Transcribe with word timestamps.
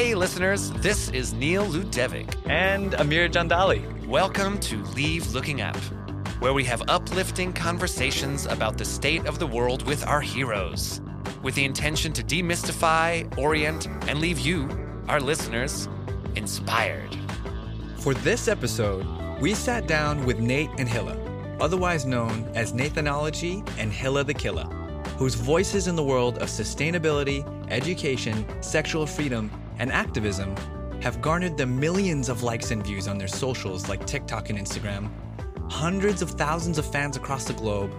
Hey, 0.00 0.14
listeners, 0.14 0.70
this 0.70 1.10
is 1.10 1.34
Neil 1.34 1.66
Ludevic. 1.66 2.34
And 2.48 2.94
Amir 2.94 3.28
Jandali. 3.28 4.06
Welcome 4.06 4.58
to 4.60 4.82
Leave 4.94 5.30
Looking 5.34 5.60
Up, 5.60 5.76
where 6.40 6.54
we 6.54 6.64
have 6.64 6.82
uplifting 6.88 7.52
conversations 7.52 8.46
about 8.46 8.78
the 8.78 8.84
state 8.86 9.26
of 9.26 9.38
the 9.38 9.46
world 9.46 9.86
with 9.86 10.06
our 10.06 10.22
heroes, 10.22 11.02
with 11.42 11.54
the 11.54 11.66
intention 11.66 12.14
to 12.14 12.22
demystify, 12.22 13.30
orient, 13.36 13.88
and 14.08 14.20
leave 14.20 14.38
you, 14.38 14.70
our 15.06 15.20
listeners, 15.20 15.86
inspired. 16.34 17.14
For 17.98 18.14
this 18.14 18.48
episode, 18.48 19.06
we 19.38 19.52
sat 19.52 19.86
down 19.86 20.24
with 20.24 20.38
Nate 20.38 20.70
and 20.78 20.88
Hila, 20.88 21.60
otherwise 21.60 22.06
known 22.06 22.50
as 22.54 22.72
Nathanology 22.72 23.58
and 23.76 23.92
Hila 23.92 24.24
the 24.24 24.32
Killa, 24.32 24.64
whose 25.18 25.34
voices 25.34 25.88
in 25.88 25.94
the 25.94 26.02
world 26.02 26.38
of 26.38 26.48
sustainability, 26.48 27.44
education, 27.70 28.46
sexual 28.62 29.04
freedom, 29.04 29.50
and 29.80 29.90
activism 29.90 30.54
have 31.00 31.20
garnered 31.22 31.56
them 31.56 31.80
millions 31.80 32.28
of 32.28 32.42
likes 32.42 32.70
and 32.70 32.84
views 32.84 33.08
on 33.08 33.16
their 33.16 33.26
socials 33.26 33.88
like 33.88 34.06
TikTok 34.06 34.50
and 34.50 34.58
Instagram, 34.58 35.10
hundreds 35.70 36.20
of 36.20 36.30
thousands 36.32 36.76
of 36.76 36.84
fans 36.84 37.16
across 37.16 37.46
the 37.46 37.54
globe, 37.54 37.90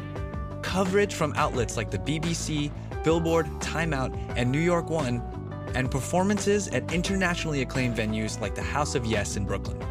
coverage 0.61 1.15
from 1.15 1.33
outlets 1.35 1.75
like 1.75 1.89
the 1.89 1.97
BBC, 1.97 2.71
Billboard, 3.03 3.47
Time 3.59 3.93
Out, 3.93 4.13
and 4.37 4.51
New 4.51 4.59
York 4.59 4.91
One, 4.91 5.23
and 5.73 5.89
performances 5.89 6.67
at 6.67 6.93
internationally 6.93 7.63
acclaimed 7.63 7.97
venues 7.97 8.39
like 8.39 8.53
the 8.53 8.61
House 8.61 8.93
of 8.93 9.05
Yes 9.05 9.35
in 9.35 9.45
Brooklyn. 9.45 9.81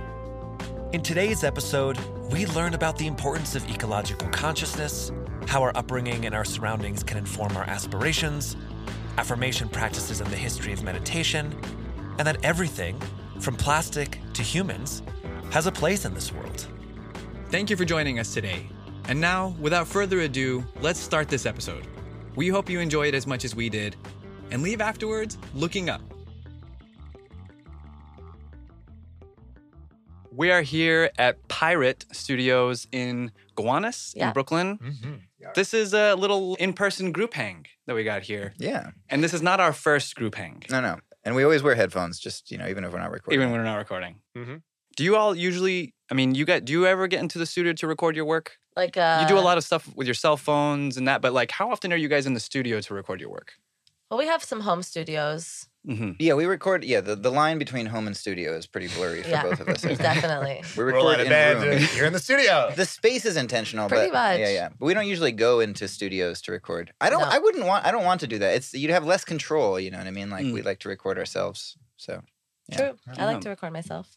In 0.92 1.02
today's 1.02 1.42
episode, 1.42 1.98
we 2.30 2.46
learn 2.46 2.74
about 2.74 2.96
the 2.98 3.08
importance 3.08 3.56
of 3.56 3.68
ecological 3.68 4.28
consciousness, 4.28 5.10
how 5.46 5.60
our 5.62 5.76
upbringing 5.76 6.26
and 6.26 6.34
our 6.36 6.44
surroundings 6.44 7.02
can 7.02 7.18
inform 7.18 7.56
our 7.56 7.64
aspirations, 7.64 8.56
affirmation 9.18 9.68
practices 9.68 10.20
and 10.20 10.30
the 10.30 10.36
history 10.36 10.72
of 10.72 10.84
meditation, 10.84 11.52
and 12.20 12.26
that 12.26 12.44
everything, 12.44 13.00
from 13.38 13.56
plastic 13.56 14.18
to 14.34 14.42
humans, 14.42 15.02
has 15.50 15.66
a 15.66 15.72
place 15.72 16.04
in 16.04 16.12
this 16.12 16.30
world. 16.30 16.66
Thank 17.48 17.70
you 17.70 17.76
for 17.78 17.86
joining 17.86 18.18
us 18.18 18.34
today. 18.34 18.68
And 19.08 19.18
now, 19.18 19.56
without 19.58 19.88
further 19.88 20.20
ado, 20.20 20.62
let's 20.82 21.00
start 21.00 21.28
this 21.30 21.46
episode. 21.46 21.86
We 22.36 22.48
hope 22.48 22.68
you 22.68 22.78
enjoy 22.78 23.06
it 23.08 23.14
as 23.14 23.26
much 23.26 23.46
as 23.46 23.56
we 23.56 23.70
did, 23.70 23.96
and 24.50 24.62
leave 24.62 24.82
afterwards 24.82 25.38
looking 25.54 25.88
up. 25.88 26.02
We 30.30 30.50
are 30.50 30.60
here 30.60 31.10
at 31.16 31.48
Pirate 31.48 32.04
Studios 32.12 32.86
in 32.92 33.32
Gowanus 33.56 34.12
Yeah. 34.14 34.28
in 34.28 34.34
Brooklyn. 34.34 34.76
Mm-hmm. 34.76 35.14
This 35.54 35.72
is 35.72 35.94
a 35.94 36.14
little 36.16 36.54
in 36.56 36.74
person 36.74 37.12
group 37.12 37.32
hang 37.32 37.64
that 37.86 37.94
we 37.94 38.04
got 38.04 38.24
here. 38.24 38.52
Yeah. 38.58 38.90
And 39.08 39.24
this 39.24 39.32
is 39.32 39.40
not 39.40 39.58
our 39.58 39.72
first 39.72 40.14
group 40.16 40.34
hang, 40.34 40.62
No, 40.70 40.82
no. 40.82 40.98
And 41.24 41.34
we 41.34 41.44
always 41.44 41.62
wear 41.62 41.74
headphones, 41.74 42.18
just 42.18 42.50
you 42.50 42.58
know, 42.58 42.66
even 42.68 42.84
if 42.84 42.92
we're 42.92 42.98
not 42.98 43.10
recording. 43.10 43.38
even 43.40 43.50
when 43.52 43.60
we're 43.60 43.66
not 43.66 43.76
recording. 43.76 44.20
Mhm. 44.36 44.62
Do 44.96 45.04
you 45.04 45.16
all 45.16 45.34
usually, 45.34 45.94
I 46.10 46.14
mean, 46.14 46.34
you 46.34 46.44
get, 46.44 46.64
do 46.64 46.72
you 46.72 46.86
ever 46.86 47.06
get 47.06 47.20
into 47.20 47.38
the 47.38 47.46
studio 47.46 47.72
to 47.74 47.86
record 47.86 48.16
your 48.16 48.24
work? 48.24 48.58
Like 48.76 48.96
uh, 48.96 49.18
you 49.22 49.28
do 49.28 49.38
a 49.38 49.40
lot 49.40 49.56
of 49.58 49.64
stuff 49.64 49.88
with 49.96 50.06
your 50.06 50.14
cell 50.14 50.36
phones 50.36 50.96
and 50.96 51.06
that, 51.08 51.20
but 51.22 51.32
like, 51.32 51.50
how 51.50 51.70
often 51.70 51.92
are 51.92 51.96
you 51.96 52.08
guys 52.08 52.26
in 52.26 52.34
the 52.34 52.40
studio 52.40 52.80
to 52.80 52.94
record 52.94 53.20
your 53.20 53.30
work? 53.30 53.54
Well, 54.10 54.18
we 54.18 54.26
have 54.26 54.42
some 54.42 54.60
home 54.60 54.82
studios. 54.82 55.68
Hmm 55.86 56.10
yeah, 56.18 56.34
we 56.34 56.44
record. 56.44 56.84
Yeah, 56.84 57.00
the, 57.00 57.16
the 57.16 57.30
line 57.30 57.58
between 57.58 57.86
home 57.86 58.06
and 58.06 58.16
studio 58.16 58.54
is 58.56 58.66
pretty 58.66 58.88
blurry 58.88 59.22
for 59.22 59.28
Yeah, 59.30 59.42
both 59.42 59.60
of 59.60 59.68
us. 59.68 59.84
I 59.84 59.94
definitely. 59.94 60.62
We 60.76 60.82
record 60.84 61.14
out 61.14 61.20
in 61.20 61.28
bed. 61.28 61.62
rooms. 61.62 61.96
You're 61.96 62.06
in 62.06 62.12
the 62.12 62.18
studio. 62.18 62.72
The 62.76 62.86
space 62.86 63.24
is 63.24 63.36
intentional, 63.36 63.88
Pretty 63.88 64.10
but 64.10 64.12
much. 64.14 64.40
yeah, 64.40 64.50
yeah. 64.50 64.68
But 64.78 64.84
we 64.86 64.94
don't 64.94 65.06
usually 65.06 65.32
go 65.32 65.60
into 65.60 65.88
studios 65.88 66.40
to 66.42 66.52
record. 66.52 66.92
I 67.00 67.08
don't. 67.10 67.22
No. 67.22 67.28
I 67.28 67.38
wouldn't 67.38 67.64
want. 67.66 67.86
I 67.86 67.90
don't 67.92 68.04
want 68.04 68.20
to 68.20 68.26
do 68.26 68.38
that. 68.38 68.54
It's 68.56 68.74
you'd 68.74 68.90
have 68.90 69.04
less 69.06 69.24
control. 69.24 69.80
You 69.80 69.90
know 69.90 69.98
what 69.98 70.06
I 70.06 70.10
mean? 70.10 70.28
Like 70.30 70.44
Mm. 70.44 70.52
we 70.52 70.62
like 70.62 70.80
to 70.80 70.88
record 70.88 71.18
ourselves. 71.18 71.76
So 71.96 72.22
Yeah. 72.68 72.76
True. 72.76 72.98
I 73.18 73.24
like 73.24 73.36
Um, 73.36 73.42
to 73.42 73.48
record 73.50 73.72
myself. 73.72 74.16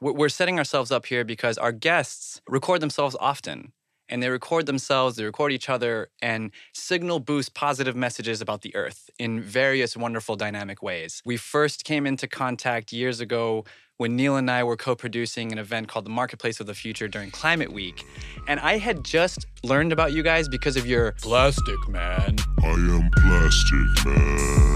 We're 0.00 0.12
we're 0.12 0.28
setting 0.30 0.58
ourselves 0.58 0.90
up 0.90 1.06
here 1.06 1.24
because 1.24 1.56
our 1.58 1.72
guests 1.72 2.40
record 2.48 2.80
themselves 2.80 3.16
often. 3.20 3.72
And 4.08 4.22
they 4.22 4.28
record 4.28 4.66
themselves, 4.66 5.16
they 5.16 5.24
record 5.24 5.52
each 5.52 5.68
other, 5.68 6.08
and 6.20 6.50
signal 6.72 7.20
boost 7.20 7.54
positive 7.54 7.96
messages 7.96 8.40
about 8.40 8.62
the 8.62 8.74
earth 8.74 9.08
in 9.18 9.40
various 9.40 9.96
wonderful 9.96 10.36
dynamic 10.36 10.82
ways. 10.82 11.22
We 11.24 11.36
first 11.36 11.84
came 11.84 12.06
into 12.06 12.28
contact 12.28 12.92
years 12.92 13.20
ago 13.20 13.64
when 13.96 14.16
Neil 14.16 14.36
and 14.36 14.50
I 14.50 14.64
were 14.64 14.76
co 14.76 14.96
producing 14.96 15.52
an 15.52 15.58
event 15.58 15.88
called 15.88 16.04
the 16.04 16.10
Marketplace 16.10 16.60
of 16.60 16.66
the 16.66 16.74
Future 16.74 17.08
during 17.08 17.30
Climate 17.30 17.72
Week. 17.72 18.04
And 18.48 18.58
I 18.60 18.78
had 18.78 19.04
just 19.04 19.46
learned 19.62 19.92
about 19.92 20.12
you 20.12 20.22
guys 20.22 20.48
because 20.48 20.76
of 20.76 20.86
your 20.86 21.12
Plastic 21.22 21.88
Man 21.88 22.36
I 22.62 22.70
am 22.70 23.10
Plastic 23.16 24.06
Man. 24.06 24.72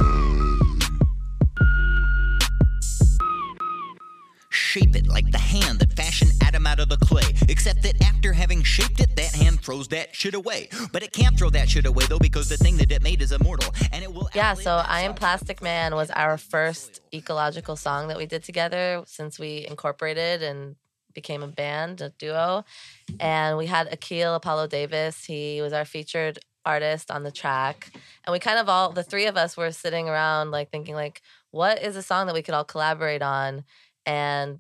Shape 4.51 4.97
it 4.97 5.07
like 5.07 5.31
the 5.31 5.39
hand 5.39 5.86
out 6.67 6.81
of 6.81 6.89
the 6.89 6.97
clay. 6.99 7.23
Except 7.49 7.83
that 7.83 8.03
after 8.03 8.33
having 8.33 8.63
shaped 8.63 9.01
it, 9.01 9.15
that 9.17 9.35
hand 9.35 9.61
throws 9.61 9.89
that 9.89 10.15
shit 10.15 10.35
away. 10.35 10.69
But 10.93 11.03
it 11.03 11.13
can't 11.13 11.39
throw 11.39 11.51
that 11.51 11.69
shit 11.69 11.87
away 11.87 12.05
though, 12.07 12.19
because 12.19 12.49
the 12.49 12.57
thing 12.57 12.77
that 12.79 12.91
it 12.93 13.03
made 13.03 13.23
is 13.23 13.33
immortal. 13.33 13.73
And 13.93 14.03
it 14.03 14.13
will 14.13 14.29
Yeah, 14.35 14.55
so 14.55 14.83
I 14.87 15.03
Am. 15.03 15.15
Plastic 15.15 15.63
Man 15.63 15.95
was 15.95 16.11
our 16.11 16.37
first 16.37 17.01
ecological 17.15 17.77
song 17.77 18.09
that 18.09 18.19
we 18.19 18.27
did 18.27 18.43
together 18.43 19.03
since 19.07 19.39
we 19.39 19.67
incorporated 19.67 20.43
and 20.43 20.77
became 21.15 21.43
a 21.43 21.49
band, 21.49 22.03
a 22.03 22.11
duo. 22.11 22.65
And 23.19 23.57
we 23.57 23.67
had 23.67 23.89
Akil 23.91 24.35
Apollo 24.35 24.67
Davis. 24.67 25.25
He 25.25 25.63
was 25.63 25.73
our 25.73 25.85
featured 25.87 26.39
artist 26.67 27.11
on 27.11 27.23
the 27.23 27.31
track. 27.31 27.91
And 28.25 28.33
we 28.33 28.39
kind 28.39 28.59
of 28.59 28.69
all, 28.69 28.91
the 28.93 29.03
three 29.05 29.27
of 29.27 29.37
us 29.37 29.57
were 29.57 29.71
sitting 29.71 30.09
around 30.09 30.51
like 30.51 30.71
thinking 30.71 30.95
like, 30.95 31.23
what 31.53 31.83
is 31.83 31.97
a 31.97 32.03
song 32.03 32.27
that 32.27 32.35
we 32.35 32.43
could 32.43 32.55
all 32.55 32.65
collaborate 32.65 33.23
on? 33.23 33.65
And 34.05 34.59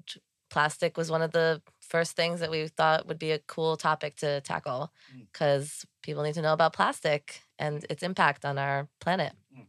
plastic 0.48 0.96
was 0.96 1.10
one 1.10 1.20
of 1.20 1.32
the 1.32 1.60
first 1.88 2.16
things 2.16 2.40
that 2.40 2.50
we 2.50 2.68
thought 2.68 3.06
would 3.06 3.18
be 3.18 3.32
a 3.32 3.38
cool 3.40 3.76
topic 3.76 4.16
to 4.16 4.40
tackle 4.42 4.92
mm. 5.14 5.26
because 5.32 5.84
people 6.02 6.22
need 6.22 6.34
to 6.34 6.42
know 6.42 6.52
about 6.52 6.72
plastic 6.72 7.42
and 7.58 7.84
its 7.90 8.02
impact 8.02 8.44
on 8.44 8.58
our 8.58 8.88
planet. 9.00 9.32
Mm. 9.54 9.60
Mm. 9.62 9.66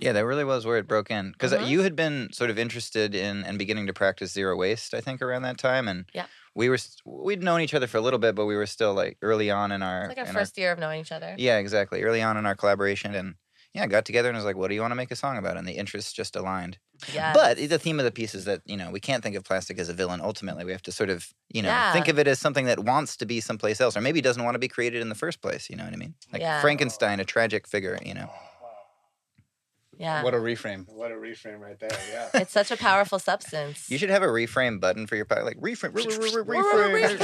yeah, 0.00 0.12
that 0.12 0.24
really 0.26 0.44
was 0.44 0.64
where 0.66 0.78
it 0.78 0.86
broke 0.86 1.10
in 1.10 1.32
because 1.32 1.52
uh, 1.52 1.58
Mhm. 1.58 1.68
you 1.68 1.80
had 1.82 1.96
been 1.96 2.28
sort 2.32 2.50
of 2.50 2.58
interested 2.58 3.14
in 3.14 3.44
and 3.44 3.58
beginning 3.58 3.86
to 3.88 3.92
practice 3.92 4.32
zero 4.32 4.56
waste. 4.56 4.94
I 4.94 5.00
think 5.00 5.22
around 5.22 5.42
that 5.42 5.58
time, 5.58 5.88
and 5.88 6.04
Yeah. 6.14 6.26
we 6.54 6.68
were 6.68 6.78
we'd 7.04 7.42
known 7.42 7.60
each 7.60 7.74
other 7.74 7.86
for 7.86 7.98
a 7.98 8.00
little 8.00 8.18
bit, 8.20 8.34
but 8.34 8.46
we 8.46 8.56
were 8.56 8.66
still 8.66 8.94
like 8.94 9.18
early 9.22 9.50
on 9.50 9.72
in 9.72 9.82
our 9.82 10.02
It's 10.02 10.08
like 10.08 10.18
our 10.18 10.26
in 10.26 10.32
first 10.32 10.56
year 10.58 10.70
of 10.72 10.78
knowing 10.78 11.00
each 11.00 11.12
other. 11.12 11.34
Yeah, 11.38 11.58
exactly. 11.58 12.02
Early 12.02 12.22
on 12.22 12.36
in 12.36 12.46
our 12.46 12.54
collaboration, 12.54 13.14
and 13.14 13.34
yeah, 13.74 13.86
got 13.86 14.04
together 14.04 14.28
and 14.28 14.36
was 14.36 14.44
like, 14.44 14.56
"What 14.56 14.68
do 14.68 14.74
you 14.74 14.80
want 14.80 14.90
to 14.92 14.96
make 14.96 15.10
a 15.10 15.16
song 15.16 15.36
about?" 15.38 15.56
And 15.56 15.66
the 15.68 15.72
interests 15.72 16.12
just 16.12 16.36
aligned. 16.36 16.78
Yeah. 17.12 17.32
But 17.32 17.58
the 17.58 17.78
theme 17.78 17.98
of 18.00 18.04
the 18.04 18.10
piece 18.10 18.34
is 18.34 18.44
that 18.46 18.60
you 18.64 18.76
know 18.76 18.90
we 18.90 19.00
can't 19.00 19.22
think 19.22 19.36
of 19.36 19.44
plastic 19.44 19.78
as 19.78 19.88
a 19.88 19.94
villain. 19.94 20.20
Ultimately, 20.20 20.64
we 20.64 20.72
have 20.72 20.82
to 20.82 20.92
sort 20.92 21.10
of 21.10 21.28
you 21.52 21.62
know 21.62 21.68
Yeah. 21.68 21.92
think 21.92 22.08
of 22.08 22.18
it 22.18 22.26
as 22.26 22.38
something 22.38 22.66
that 22.66 22.80
wants 22.80 23.16
to 23.18 23.26
be 23.26 23.40
someplace 23.40 23.80
else, 23.80 23.96
or 23.96 24.00
maybe 24.00 24.20
doesn't 24.20 24.42
want 24.42 24.54
to 24.54 24.58
be 24.58 24.68
created 24.68 25.02
in 25.02 25.08
the 25.08 25.14
first 25.14 25.40
place. 25.42 25.68
You 25.70 25.76
know 25.76 25.84
what 25.84 25.92
I 25.92 25.96
mean? 25.96 26.14
Like 26.32 26.42
Yeah. 26.42 26.60
Frankenstein, 26.60 27.20
a 27.20 27.24
tragic 27.24 27.66
figure. 27.68 27.98
You 28.04 28.14
know. 28.14 28.30
yeah. 29.96 30.22
What 30.22 30.34
a 30.34 30.38
reframe. 30.38 30.88
What 30.88 31.10
a 31.12 31.16
reframe 31.16 31.60
right 31.60 31.78
there. 31.78 31.90
Yeah. 32.12 32.28
it's 32.42 32.52
such 32.52 32.70
a 32.70 32.76
powerful 32.76 33.18
substance. 33.18 33.88
You 33.90 33.98
should 33.98 34.10
have 34.10 34.22
a 34.22 34.26
reframe 34.28 34.80
button 34.80 35.06
for 35.06 35.16
your 35.16 35.24
pocket, 35.24 35.44
like 35.44 35.58
reframe, 35.60 35.94
re- 35.94 36.06
re- 36.06 36.42
re- 36.42 36.62
reframe. 36.62 37.18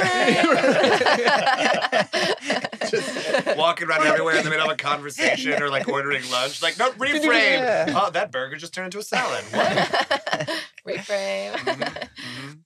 Just 2.91 3.57
walking 3.57 3.87
around 3.89 4.07
everywhere 4.07 4.37
in 4.37 4.45
the 4.45 4.51
middle 4.51 4.67
of 4.67 4.73
a 4.73 4.77
conversation 4.77 5.63
or 5.63 5.69
like 5.71 5.89
ordering 5.89 6.29
lunch. 6.31 6.63
Like, 6.63 6.79
no, 6.79 6.91
reframe. 6.99 7.25
Yeah. 7.25 7.93
Oh, 7.97 8.11
that 8.11 8.31
burger 8.33 8.57
just 8.57 8.73
turned 8.75 8.87
into 8.87 8.99
a 8.99 9.03
salad. 9.03 9.45
What? 9.51 10.51
Reframe. 10.87 11.53
Mhm. 11.55 12.59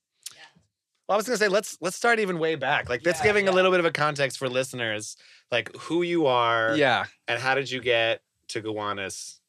Well, 1.08 1.14
I 1.14 1.16
was 1.16 1.24
gonna 1.26 1.38
say 1.38 1.48
let's 1.48 1.78
let's 1.80 1.96
start 1.96 2.18
even 2.20 2.38
way 2.38 2.54
back. 2.54 2.88
Like 2.90 3.02
that's 3.02 3.20
giving 3.22 3.48
a 3.48 3.52
little 3.52 3.70
bit 3.70 3.80
of 3.80 3.86
a 3.86 3.90
context 3.92 4.36
for 4.38 4.48
listeners, 4.48 5.16
like 5.50 5.74
who 5.76 6.02
you 6.02 6.26
are 6.26 6.74
Yeah. 6.76 7.06
and 7.26 7.40
how 7.40 7.54
did 7.54 7.70
you 7.70 7.80
get 7.80 8.20
to 8.48 8.60
Gowanus? 8.62 9.40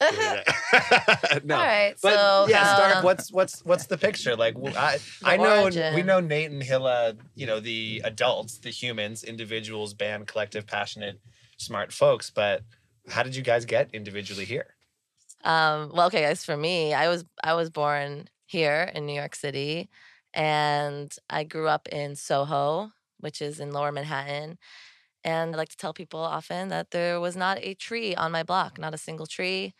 no. 1.44 1.56
All 1.56 1.62
right. 1.62 1.94
But 2.02 2.14
so 2.14 2.46
yeah, 2.48 2.74
start. 2.74 2.96
um, 2.96 3.04
What's 3.04 3.32
what's 3.32 3.64
what's 3.64 3.86
the 3.86 3.98
picture? 3.98 4.36
Like 4.36 4.56
I, 4.76 4.98
I 5.24 5.36
know 5.36 5.70
we 5.94 6.02
know 6.02 6.20
Nate 6.20 6.50
and 6.50 6.62
Hila. 6.62 7.18
You 7.34 7.46
know 7.46 7.60
the 7.60 8.02
adults, 8.04 8.58
the 8.58 8.70
humans, 8.70 9.24
individuals, 9.24 9.94
band, 9.94 10.26
collective, 10.26 10.66
passionate, 10.66 11.20
smart 11.56 11.92
folks. 11.92 12.30
But 12.30 12.62
how 13.08 13.22
did 13.22 13.34
you 13.34 13.42
guys 13.42 13.64
get 13.64 13.90
individually 13.92 14.44
here? 14.44 14.74
Um, 15.44 15.90
well, 15.94 16.06
okay, 16.08 16.22
guys. 16.22 16.44
For 16.44 16.56
me, 16.56 16.94
I 16.94 17.08
was 17.08 17.24
I 17.42 17.54
was 17.54 17.70
born 17.70 18.28
here 18.46 18.90
in 18.94 19.06
New 19.06 19.14
York 19.14 19.34
City, 19.34 19.88
and 20.34 21.14
I 21.28 21.44
grew 21.44 21.68
up 21.68 21.88
in 21.88 22.16
Soho, 22.16 22.92
which 23.18 23.40
is 23.40 23.60
in 23.60 23.72
Lower 23.72 23.92
Manhattan. 23.92 24.58
And 25.24 25.54
I 25.54 25.58
like 25.58 25.68
to 25.70 25.76
tell 25.76 25.92
people 25.92 26.20
often 26.20 26.68
that 26.68 26.90
there 26.90 27.20
was 27.20 27.36
not 27.36 27.58
a 27.60 27.74
tree 27.74 28.14
on 28.14 28.32
my 28.32 28.42
block, 28.42 28.78
not 28.78 28.94
a 28.94 28.98
single 28.98 29.26
tree, 29.26 29.74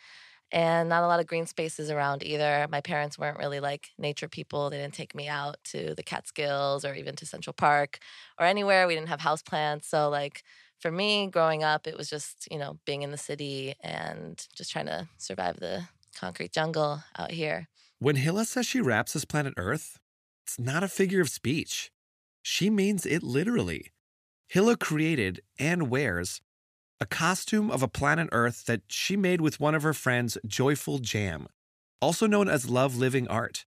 and 0.53 0.89
not 0.89 1.05
a 1.05 1.07
lot 1.07 1.21
of 1.21 1.27
green 1.27 1.47
spaces 1.47 1.91
around 1.91 2.23
either. 2.23 2.67
My 2.71 2.81
parents 2.81 3.19
weren't 3.19 3.39
really 3.39 3.61
like 3.61 3.91
nature 3.99 4.29
people. 4.29 4.69
They 4.69 4.79
didn't 4.79 4.95
take 4.95 5.15
me 5.15 5.29
out 5.29 5.57
to 5.67 5.95
the 5.95 6.03
Catskills 6.03 6.85
or 6.85 6.95
even 6.95 7.17
to 7.17 7.27
Central 7.27 7.55
Park 7.55 7.99
or 8.39 8.47
anywhere. 8.47 8.87
We 8.87 8.95
didn't 8.95 9.09
have 9.09 9.21
houseplants. 9.21 9.85
So 9.85 10.09
like 10.09 10.43
for 10.81 10.91
me 10.91 11.29
growing 11.29 11.63
up, 11.63 11.87
it 11.87 11.97
was 11.97 12.11
just, 12.11 12.49
you 12.51 12.59
know, 12.59 12.79
being 12.85 13.03
in 13.03 13.11
the 13.11 13.19
city 13.19 13.75
and 13.81 14.45
just 14.55 14.73
trying 14.73 14.87
to 14.87 15.09
survive 15.19 15.61
the 15.61 15.85
concrete 16.17 16.53
jungle 16.53 17.05
out 17.19 17.31
here. 17.31 17.69
When 17.99 18.17
Hila 18.17 18.47
says 18.47 18.67
she 18.67 18.81
wraps 18.81 19.15
as 19.15 19.25
planet 19.25 19.55
Earth, 19.57 19.99
it's 20.45 20.59
not 20.59 20.83
a 20.83 20.89
figure 20.89 21.21
of 21.21 21.29
speech. 21.29 21.93
She 22.43 22.71
means 22.71 23.07
it 23.07 23.23
literally. 23.23 23.93
Hila 24.55 24.81
created 24.81 25.43
and 25.61 25.91
wears 25.91 26.41
a 27.01 27.07
costume 27.07 27.71
of 27.71 27.85
a 27.85 27.89
planet 27.89 28.29
Earth 28.33 28.67
that 28.67 28.83
she 28.89 29.17
made 29.17 29.41
with 29.41 29.61
one 29.61 29.77
of 29.77 29.85
her 29.85 29.95
friends, 29.95 30.37
Joyful 30.45 30.99
Jam, 30.99 31.47
also 32.01 32.27
known 32.27 32.49
as 32.49 32.69
Love 32.69 32.97
Living 32.97 33.29
Art. 33.29 33.65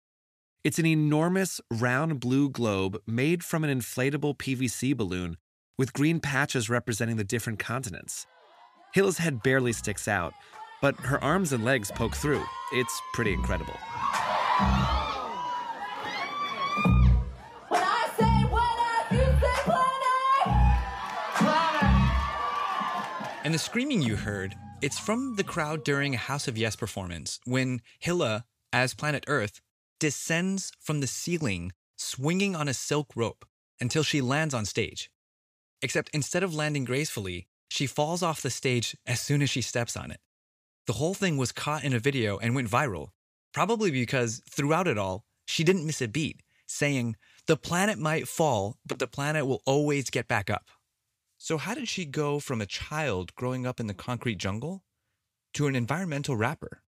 It's 0.65 0.79
an 0.79 0.87
enormous 0.87 1.61
round 1.71 2.19
blue 2.19 2.49
globe 2.49 2.99
made 3.07 3.45
from 3.45 3.63
an 3.63 3.79
inflatable 3.79 4.39
PVC 4.39 4.97
balloon 4.97 5.37
with 5.77 5.93
green 5.93 6.19
patches 6.19 6.71
representing 6.71 7.17
the 7.17 7.25
different 7.25 7.59
continents. 7.59 8.27
Hila's 8.95 9.19
head 9.19 9.43
barely 9.43 9.75
sticks 9.75 10.09
out, 10.09 10.33
but 10.81 10.99
her 11.01 11.23
arms 11.23 11.53
and 11.53 11.63
legs 11.63 11.91
poke 11.91 12.15
through. 12.15 12.43
It's 12.73 13.01
pretty 13.13 13.35
incredible. 13.35 13.77
And 23.51 23.55
the 23.57 23.59
screaming 23.59 24.01
you 24.01 24.15
heard, 24.15 24.55
it's 24.81 25.01
from 25.01 25.35
the 25.35 25.43
crowd 25.43 25.83
during 25.83 26.15
a 26.15 26.19
House 26.19 26.47
of 26.47 26.57
Yes 26.57 26.77
performance 26.77 27.41
when 27.45 27.83
Hila, 28.01 28.45
as 28.73 28.95
Planet 28.95 29.25
Earth, 29.27 29.61
descends 29.99 30.71
from 30.79 31.01
the 31.01 31.09
ceiling 31.09 31.73
swinging 31.97 32.55
on 32.55 32.69
a 32.69 32.73
silk 32.73 33.09
rope 33.17 33.45
until 33.81 34.05
she 34.05 34.21
lands 34.21 34.55
on 34.55 34.67
stage. 34.67 35.11
Except 35.83 36.11
instead 36.15 36.45
of 36.45 36.55
landing 36.55 36.85
gracefully, 36.85 37.49
she 37.69 37.89
falls 37.89 38.23
off 38.23 38.41
the 38.41 38.51
stage 38.51 38.97
as 39.05 39.21
soon 39.21 39.43
as 39.43 39.51
she 39.51 39.63
steps 39.63 39.97
on 39.97 40.13
it. 40.13 40.21
The 40.87 40.93
whole 40.93 41.15
thing 41.15 41.37
was 41.37 41.51
caught 41.51 41.83
in 41.83 41.93
a 41.93 41.99
video 41.99 42.39
and 42.39 42.55
went 42.55 42.71
viral, 42.71 43.09
probably 43.53 43.91
because 43.91 44.43
throughout 44.49 44.87
it 44.87 44.97
all, 44.97 45.25
she 45.45 45.65
didn't 45.65 45.87
miss 45.87 46.01
a 46.01 46.07
beat, 46.07 46.41
saying, 46.69 47.17
The 47.47 47.57
planet 47.57 47.99
might 47.99 48.29
fall, 48.29 48.77
but 48.87 49.01
the 49.01 49.09
planet 49.09 49.45
will 49.45 49.63
always 49.67 50.09
get 50.09 50.29
back 50.29 50.51
up. 50.51 50.71
So, 51.43 51.57
how 51.57 51.73
did 51.73 51.89
she 51.89 52.05
go 52.05 52.39
from 52.39 52.61
a 52.61 52.67
child 52.67 53.35
growing 53.35 53.67
up 53.67 53.81
in 53.81 53.87
the 53.87 53.95
concrete 53.95 54.37
jungle 54.37 54.85
to 55.55 55.69
an 55.69 55.75
environmental 55.75 56.37
rapper? 56.37 56.83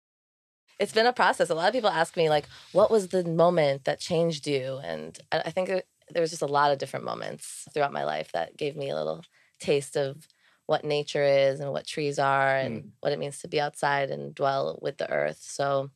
It's 0.77 0.91
been 0.91 1.05
a 1.05 1.13
process. 1.13 1.49
A 1.49 1.55
lot 1.55 1.69
of 1.69 1.73
people 1.73 1.89
ask 1.89 2.17
me, 2.17 2.29
like, 2.29 2.47
what 2.73 2.91
was 2.91 3.07
the 3.07 3.23
moment 3.23 3.85
that 3.85 4.01
changed 4.01 4.45
you? 4.45 4.81
And 4.83 5.17
I 5.31 5.39
I 5.45 5.51
think 5.51 5.69
there 6.09 6.19
was 6.19 6.31
just 6.31 6.41
a 6.41 6.47
lot 6.47 6.73
of 6.73 6.79
different 6.79 7.05
moments 7.05 7.65
throughout 7.73 7.93
my 7.93 8.03
life 8.03 8.33
that 8.33 8.57
gave 8.57 8.75
me 8.75 8.89
a 8.89 8.95
little 8.95 9.23
taste 9.61 9.95
of 9.95 10.27
what 10.65 10.83
nature 10.83 11.23
is 11.23 11.61
and 11.61 11.71
what 11.71 11.87
trees 11.87 12.19
are 12.19 12.53
and 12.53 12.83
mm. 12.83 12.89
what 12.99 13.13
it 13.13 13.19
means 13.19 13.39
to 13.39 13.47
be 13.47 13.61
outside 13.61 14.09
and 14.09 14.35
dwell 14.35 14.77
with 14.81 14.97
the 14.97 15.09
earth. 15.09 15.39
So, 15.41 15.91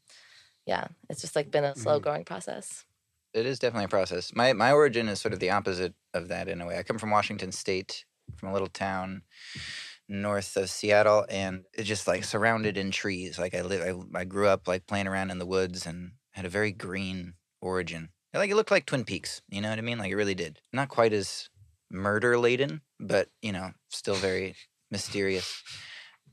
yeah, 0.65 0.87
it's 1.09 1.19
just 1.19 1.35
like 1.35 1.51
been 1.51 1.65
a 1.65 1.75
slow 1.75 1.95
mm-hmm. 1.95 2.03
growing 2.03 2.23
process. 2.23 2.85
It 3.33 3.45
is 3.45 3.59
definitely 3.59 3.85
a 3.85 3.89
process. 3.89 4.33
My 4.33 4.53
my 4.53 4.71
origin 4.71 5.09
is 5.09 5.19
sort 5.19 5.33
of 5.33 5.41
the 5.41 5.49
opposite 5.49 5.93
of 6.13 6.29
that 6.29 6.47
in 6.47 6.61
a 6.61 6.65
way. 6.65 6.77
I 6.77 6.83
come 6.83 6.97
from 6.97 7.11
Washington 7.11 7.51
State, 7.51 8.05
from 8.37 8.49
a 8.49 8.53
little 8.53 8.67
town 8.67 9.23
north 10.07 10.55
of 10.57 10.69
Seattle, 10.69 11.25
and 11.29 11.63
it's 11.73 11.87
just 11.87 12.07
like 12.07 12.23
surrounded 12.23 12.77
in 12.77 12.91
trees. 12.91 13.39
Like 13.39 13.55
I 13.55 13.61
live, 13.61 14.05
I, 14.13 14.19
I 14.19 14.23
grew 14.23 14.47
up 14.47 14.67
like 14.67 14.87
playing 14.87 15.07
around 15.07 15.31
in 15.31 15.39
the 15.39 15.45
woods 15.45 15.85
and 15.85 16.11
had 16.31 16.45
a 16.45 16.49
very 16.49 16.71
green 16.71 17.33
origin. 17.61 18.09
Like 18.33 18.49
it 18.49 18.55
looked 18.55 18.71
like 18.71 18.85
Twin 18.85 19.05
Peaks. 19.05 19.41
You 19.49 19.61
know 19.61 19.69
what 19.69 19.79
I 19.79 19.81
mean? 19.81 19.97
Like 19.97 20.11
it 20.11 20.15
really 20.15 20.35
did. 20.35 20.59
Not 20.73 20.89
quite 20.89 21.13
as 21.13 21.49
murder 21.89 22.37
laden, 22.37 22.81
but 22.99 23.29
you 23.41 23.51
know, 23.51 23.71
still 23.89 24.15
very 24.15 24.55
mysterious. 24.91 25.63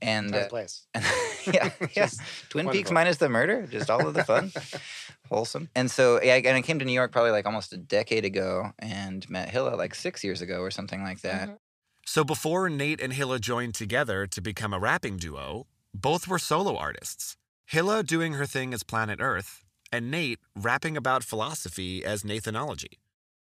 And 0.00 0.35
uh, 0.35 0.49
place. 0.49 0.85
and 0.94 1.05
yeah, 1.53 1.71
yeah. 1.97 2.09
Twin 2.49 2.69
Peaks 2.71 2.91
minus 2.91 3.19
the 3.19 3.29
murder, 3.29 3.69
just 3.71 3.89
all 3.89 4.05
of 4.05 4.15
the 4.15 4.25
fun, 4.25 4.50
wholesome. 5.31 5.69
And 5.77 5.89
so, 5.89 6.21
yeah, 6.21 6.35
and 6.35 6.56
I 6.56 6.62
came 6.62 6.81
to 6.81 6.85
New 6.85 6.93
York 6.93 7.12
probably 7.12 7.31
like 7.31 7.47
almost 7.47 7.73
a 7.73 7.77
decade 7.77 8.25
ago, 8.25 8.73
and 8.81 9.29
met 9.31 9.53
Hila 9.53 9.79
like 9.79 9.94
six 9.94 10.25
years 10.25 10.43
ago 10.43 10.59
or 10.61 10.73
something 10.73 11.05
like 11.05 11.21
that. 11.21 11.56
So 12.04 12.25
before 12.25 12.69
Nate 12.69 13.00
and 13.00 13.12
Hila 13.12 13.40
joined 13.40 13.75
together 13.75 14.26
to 14.26 14.40
become 14.40 14.72
a 14.72 14.78
rapping 14.78 15.16
duo, 15.16 15.66
both 15.94 16.26
were 16.26 16.38
solo 16.38 16.76
artists. 16.76 17.37
Hila 17.70 18.04
doing 18.04 18.34
her 18.34 18.46
thing 18.46 18.75
as 18.75 18.82
Planet 18.82 19.20
Earth, 19.20 19.64
and 19.93 20.10
Nate 20.10 20.40
rapping 20.56 20.96
about 20.96 21.25
philosophy 21.25 22.04
as 22.04 22.22
Nathanology. 22.22 22.99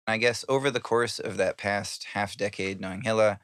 I 0.08 0.18
guess 0.18 0.44
over 0.50 0.72
the 0.72 0.80
course 0.80 1.20
of 1.20 1.38
that 1.38 1.58
past 1.58 2.06
half 2.14 2.36
decade, 2.36 2.82
knowing 2.82 3.04
Hila 3.04 3.40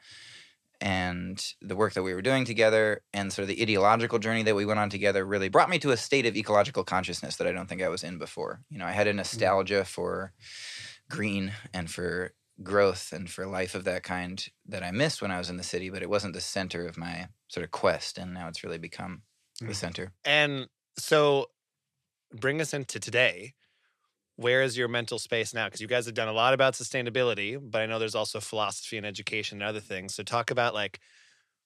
and 0.80 1.42
the 1.62 1.76
work 1.76 1.94
that 1.94 2.02
we 2.02 2.12
were 2.12 2.22
doing 2.22 2.44
together 2.44 3.02
and 3.14 3.32
sort 3.32 3.44
of 3.44 3.48
the 3.48 3.62
ideological 3.62 4.18
journey 4.18 4.42
that 4.42 4.54
we 4.54 4.66
went 4.66 4.78
on 4.78 4.90
together 4.90 5.24
really 5.24 5.48
brought 5.48 5.70
me 5.70 5.78
to 5.78 5.92
a 5.92 5.96
state 5.96 6.26
of 6.26 6.36
ecological 6.36 6.84
consciousness 6.84 7.36
that 7.36 7.46
I 7.46 7.52
don't 7.52 7.68
think 7.68 7.82
I 7.82 7.88
was 7.88 8.04
in 8.04 8.18
before. 8.18 8.60
You 8.68 8.78
know, 8.78 8.84
I 8.84 8.92
had 8.92 9.06
a 9.06 9.12
hmm. 9.12 9.18
nostalgia 9.18 9.84
for 9.84 10.32
green 11.08 11.52
and 11.72 11.90
for 11.90 12.32
growth 12.62 13.12
and 13.12 13.30
for 13.30 13.46
life 13.46 13.74
of 13.74 13.84
that 13.84 14.02
kind 14.02 14.46
that 14.66 14.82
I 14.82 14.90
missed 14.90 15.22
when 15.22 15.30
I 15.30 15.38
was 15.38 15.50
in 15.50 15.56
the 15.56 15.62
city, 15.62 15.90
but 15.90 16.02
it 16.02 16.10
wasn't 16.10 16.34
the 16.34 16.40
center 16.40 16.86
of 16.86 16.96
my 16.98 17.28
sort 17.48 17.64
of 17.64 17.70
quest. 17.70 18.18
And 18.18 18.34
now 18.34 18.48
it's 18.48 18.64
really 18.64 18.78
become 18.78 19.22
the 19.66 19.74
Mhm. 19.74 19.74
center. 19.74 20.14
And 20.24 20.68
so 20.98 21.46
bring 22.34 22.60
us 22.60 22.74
into 22.74 23.00
today. 23.00 23.54
Where 24.36 24.62
is 24.62 24.78
your 24.78 24.88
mental 24.88 25.18
space 25.18 25.54
now? 25.54 25.66
Because 25.66 25.80
you 25.80 25.88
guys 25.88 26.06
have 26.06 26.14
done 26.14 26.28
a 26.28 26.32
lot 26.32 26.54
about 26.54 26.74
sustainability, 26.74 27.58
but 27.60 27.82
I 27.82 27.86
know 27.86 27.98
there's 27.98 28.14
also 28.16 28.40
philosophy 28.40 28.96
and 28.96 29.06
education 29.06 29.62
and 29.62 29.68
other 29.68 29.80
things. 29.80 30.14
So 30.14 30.22
talk 30.24 30.50
about 30.50 30.74
like 30.74 31.00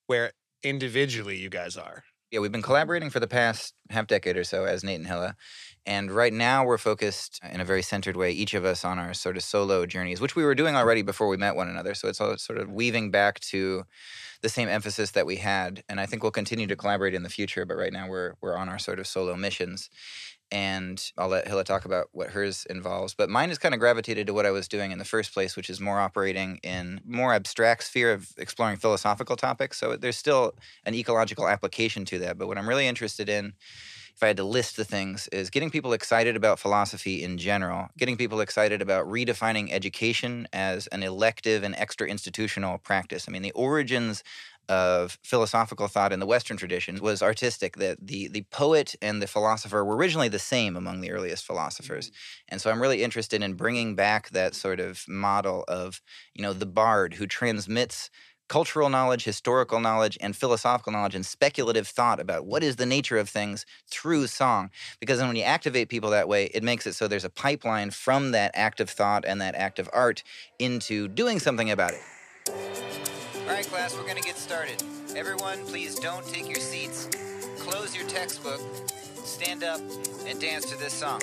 where 0.06 0.32
individually 0.64 1.38
you 1.38 1.50
guys 1.50 1.76
are. 1.76 2.04
Yeah, 2.30 2.38
we've 2.38 2.52
been 2.52 2.62
collaborating 2.62 3.10
for 3.10 3.18
the 3.18 3.26
past 3.26 3.74
half 3.90 4.06
decade 4.06 4.36
or 4.36 4.44
so 4.44 4.64
as 4.64 4.84
Nate 4.84 5.00
and 5.00 5.08
Hila. 5.08 5.34
And 5.84 6.12
right 6.12 6.32
now 6.32 6.64
we're 6.64 6.78
focused 6.78 7.40
in 7.50 7.60
a 7.60 7.64
very 7.64 7.82
centered 7.82 8.16
way, 8.16 8.30
each 8.30 8.54
of 8.54 8.64
us 8.64 8.84
on 8.84 9.00
our 9.00 9.14
sort 9.14 9.36
of 9.36 9.42
solo 9.42 9.84
journeys, 9.84 10.20
which 10.20 10.36
we 10.36 10.44
were 10.44 10.54
doing 10.54 10.74
mm. 10.74 10.78
already 10.78 11.02
before 11.02 11.26
we 11.26 11.36
met 11.36 11.56
one 11.56 11.68
another. 11.68 11.92
So 11.94 12.06
it's 12.06 12.20
all 12.20 12.36
sort 12.36 12.58
of 12.60 12.70
weaving 12.70 13.10
back 13.10 13.40
to 13.40 13.84
the 14.42 14.48
same 14.48 14.68
emphasis 14.68 15.10
that 15.12 15.26
we 15.26 15.36
had. 15.36 15.82
And 15.88 16.00
I 16.00 16.06
think 16.06 16.22
we'll 16.22 16.30
continue 16.30 16.68
to 16.68 16.76
collaborate 16.76 17.14
in 17.14 17.24
the 17.24 17.28
future, 17.28 17.64
but 17.64 17.76
right 17.76 17.92
now 17.92 18.08
we're 18.08 18.34
we're 18.40 18.56
on 18.56 18.68
our 18.68 18.78
sort 18.78 19.00
of 19.00 19.08
solo 19.08 19.34
missions. 19.34 19.90
And 20.52 21.00
I'll 21.16 21.28
let 21.28 21.46
Hila 21.46 21.64
talk 21.64 21.84
about 21.84 22.08
what 22.12 22.30
hers 22.30 22.66
involves. 22.68 23.14
But 23.14 23.30
mine 23.30 23.50
has 23.50 23.58
kind 23.58 23.74
of 23.74 23.80
gravitated 23.80 24.26
to 24.26 24.34
what 24.34 24.46
I 24.46 24.50
was 24.50 24.66
doing 24.66 24.90
in 24.90 24.98
the 24.98 25.04
first 25.04 25.32
place, 25.32 25.56
which 25.56 25.70
is 25.70 25.80
more 25.80 26.00
operating 26.00 26.58
in 26.62 27.00
more 27.06 27.32
abstract 27.34 27.84
sphere 27.84 28.12
of 28.12 28.32
exploring 28.36 28.76
philosophical 28.76 29.36
topics. 29.36 29.78
So 29.78 29.96
there's 29.96 30.16
still 30.16 30.54
an 30.84 30.94
ecological 30.94 31.48
application 31.48 32.04
to 32.06 32.18
that. 32.20 32.38
But 32.38 32.48
what 32.48 32.58
I'm 32.58 32.68
really 32.68 32.88
interested 32.88 33.28
in, 33.28 33.54
if 34.14 34.22
I 34.24 34.26
had 34.26 34.36
to 34.38 34.44
list 34.44 34.76
the 34.76 34.84
things, 34.84 35.28
is 35.28 35.50
getting 35.50 35.70
people 35.70 35.92
excited 35.92 36.36
about 36.36 36.58
philosophy 36.58 37.22
in 37.22 37.38
general, 37.38 37.88
getting 37.96 38.16
people 38.16 38.40
excited 38.40 38.82
about 38.82 39.06
redefining 39.06 39.70
education 39.70 40.48
as 40.52 40.88
an 40.88 41.02
elective 41.02 41.62
and 41.62 41.74
extra 41.76 42.08
institutional 42.08 42.78
practice. 42.78 43.26
I 43.28 43.32
mean, 43.32 43.42
the 43.42 43.52
origins 43.52 44.24
of 44.70 45.18
philosophical 45.24 45.88
thought 45.88 46.12
in 46.12 46.20
the 46.20 46.26
Western 46.26 46.56
tradition 46.56 47.00
was 47.00 47.22
artistic. 47.22 47.76
That 47.76 47.98
the 48.00 48.28
the 48.28 48.46
poet 48.50 48.94
and 49.02 49.20
the 49.20 49.26
philosopher 49.26 49.84
were 49.84 49.96
originally 49.96 50.28
the 50.28 50.38
same 50.38 50.76
among 50.76 51.00
the 51.00 51.10
earliest 51.10 51.44
philosophers, 51.44 52.06
mm-hmm. 52.06 52.44
and 52.50 52.60
so 52.60 52.70
I'm 52.70 52.80
really 52.80 53.02
interested 53.02 53.42
in 53.42 53.54
bringing 53.54 53.96
back 53.96 54.30
that 54.30 54.54
sort 54.54 54.78
of 54.78 55.04
model 55.08 55.64
of 55.66 56.00
you 56.34 56.42
know 56.42 56.52
the 56.52 56.66
bard 56.66 57.14
who 57.14 57.26
transmits 57.26 58.10
cultural 58.48 58.88
knowledge, 58.88 59.24
historical 59.24 59.78
knowledge, 59.80 60.18
and 60.20 60.34
philosophical 60.34 60.92
knowledge 60.92 61.14
and 61.14 61.24
speculative 61.24 61.86
thought 61.86 62.18
about 62.18 62.46
what 62.46 62.64
is 62.64 62.76
the 62.76 62.86
nature 62.86 63.16
of 63.16 63.28
things 63.28 63.64
through 63.88 64.26
song. 64.26 64.70
Because 64.98 65.18
then 65.18 65.28
when 65.28 65.36
you 65.36 65.44
activate 65.44 65.88
people 65.88 66.10
that 66.10 66.28
way, 66.28 66.46
it 66.46 66.64
makes 66.64 66.86
it 66.86 66.94
so 66.94 67.06
there's 67.06 67.24
a 67.24 67.30
pipeline 67.30 67.90
from 67.90 68.32
that 68.32 68.50
active 68.54 68.90
thought 68.90 69.24
and 69.24 69.40
that 69.40 69.54
active 69.54 69.88
art 69.92 70.22
into 70.58 71.06
doing 71.06 71.38
something 71.38 71.70
about 71.70 71.92
it. 71.92 73.09
All 73.50 73.56
right, 73.56 73.66
class, 73.66 73.96
we're 73.96 74.04
going 74.04 74.14
to 74.14 74.22
get 74.22 74.36
started. 74.36 74.80
Everyone, 75.16 75.58
please 75.66 75.96
don't 75.96 76.24
take 76.24 76.46
your 76.46 76.60
seats. 76.60 77.08
Close 77.58 77.96
your 77.96 78.06
textbook, 78.06 78.60
stand 79.24 79.64
up, 79.64 79.80
and 80.24 80.40
dance 80.40 80.70
to 80.70 80.78
this 80.78 80.92
song. 80.92 81.20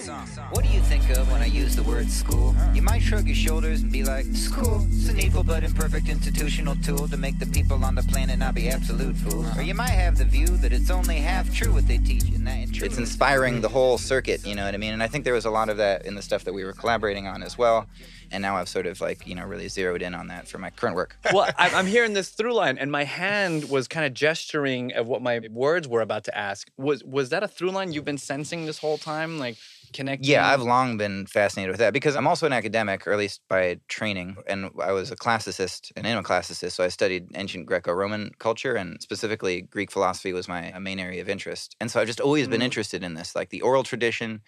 What 0.50 0.66
do 0.66 0.70
you 0.70 0.82
think 0.82 1.10
of 1.12 1.32
when 1.32 1.42
I 1.42 1.46
use 1.46 1.78
the 1.78 1.84
word 1.84 2.10
school? 2.10 2.54
You 2.74 2.82
might 2.82 3.00
shrug 3.00 3.28
your 3.28 3.36
shoulders 3.36 3.82
and 3.82 3.90
be 3.90 4.04
like, 4.04 4.26
School, 4.26 4.86
it's 4.90 5.08
a 5.08 5.14
needful 5.14 5.46
but 5.46 5.64
imperfect 5.64 6.10
institutional 6.10 6.76
tool 6.84 7.08
to 7.08 7.16
make 7.16 7.40
the 7.40 7.46
people 7.46 7.82
on 7.86 7.96
the 7.96 8.04
planet 8.04 8.38
not 8.38 8.56
be 8.56 8.68
absolute 8.68 9.16
fools. 9.16 9.58
Or 9.58 9.62
you 9.62 9.74
might 9.74 9.92
have 9.92 10.18
the 10.18 10.26
view 10.26 10.48
that 10.48 10.74
it's 10.74 10.90
only 10.90 11.16
half 11.16 11.56
true 11.56 11.72
what 11.72 11.88
they 11.88 11.98
teach, 11.98 12.24
and 12.24 12.46
that 12.46 12.58
it's 12.84 12.98
inspiring 12.98 13.62
the 13.62 13.70
whole 13.70 13.98
circuit, 13.98 14.46
you 14.46 14.54
know 14.54 14.66
what 14.66 14.74
I 14.74 14.78
mean? 14.78 14.92
And 14.92 15.02
I 15.02 15.08
think 15.08 15.24
there 15.24 15.34
was 15.34 15.46
a 15.46 15.50
lot 15.50 15.70
of 15.70 15.78
that 15.78 16.06
in 16.06 16.16
the 16.16 16.22
stuff 16.22 16.44
that 16.44 16.54
we 16.54 16.66
were 16.66 16.74
collaborating 16.74 17.26
on 17.26 17.42
as 17.42 17.58
well. 17.58 17.88
And 18.32 18.42
now 18.42 18.58
I've 18.58 18.68
sort 18.70 18.86
of 18.86 19.00
like, 19.02 19.26
you 19.26 19.36
know, 19.36 19.46
really 19.46 19.68
zeroed 19.68 20.02
in 20.02 20.14
on 20.14 20.28
that 20.28 20.48
for 20.48 20.58
my 20.58 20.70
current 20.70 20.96
work. 20.96 21.18
well, 21.34 21.50
I- 21.58 21.70
I'm 21.70 21.86
hearing 21.88 22.14
this 22.14 22.30
through 22.30 22.54
line, 22.54 22.78
and 22.78 22.92
my 22.92 23.04
hand 23.04 23.70
was 23.70 23.88
kind 23.88 24.06
of 24.06 24.14
gesturing 24.14 24.94
of 24.94 25.08
what 25.08 25.22
my 25.22 25.42
words 25.52 25.88
were 25.88 26.02
about 26.02 26.24
to 26.26 26.38
ask. 26.38 26.70
Was 26.78 27.04
was 27.04 27.30
that 27.30 27.44
a 27.44 27.48
through 27.48 27.72
line 27.72 27.94
you've 27.94 28.06
been 28.06 28.18
sensing 28.18 28.66
this 28.66 28.80
whole 28.80 28.98
time, 28.98 29.40
like 29.40 29.58
connecting? 29.94 30.26
Yeah, 30.26 30.48
I've 30.48 30.64
long 30.64 30.98
been 30.98 31.28
fascinated 31.28 31.72
with 31.72 31.80
that 31.80 31.94
because 31.94 32.16
I'm 32.16 32.26
also 32.26 32.48
an 32.48 32.54
academic, 32.54 33.06
or 33.06 33.12
at 33.12 33.20
least 33.20 33.42
by 33.48 33.80
training, 33.88 34.38
and 34.48 34.72
I 34.82 34.92
was 34.92 35.12
a 35.12 35.16
classicist 35.16 35.92
and 35.96 36.08
am 36.08 36.18
a 36.18 36.24
classicist. 36.24 36.72
So 36.72 36.84
I 36.84 36.88
studied 36.88 37.28
ancient 37.36 37.68
Greco-Roman 37.68 38.32
culture, 38.40 38.76
and 38.76 39.00
specifically 39.00 39.62
Greek 39.62 39.92
philosophy 39.92 40.34
was 40.34 40.48
my 40.48 40.72
uh, 40.72 40.80
main 40.80 41.00
area 41.00 41.22
of 41.22 41.30
interest. 41.30 41.76
And 41.80 41.92
so 41.92 42.02
I've 42.02 42.08
just 42.08 42.20
always 42.20 42.48
been 42.48 42.64
Mm. 42.64 42.64
interested 42.64 43.04
in 43.04 43.14
this, 43.14 43.36
like 43.36 43.50
the 43.50 43.62
oral 43.62 43.84
tradition, 43.84 44.42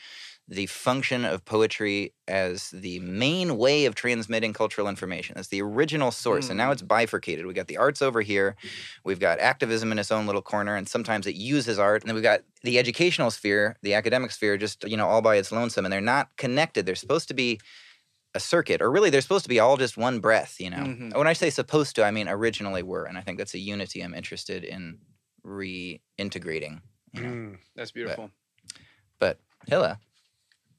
the 0.47 0.65
function 0.65 1.25
of 1.25 1.45
poetry 1.45 2.13
as 2.27 2.71
the 2.71 2.99
main 3.01 3.57
way 3.57 3.85
of 3.85 3.95
transmitting 3.95 4.53
cultural 4.53 4.87
information. 4.87 5.35
That's 5.35 5.49
the 5.49 5.61
original 5.61 6.11
source. 6.11 6.49
And 6.49 6.57
now 6.57 6.71
it's 6.71 6.81
bifurcated. 6.81 7.45
We 7.45 7.53
got 7.53 7.67
the 7.67 7.77
arts 7.77 8.01
over 8.01 8.21
here, 8.21 8.55
we've 9.03 9.19
got 9.19 9.39
activism 9.39 9.91
in 9.91 9.99
its 9.99 10.11
own 10.11 10.25
little 10.25 10.41
corner, 10.41 10.75
and 10.75 10.87
sometimes 10.89 11.27
it 11.27 11.35
uses 11.35 11.77
art. 11.79 12.01
And 12.01 12.09
then 12.09 12.15
we've 12.15 12.23
got 12.23 12.41
the 12.63 12.77
educational 12.77 13.31
sphere, 13.31 13.77
the 13.81 13.93
academic 13.93 14.31
sphere, 14.31 14.57
just 14.57 14.83
you 14.87 14.97
know, 14.97 15.07
all 15.07 15.21
by 15.21 15.35
its 15.35 15.51
lonesome. 15.51 15.85
And 15.85 15.93
they're 15.93 16.01
not 16.01 16.35
connected. 16.37 16.85
They're 16.85 16.95
supposed 16.95 17.27
to 17.29 17.33
be 17.33 17.59
a 18.35 18.39
circuit, 18.39 18.81
or 18.81 18.91
really 18.91 19.09
they're 19.09 19.21
supposed 19.21 19.45
to 19.45 19.49
be 19.49 19.59
all 19.59 19.77
just 19.77 19.97
one 19.97 20.19
breath, 20.19 20.59
you 20.59 20.69
know. 20.69 20.77
Mhm. 20.77 21.15
When 21.15 21.27
I 21.27 21.33
say 21.33 21.49
supposed 21.49 21.95
to, 21.95 22.03
I 22.03 22.11
mean 22.11 22.27
originally 22.27 22.83
were. 22.83 23.05
And 23.05 23.17
I 23.17 23.21
think 23.21 23.37
that's 23.37 23.55
a 23.55 23.59
unity 23.59 24.01
I'm 24.01 24.13
interested 24.13 24.63
in 24.63 24.99
reintegrating. 25.43 26.81
You 27.13 27.21
know? 27.21 27.29
Mm. 27.29 27.57
That's 27.75 27.91
beautiful. 27.91 28.29
But 29.17 29.39
Hila, 29.67 29.97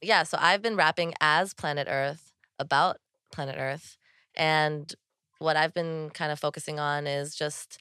yeah, 0.02 0.22
so 0.22 0.38
I've 0.40 0.62
been 0.62 0.76
rapping 0.76 1.14
as 1.20 1.54
Planet 1.54 1.86
Earth 1.90 2.32
about 2.58 2.98
Planet 3.32 3.56
Earth. 3.58 3.98
And 4.34 4.92
what 5.38 5.56
I've 5.56 5.74
been 5.74 6.10
kind 6.10 6.32
of 6.32 6.38
focusing 6.38 6.78
on 6.78 7.06
is 7.06 7.34
just 7.34 7.78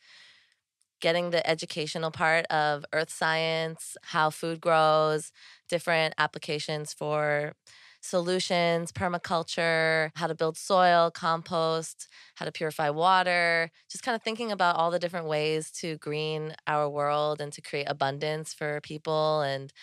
getting 0.99 1.29
the 1.31 1.47
educational 1.49 2.11
part 2.11 2.45
of 2.47 2.85
earth 2.93 3.09
science, 3.11 3.97
how 4.03 4.29
food 4.29 4.61
grows, 4.61 5.31
different 5.69 6.13
applications 6.17 6.93
for 6.93 7.53
solutions, 8.01 8.91
permaculture, 8.91 10.11
how 10.15 10.27
to 10.27 10.35
build 10.35 10.57
soil, 10.57 11.11
compost, 11.11 12.07
how 12.35 12.45
to 12.45 12.51
purify 12.51 12.89
water, 12.89 13.69
just 13.91 14.03
kind 14.03 14.15
of 14.15 14.23
thinking 14.23 14.51
about 14.51 14.75
all 14.77 14.89
the 14.91 14.99
different 14.99 15.27
ways 15.27 15.69
to 15.71 15.97
green 15.97 16.55
our 16.67 16.89
world 16.89 17.41
and 17.41 17.51
to 17.53 17.61
create 17.61 17.85
abundance 17.89 18.53
for 18.53 18.79
people 18.81 19.41
and 19.41 19.73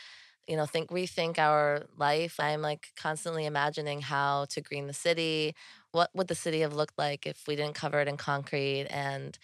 you 0.48 0.56
know 0.56 0.66
think 0.66 0.90
rethink 0.90 1.38
our 1.38 1.86
life. 1.96 2.36
I'm 2.40 2.62
like 2.62 2.88
constantly 2.96 3.46
imagining 3.46 4.00
how 4.00 4.46
to 4.50 4.60
green 4.60 4.86
the 4.86 4.92
city 4.94 5.54
what 5.92 6.10
would 6.14 6.28
the 6.28 6.34
city 6.34 6.60
have 6.60 6.74
looked 6.74 6.98
like 6.98 7.26
if 7.26 7.46
we 7.48 7.56
didn't 7.56 7.74
cover 7.74 8.00
it 8.00 8.08
in 8.08 8.16
concrete 8.18 8.86
and 8.90 9.38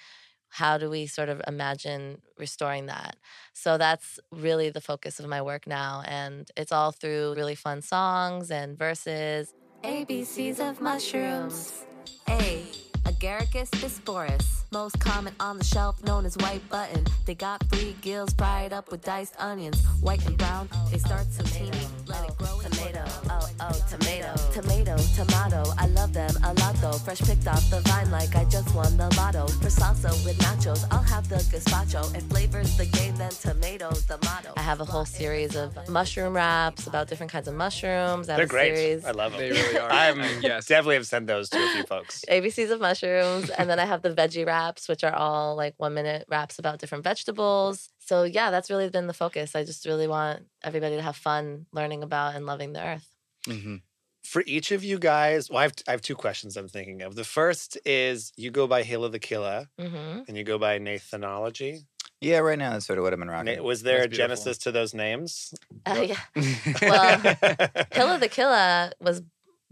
how 0.53 0.79
do 0.79 0.89
we 0.89 1.07
sort 1.07 1.29
of 1.29 1.41
imagine 1.47 2.21
restoring 2.39 2.87
that 2.87 3.17
so 3.53 3.79
that's 3.79 4.21
really 4.31 4.71
the 4.71 4.81
focus 4.81 5.19
of 5.19 5.27
my 5.27 5.43
work 5.43 5.67
now 5.67 6.03
and 6.07 6.51
it's 6.57 6.73
all 6.73 6.93
through 6.93 7.35
really 7.37 7.55
fun 7.55 7.83
songs 7.83 8.51
and 8.51 8.79
verses 8.79 9.55
ABCs 9.85 10.61
of 10.61 10.81
mushrooms. 10.81 11.85
A. 12.29 12.63
Agaricus 13.03 13.69
bisporus, 13.83 14.62
most 14.73 14.99
common 15.01 15.35
on 15.41 15.59
the 15.59 15.65
shelf, 15.65 16.03
known 16.05 16.25
as 16.25 16.37
white 16.39 16.67
button. 16.69 17.05
They 17.27 17.35
got 17.35 17.63
three 17.71 17.95
gills 18.01 18.33
fried 18.33 18.73
up 18.73 18.91
with 18.91 19.03
diced 19.05 19.35
onions, 19.39 19.81
white 20.01 20.25
and 20.27 20.37
brown. 20.37 20.69
They 20.91 20.99
start 20.99 21.27
so 21.31 21.43
teeny, 21.45 21.71
let 22.07 22.29
it 22.29 22.37
grow. 22.39 22.59
tomato 22.63 23.05
oh 23.31 23.49
oh 23.61 23.87
tomato 23.89 24.35
Tomato, 24.53 24.97
tomato, 25.17 25.63
I 25.79 25.87
love 25.89 26.13
them 26.13 26.31
a 26.45 26.53
lot 26.55 26.75
though. 26.77 26.93
Fresh 26.93 27.21
picked 27.23 27.47
off 27.47 27.69
the 27.71 27.81
vine 27.81 28.11
like 28.11 28.35
I 28.35 28.45
just 28.45 28.75
won 28.75 28.97
the 28.97 29.09
lotto. 29.17 29.47
For 29.47 29.69
salsa 29.69 30.11
with 30.25 30.39
nachos, 30.39 30.85
I'll 30.91 31.03
have 31.03 31.29
the 31.29 31.37
gazpacho. 31.37 32.15
If 32.17 32.23
flavors 32.25 32.77
the 32.77 32.87
game, 32.87 33.17
then 33.17 33.31
tomato, 33.31 33.91
the 34.09 34.19
motto. 34.25 34.53
i 34.57 34.61
have 34.63 34.81
a 34.81 34.85
whole 34.85 35.05
series 35.05 35.55
of 35.57 35.77
mushroom 35.89 36.35
wraps 36.35 36.87
about 36.87 37.09
different 37.09 37.31
kinds 37.33 37.49
of 37.49 37.55
mushrooms 37.55 38.29
I 38.29 38.33
have 38.33 38.37
They're 38.39 38.45
a 38.47 38.49
great. 38.49 38.77
series 38.77 39.05
I 39.05 39.11
love 39.13 39.33
them. 39.33 39.41
They 39.41 39.51
really 39.51 39.79
are. 39.79 39.91
I'm 40.03 40.19
Yes. 40.43 40.67
definitely 40.67 40.97
have 40.97 41.07
sent 41.07 41.27
those 41.27 41.49
to 41.51 41.59
a 41.63 41.69
few 41.73 41.85
folks. 41.85 42.25
ABCs 42.31 42.71
of 42.71 42.81
mushrooms. 42.81 43.51
and 43.51 43.69
then 43.71 43.79
I 43.79 43.85
have 43.85 44.03
the 44.03 44.11
veggie 44.11 44.47
wraps, 44.63 44.89
which 44.89 45.05
are 45.05 45.15
all 45.15 45.57
like 45.57 45.75
one 45.77 45.95
minute 45.95 46.25
wraps 46.29 46.59
about 46.59 46.79
different 46.79 47.05
vegetables. 47.05 47.91
So, 47.99 48.25
yeah, 48.25 48.51
that's 48.51 48.71
really 48.71 48.89
been 48.89 49.07
the 49.07 49.15
focus. 49.15 49.55
I 49.57 49.65
just 49.65 49.87
really 49.87 50.07
want 50.09 50.43
everybody 50.63 50.97
to 50.97 51.03
have 51.03 51.17
fun 51.17 51.67
learning 51.73 52.03
about 52.03 52.35
and 52.35 52.47
loving 52.47 52.73
the 52.73 52.85
earth. 52.85 53.09
hmm 53.47 53.77
For 54.25 54.43
each 54.47 54.71
of 54.73 54.85
you 54.85 54.99
guys, 54.99 55.51
well, 55.51 55.59
I 55.59 55.63
have, 55.63 55.75
I 55.89 55.91
have 55.93 56.03
two 56.03 56.15
questions 56.15 56.57
I'm 56.57 56.69
thinking 56.69 57.03
of. 57.03 57.15
The 57.15 57.25
first 57.25 57.79
is 57.85 58.33
you 58.37 58.51
go 58.51 58.67
by 58.67 58.83
Hila 58.83 59.11
the 59.11 59.19
Killa 59.19 59.69
hmm 59.79 60.21
and 60.29 60.37
you 60.37 60.45
go 60.45 60.59
by 60.59 60.79
Nathanology. 60.79 61.85
yeah, 62.21 62.39
right 62.39 62.59
now 62.59 62.71
that's 62.73 62.87
sort 62.87 62.99
of 62.99 63.03
what 63.05 63.13
I've 63.13 63.19
been 63.19 63.29
rocking. 63.31 63.57
Na- 63.57 63.63
was 63.63 63.83
there 63.83 63.99
That's 63.99 64.07
a 64.07 64.11
beautiful. 64.11 64.37
genesis 64.37 64.59
to 64.59 64.73
those 64.73 64.95
names? 64.95 65.55
Uh, 65.87 66.07
yeah. 66.13 66.23
Well, 66.83 67.21
Killa 67.93 68.19
the 68.19 68.29
Killa 68.29 68.93
was 69.01 69.23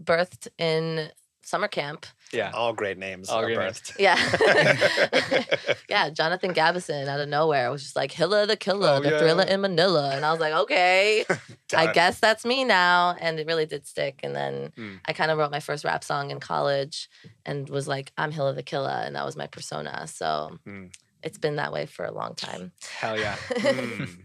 birthed 0.03 0.47
in 0.57 1.09
summer 1.43 1.67
camp. 1.67 2.05
Yeah. 2.33 2.51
All 2.53 2.73
great 2.73 2.97
names. 2.97 3.29
All 3.29 3.41
are 3.41 3.45
great 3.45 3.57
names. 3.59 3.93
Yeah. 3.99 4.15
yeah, 5.89 6.09
Jonathan 6.09 6.53
Gabison 6.53 7.07
out 7.07 7.19
of 7.19 7.27
nowhere 7.29 7.69
was 7.71 7.83
just 7.83 7.95
like 7.95 8.11
Hila 8.11 8.47
the 8.47 8.55
Killa, 8.55 8.97
Oh, 8.97 8.99
the 9.01 9.11
yeah. 9.11 9.17
thriller 9.19 9.43
in 9.43 9.61
Manila. 9.61 10.11
And 10.15 10.25
I 10.25 10.31
was 10.31 10.39
like, 10.39 10.53
okay, 10.53 11.25
I 11.75 11.91
guess 11.93 12.19
that's 12.19 12.45
me 12.45 12.63
now. 12.63 13.15
And 13.19 13.39
it 13.39 13.47
really 13.47 13.65
did 13.65 13.85
stick. 13.87 14.19
And 14.23 14.35
then 14.35 14.71
Mm. 14.77 14.99
I 15.05 15.13
kind 15.13 15.31
of 15.31 15.37
wrote 15.37 15.51
my 15.51 15.59
first 15.59 15.83
rap 15.83 16.03
song 16.03 16.31
in 16.31 16.39
college 16.39 17.09
and 17.45 17.67
was 17.69 17.87
like, 17.87 18.11
I'm 18.17 18.31
Hila 18.31 18.55
the 18.55 18.63
Killa. 18.63 19.03
And 19.05 19.15
that 19.15 19.25
was 19.25 19.35
my 19.35 19.47
persona. 19.47 20.07
So 20.07 20.57
Mm. 20.67 20.93
it's 21.23 21.37
been 21.37 21.57
that 21.57 21.71
way 21.73 21.85
for 21.85 22.05
a 22.05 22.11
long 22.11 22.35
time. 22.35 22.71
Hell 22.99 23.19
yeah. 23.19 23.35
Mm. 23.49 24.17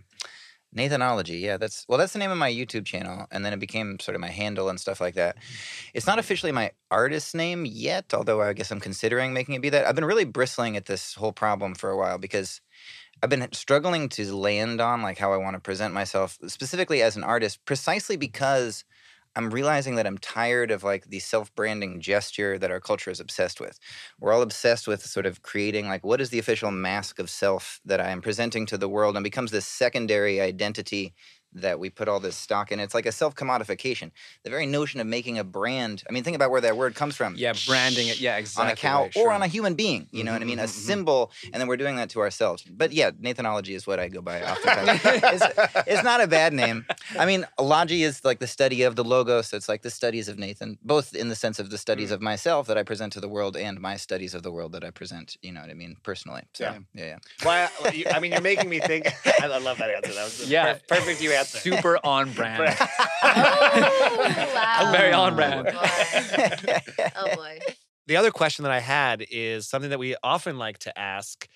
Nathanology, 0.75 1.41
yeah, 1.41 1.57
that's 1.57 1.87
well, 1.89 1.97
that's 1.99 2.13
the 2.13 2.19
name 2.19 2.31
of 2.31 2.37
my 2.39 2.51
YouTube 2.51 2.85
channel, 2.85 3.27
and 3.31 3.45
then 3.45 3.53
it 3.53 3.59
became 3.59 3.99
sort 3.99 4.15
of 4.15 4.21
my 4.21 4.29
handle 4.29 4.69
and 4.69 4.79
stuff 4.79 5.01
like 5.01 5.15
that. 5.15 5.37
It's 5.95 6.07
not 6.07 6.19
officially 6.19 6.53
my 6.53 6.73
artist 6.91 7.35
name 7.35 7.65
yet, 7.65 8.13
although 8.13 8.43
I 8.43 8.53
guess 8.53 8.71
I'm 8.71 8.81
considering 8.81 9.33
making 9.33 9.55
it 9.55 9.63
be 9.63 9.71
that. 9.71 9.87
I've 9.87 9.95
been 9.95 10.05
really 10.05 10.25
bristling 10.25 10.77
at 10.77 10.87
this 10.87 11.15
whole 11.15 11.33
problem 11.33 11.75
for 11.75 11.91
a 11.91 11.97
while 11.97 12.19
because 12.19 12.61
I've 13.23 13.31
been 13.31 13.49
struggling 13.53 14.09
to 14.11 14.37
land 14.37 14.81
on 14.81 15.03
like 15.03 15.19
how 15.19 15.33
I 15.33 15.39
want 15.39 15.55
to 15.55 15.61
present 15.61 15.95
myself, 15.95 16.39
specifically 16.47 17.03
as 17.03 17.17
an 17.17 17.25
artist, 17.25 17.65
precisely 17.65 18.17
because 18.17 18.85
I'm 19.37 19.51
realizing 19.51 19.97
that 19.97 20.07
I'm 20.07 20.19
tired 20.19 20.71
of 20.71 20.83
like 20.83 21.11
the 21.11 21.19
self-branding 21.21 22.01
gesture 22.01 22.59
that 22.59 22.71
our 22.71 22.81
culture 22.81 23.11
is 23.11 23.21
obsessed 23.21 23.61
with. 23.61 23.79
We're 24.19 24.33
all 24.33 24.43
obsessed 24.43 24.89
with 24.89 25.05
sort 25.05 25.27
of 25.27 25.43
creating 25.43 25.87
like 25.89 26.05
what 26.05 26.21
is 26.21 26.31
the 26.31 26.39
official 26.39 26.71
mask 26.71 27.19
of 27.19 27.29
self 27.31 27.81
that 27.85 28.01
I 28.01 28.11
am 28.11 28.23
presenting 28.23 28.67
to 28.67 28.79
the 28.79 28.89
world 28.89 29.15
and 29.17 29.23
becomes 29.23 29.51
this 29.51 29.67
secondary 29.67 30.41
identity 30.41 31.15
that 31.57 31.79
we 31.79 31.91
put 31.91 32.09
all 32.09 32.21
this 32.21 32.37
stock 32.37 32.71
in. 32.73 32.81
It's 32.81 32.95
like 32.95 33.07
a 33.07 33.13
self-commodification. 33.13 34.11
The 34.45 34.51
very 34.51 34.67
notion 34.67 35.01
of 35.01 35.07
making 35.07 35.39
a 35.39 35.45
brand. 35.45 36.03
I 36.09 36.13
mean, 36.13 36.23
think 36.25 36.37
about 36.37 36.51
where 36.51 36.61
that 36.61 36.77
word 36.77 36.95
comes 36.95 37.17
from. 37.17 37.35
Yeah, 37.37 37.55
branding 37.67 38.09
it. 38.09 38.21
Yeah, 38.21 38.37
exactly. 38.37 38.67
On 38.71 38.73
a 38.73 38.77
cow 38.77 39.03
right, 39.03 39.17
or 39.17 39.33
on 39.33 39.43
a 39.43 39.47
human 39.47 39.75
being, 39.75 40.09
you 40.13 40.25
know 40.25 40.33
what 40.33 40.43
I 40.43 40.45
mean? 40.45 40.59
A 40.59 40.63
Mhm, 40.63 40.67
mhm, 40.67 40.69
mhm. 40.83 40.87
symbol, 40.87 41.33
and 41.53 41.55
then 41.61 41.67
we're 41.69 41.77
doing 41.77 41.97
that 41.97 42.11
to 42.11 42.21
ourselves. 42.21 42.63
But 42.63 42.93
yeah, 42.93 43.11
Nathanology 43.13 43.75
is 43.75 43.87
what 43.87 43.99
I 44.01 44.09
go 44.09 44.21
by 44.23 44.43
oftentimes. 44.43 45.01
it's, 45.05 45.45
it's 45.87 46.03
not 46.05 46.21
a 46.23 46.27
bad 46.27 46.53
name. 46.53 46.87
I 47.19 47.27
mean, 47.27 47.47
logy 47.59 48.03
is 48.03 48.25
like 48.25 48.39
the 48.39 48.47
study 48.47 48.83
of 48.83 48.97
the 48.97 49.05
logos. 49.05 49.49
So 49.49 49.57
it's 49.57 49.69
like 49.69 49.83
the 49.83 49.91
studies 49.91 50.29
of 50.29 50.39
Nathan, 50.39 50.79
both 50.83 51.15
in 51.15 51.29
the 51.29 51.37
sense 51.37 51.59
of 51.59 51.71
the 51.71 51.79
studies 51.79 52.11
of 52.11 52.21
myself 52.21 52.67
that 52.69 52.77
I 52.79 52.83
present 52.83 53.13
to 53.15 53.21
the 53.21 53.29
world 53.29 53.57
and 53.57 53.81
my 53.81 53.97
studies 53.97 54.35
of 54.35 54.43
the 54.43 54.51
world 54.53 54.73
that 54.73 54.85
I 54.85 54.91
present, 54.91 55.37
you 55.43 55.53
know 55.53 55.61
what 55.61 55.71
I 55.71 55.75
mean, 55.75 55.97
personally. 56.03 56.43
So, 56.55 56.65
Yeah. 56.65 56.79
yeah, 56.95 57.05
yeah. 57.05 57.19
Why? 57.43 57.69
you- 57.93 58.07
I 58.11 58.19
mean, 58.21 58.33
you're 58.33 58.41
making 58.41 58.69
me 58.69 58.81
think. 58.81 59.07
I 59.41 59.47
love 59.47 59.79
that 59.79 59.91
answer. 59.91 60.13
That 60.13 60.25
was 60.25 60.51
Yeah. 60.57 60.75
per- 60.75 60.97
perfect 60.97 61.23
you 61.23 61.33
answer. 61.33 61.46
Super 61.63 61.99
on 62.05 62.33
brand. 62.33 62.77
Oh, 63.23 64.53
wow. 64.55 64.93
Very 64.93 65.13
on 65.13 65.35
brand. 65.37 65.69
Oh, 65.69 65.73
boy. 65.73 67.11
Oh, 67.17 67.37
boy. 67.37 67.59
The 68.07 68.17
other 68.17 68.31
question 68.31 68.63
that 68.63 68.73
I 68.73 68.81
had 68.81 69.25
is 69.31 69.69
something 69.69 69.91
that 69.91 69.99
we 69.99 70.15
often 70.23 70.59
like 70.59 70.79
to 70.81 70.97
ask 70.99 71.49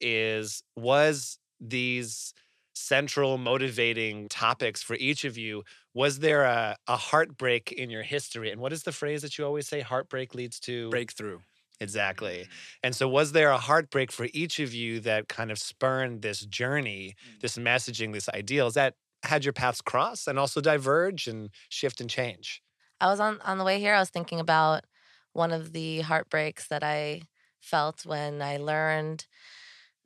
is 0.00 0.62
was 0.76 1.38
these 1.60 2.32
central 2.74 3.38
motivating 3.38 4.28
topics 4.28 4.82
for 4.82 4.94
each 4.96 5.24
of 5.24 5.36
you 5.36 5.64
was 5.94 6.20
there 6.20 6.44
a, 6.44 6.76
a 6.86 6.96
heartbreak 6.96 7.72
in 7.72 7.90
your 7.90 8.02
history 8.02 8.52
and 8.52 8.60
what 8.60 8.72
is 8.72 8.84
the 8.84 8.92
phrase 8.92 9.22
that 9.22 9.36
you 9.36 9.44
always 9.44 9.66
say 9.66 9.80
heartbreak 9.80 10.32
leads 10.34 10.60
to 10.60 10.88
Breakthrough. 10.88 11.40
exactly 11.80 12.46
mm. 12.46 12.48
and 12.84 12.94
so 12.94 13.08
was 13.08 13.32
there 13.32 13.50
a 13.50 13.58
heartbreak 13.58 14.12
for 14.12 14.28
each 14.32 14.60
of 14.60 14.72
you 14.72 15.00
that 15.00 15.28
kind 15.28 15.50
of 15.50 15.58
spurned 15.58 16.22
this 16.22 16.46
journey 16.46 17.16
mm. 17.28 17.40
this 17.40 17.58
messaging 17.58 18.12
this 18.12 18.28
ideal? 18.28 18.68
Is 18.68 18.74
that 18.74 18.94
had 19.24 19.44
your 19.44 19.52
paths 19.52 19.80
cross 19.80 20.26
and 20.26 20.38
also 20.38 20.60
diverge 20.60 21.26
and 21.26 21.50
shift 21.68 22.00
and 22.00 22.10
change 22.10 22.62
I 23.00 23.06
was 23.06 23.20
on 23.20 23.40
on 23.42 23.58
the 23.58 23.64
way 23.64 23.78
here. 23.78 23.94
I 23.94 24.00
was 24.00 24.10
thinking 24.10 24.40
about 24.40 24.84
one 25.32 25.52
of 25.52 25.72
the 25.72 26.00
heartbreaks 26.00 26.68
that 26.68 26.82
I 26.82 27.22
felt 27.60 28.04
when 28.06 28.42
I 28.42 28.56
learned 28.56 29.26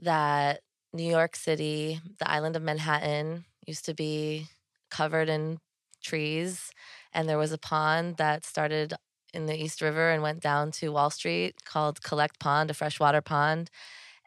that 0.01 0.63
New 0.93 1.09
York 1.11 1.37
City, 1.37 2.01
the 2.19 2.31
island 2.31 2.57
of 2.57 2.63
Manhattan, 2.63 3.45
used 3.67 3.85
to 3.87 3.95
be 3.95 4.49
covered 4.91 5.29
in 5.29 5.59
trees, 6.03 6.71
and 7.13 7.29
there 7.29 7.39
was 7.39 7.53
a 7.53 7.59
pond 7.59 8.17
that 8.19 8.45
started 8.45 8.95
in 9.35 9.47
the 9.47 9.57
East 9.63 9.81
River 9.83 10.11
and 10.11 10.23
went 10.23 10.41
down 10.41 10.71
to 10.73 10.93
Wall 10.93 11.11
Street 11.11 11.65
called 11.65 12.03
Collect 12.03 12.39
Pond, 12.41 12.71
a 12.71 12.75
freshwater 12.75 13.23
pond, 13.23 13.71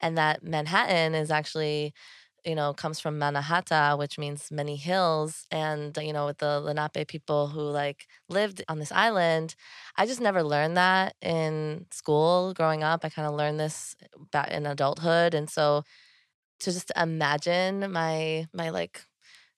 and 0.02 0.18
that 0.18 0.44
Manhattan 0.44 1.16
is 1.16 1.32
actually 1.32 1.94
you 2.46 2.56
know, 2.56 2.74
comes 2.74 3.00
from 3.00 3.20
Manahata, 3.20 3.98
which 3.98 4.18
means 4.20 4.52
many 4.52 4.76
hills. 4.76 5.46
And, 5.52 5.98
you 5.98 6.14
know, 6.14 6.28
with 6.28 6.38
the 6.40 6.60
Lenape 6.62 7.08
people 7.08 7.48
who 7.48 7.62
like 7.62 8.08
lived 8.30 8.64
on 8.70 8.80
this 8.80 8.92
island, 8.92 9.56
I 9.98 10.06
just 10.06 10.22
never 10.22 10.44
learned 10.44 10.78
that 10.78 11.16
in 11.22 11.88
school 11.92 12.54
growing 12.54 12.84
up. 12.84 13.04
I 13.06 13.10
kind 13.10 13.28
of 13.28 13.34
learned 13.36 13.60
this 13.60 13.96
back 14.32 14.52
in 14.52 14.66
adulthood. 14.66 15.34
And 15.34 15.50
so 15.50 15.84
to 16.62 16.72
just 16.72 16.92
imagine 16.96 17.92
my, 17.92 18.48
my 18.54 18.70
like, 18.70 19.02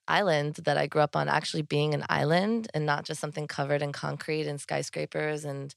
island 0.08 0.56
that 0.66 0.78
I 0.78 0.88
grew 0.88 1.02
up 1.02 1.16
on 1.16 1.30
actually 1.30 1.64
being 1.64 1.94
an 1.94 2.06
island 2.10 2.68
and 2.74 2.86
not 2.86 3.06
just 3.06 3.22
something 3.22 3.48
covered 3.48 3.82
in 3.82 3.94
concrete 3.94 4.48
and 4.48 4.60
skyscrapers. 4.62 5.46
And 5.46 5.74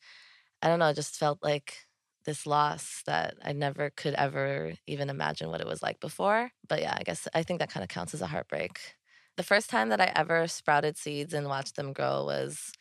I 0.62 0.68
don't 0.68 0.78
know, 0.80 0.88
it 0.90 0.96
just 0.96 1.16
felt 1.18 1.38
like 1.42 1.86
this 2.24 2.46
loss 2.46 3.02
that 3.06 3.34
I 3.42 3.52
never 3.52 3.90
could 3.90 4.14
ever 4.14 4.74
even 4.86 5.10
imagine 5.10 5.50
what 5.50 5.60
it 5.60 5.66
was 5.66 5.82
like 5.82 6.00
before. 6.00 6.50
But 6.68 6.80
yeah, 6.82 6.96
I 6.98 7.02
guess 7.02 7.26
I 7.34 7.42
think 7.42 7.60
that 7.60 7.70
kind 7.70 7.82
of 7.84 7.88
counts 7.90 8.14
as 8.14 8.22
a 8.22 8.26
heartbreak. 8.26 8.96
The 9.36 9.42
first 9.42 9.70
time 9.70 9.88
that 9.90 10.00
I 10.00 10.12
ever 10.14 10.46
sprouted 10.48 10.96
seeds 10.98 11.32
and 11.34 11.48
watched 11.48 11.76
them 11.76 11.92
grow 11.92 12.24
was, 12.24 12.72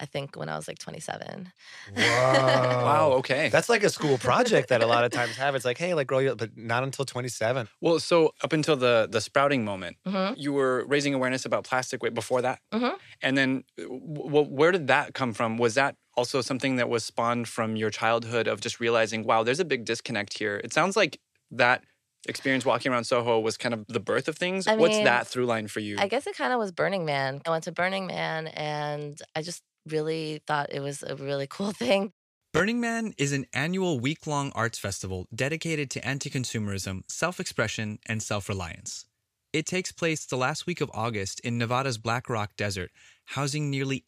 I 0.00 0.06
think, 0.06 0.36
when 0.36 0.48
I 0.48 0.56
was 0.56 0.68
like 0.68 0.78
27. 0.78 1.52
Whoa. 1.84 2.78
Wow, 2.80 3.12
okay. 3.12 3.48
That's 3.48 3.68
like 3.68 3.82
a 3.82 3.90
school 3.90 4.18
project 4.18 4.68
that 4.68 4.82
a 4.82 4.86
lot 4.86 5.04
of 5.04 5.10
times 5.10 5.36
have. 5.36 5.54
It's 5.54 5.64
like, 5.64 5.78
hey, 5.78 5.94
like 5.94 6.06
grow 6.06 6.18
you 6.18 6.32
up, 6.32 6.38
but 6.38 6.56
not 6.56 6.82
until 6.82 7.04
27. 7.04 7.68
Well, 7.80 7.98
so 7.98 8.32
up 8.42 8.52
until 8.52 8.76
the 8.76 9.08
the 9.10 9.20
sprouting 9.20 9.64
moment, 9.64 9.96
hmm 10.04 10.34
you 10.34 10.52
were 10.52 10.84
raising 10.86 11.14
awareness 11.14 11.44
about 11.46 11.64
plastic 11.64 12.02
way 12.02 12.10
before 12.10 12.42
that, 12.42 12.60
Mhm. 12.72 12.98
and 13.22 13.38
then 13.38 13.64
w- 13.78 14.24
w- 14.24 14.48
where 14.50 14.72
did 14.72 14.88
that 14.88 15.14
come 15.14 15.32
from? 15.34 15.58
Was 15.58 15.74
that 15.76 15.96
also 16.18 16.40
something 16.40 16.76
that 16.76 16.88
was 16.88 17.04
spawned 17.04 17.46
from 17.46 17.76
your 17.76 17.90
childhood 17.90 18.48
of 18.48 18.60
just 18.60 18.80
realizing, 18.80 19.22
wow, 19.22 19.44
there's 19.44 19.60
a 19.60 19.64
big 19.64 19.84
disconnect 19.84 20.36
here? 20.36 20.60
It 20.64 20.72
sounds 20.72 20.96
like 20.96 21.20
that 21.52 21.84
experience 22.26 22.64
walking 22.64 22.90
around 22.90 23.04
Soho 23.04 23.38
was 23.38 23.56
kind 23.56 23.72
of 23.72 23.86
the 23.86 24.00
birth 24.00 24.26
of 24.26 24.36
things. 24.36 24.66
I 24.66 24.74
What's 24.74 24.98
that 24.98 25.28
through 25.28 25.46
line 25.46 25.68
for 25.68 25.78
you? 25.78 25.96
I 25.96 26.08
guess 26.08 26.26
it 26.26 26.36
kind 26.36 26.52
of 26.52 26.58
was 26.58 26.72
Burning 26.72 27.04
Man. 27.04 27.40
I 27.46 27.50
went 27.50 27.64
to 27.64 27.72
Burning 27.72 28.08
Man 28.08 28.48
and 28.48 29.16
I 29.36 29.42
just 29.42 29.62
really 29.86 30.42
thought 30.44 30.72
it 30.72 30.80
was 30.80 31.04
a 31.04 31.14
really 31.14 31.46
cool 31.50 31.70
thing. 31.70 32.12
Burning 32.52 32.80
Man 32.80 33.14
is 33.16 33.32
an 33.32 33.46
annual 33.54 34.00
week 34.00 34.26
long 34.26 34.50
arts 34.56 34.78
festival 34.78 35.28
dedicated 35.32 35.88
to 35.90 36.04
anti 36.04 36.30
consumerism, 36.30 37.02
self 37.08 37.38
expression, 37.38 38.00
and 38.06 38.20
self 38.20 38.48
reliance. 38.48 39.04
It 39.52 39.66
takes 39.66 39.92
place 39.92 40.26
the 40.26 40.36
last 40.36 40.66
week 40.66 40.80
of 40.80 40.90
August 40.92 41.40
in 41.40 41.58
Nevada's 41.58 41.96
Black 41.96 42.28
Rock 42.28 42.56
Desert, 42.56 42.90
housing 43.26 43.70
nearly 43.70 44.04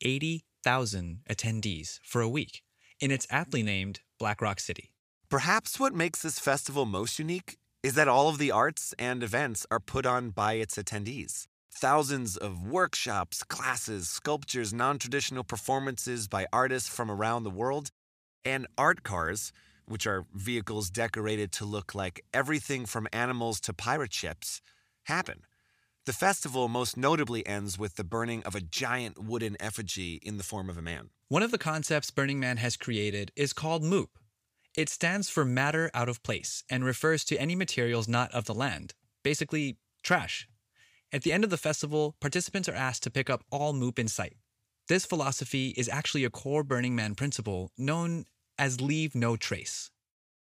80,000 0.66 1.20
attendees 1.28 2.00
for 2.02 2.20
a 2.20 2.28
week, 2.28 2.62
and 3.00 3.10
it's 3.10 3.26
aptly 3.30 3.62
named 3.62 4.00
Black 4.18 4.42
Rock 4.42 4.60
City. 4.60 4.92
Perhaps 5.30 5.80
what 5.80 5.94
makes 5.94 6.20
this 6.20 6.38
festival 6.38 6.84
most 6.84 7.18
unique 7.18 7.56
is 7.82 7.94
that 7.94 8.08
all 8.08 8.28
of 8.28 8.36
the 8.36 8.50
arts 8.50 8.94
and 8.98 9.22
events 9.22 9.66
are 9.70 9.80
put 9.80 10.04
on 10.04 10.30
by 10.30 10.54
its 10.54 10.76
attendees. 10.76 11.46
Thousands 11.72 12.36
of 12.36 12.66
workshops, 12.66 13.42
classes, 13.42 14.08
sculptures, 14.10 14.74
non 14.74 14.98
traditional 14.98 15.44
performances 15.44 16.28
by 16.28 16.46
artists 16.52 16.90
from 16.90 17.10
around 17.10 17.44
the 17.44 17.50
world, 17.50 17.90
and 18.44 18.66
art 18.76 19.02
cars, 19.02 19.52
which 19.86 20.06
are 20.06 20.26
vehicles 20.34 20.90
decorated 20.90 21.52
to 21.52 21.64
look 21.64 21.94
like 21.94 22.22
everything 22.34 22.84
from 22.84 23.08
animals 23.14 23.60
to 23.60 23.72
pirate 23.72 24.12
ships, 24.12 24.60
happen. 25.04 25.42
The 26.07 26.12
festival 26.14 26.69
most 26.69 26.97
notably 26.97 27.47
ends 27.47 27.78
with 27.78 27.97
the 27.97 28.04
burning 28.04 28.42
of 28.45 28.54
a 28.54 28.62
giant 28.62 29.23
wooden 29.23 29.54
effigy 29.61 30.14
in 30.23 30.38
the 30.38 30.42
form 30.42 30.71
of 30.71 30.78
a 30.78 30.83
man. 30.83 31.11
One 31.28 31.42
of 31.42 31.50
the 31.50 31.59
concepts 31.59 32.11
Burning 32.11 32.40
Man 32.40 32.57
has 32.57 32.78
created 32.78 33.33
is 33.37 33.52
called 33.52 33.85
MOOP. 33.85 34.09
It 34.75 34.88
stands 34.88 35.28
for 35.28 35.45
matter 35.45 35.90
out 35.92 36.09
of 36.09 36.23
place 36.23 36.64
and 36.71 36.87
refers 36.87 37.23
to 37.26 37.38
any 37.38 37.54
materials 37.54 38.09
not 38.09 38.33
of 38.33 38.47
the 38.47 38.54
land, 38.54 38.95
basically, 39.23 39.76
trash. 40.02 40.49
At 41.12 41.23
the 41.23 41.35
end 41.35 41.45
of 41.45 41.50
the 41.50 41.59
festival, 41.59 42.16
participants 42.19 42.69
are 42.69 42.75
asked 42.75 43.02
to 43.02 43.11
pick 43.11 43.28
up 43.28 43.45
all 43.50 43.75
MOOP 43.75 43.99
in 43.99 44.09
sight. 44.09 44.37
This 44.88 45.04
philosophy 45.04 45.75
is 45.76 45.88
actually 45.88 46.25
a 46.25 46.30
core 46.30 46.64
Burning 46.64 46.97
Man 46.97 47.14
principle 47.14 47.73
known 47.76 48.25
as 48.59 48.80
leave 48.80 49.14
no 49.14 49.37
trace. 49.37 49.90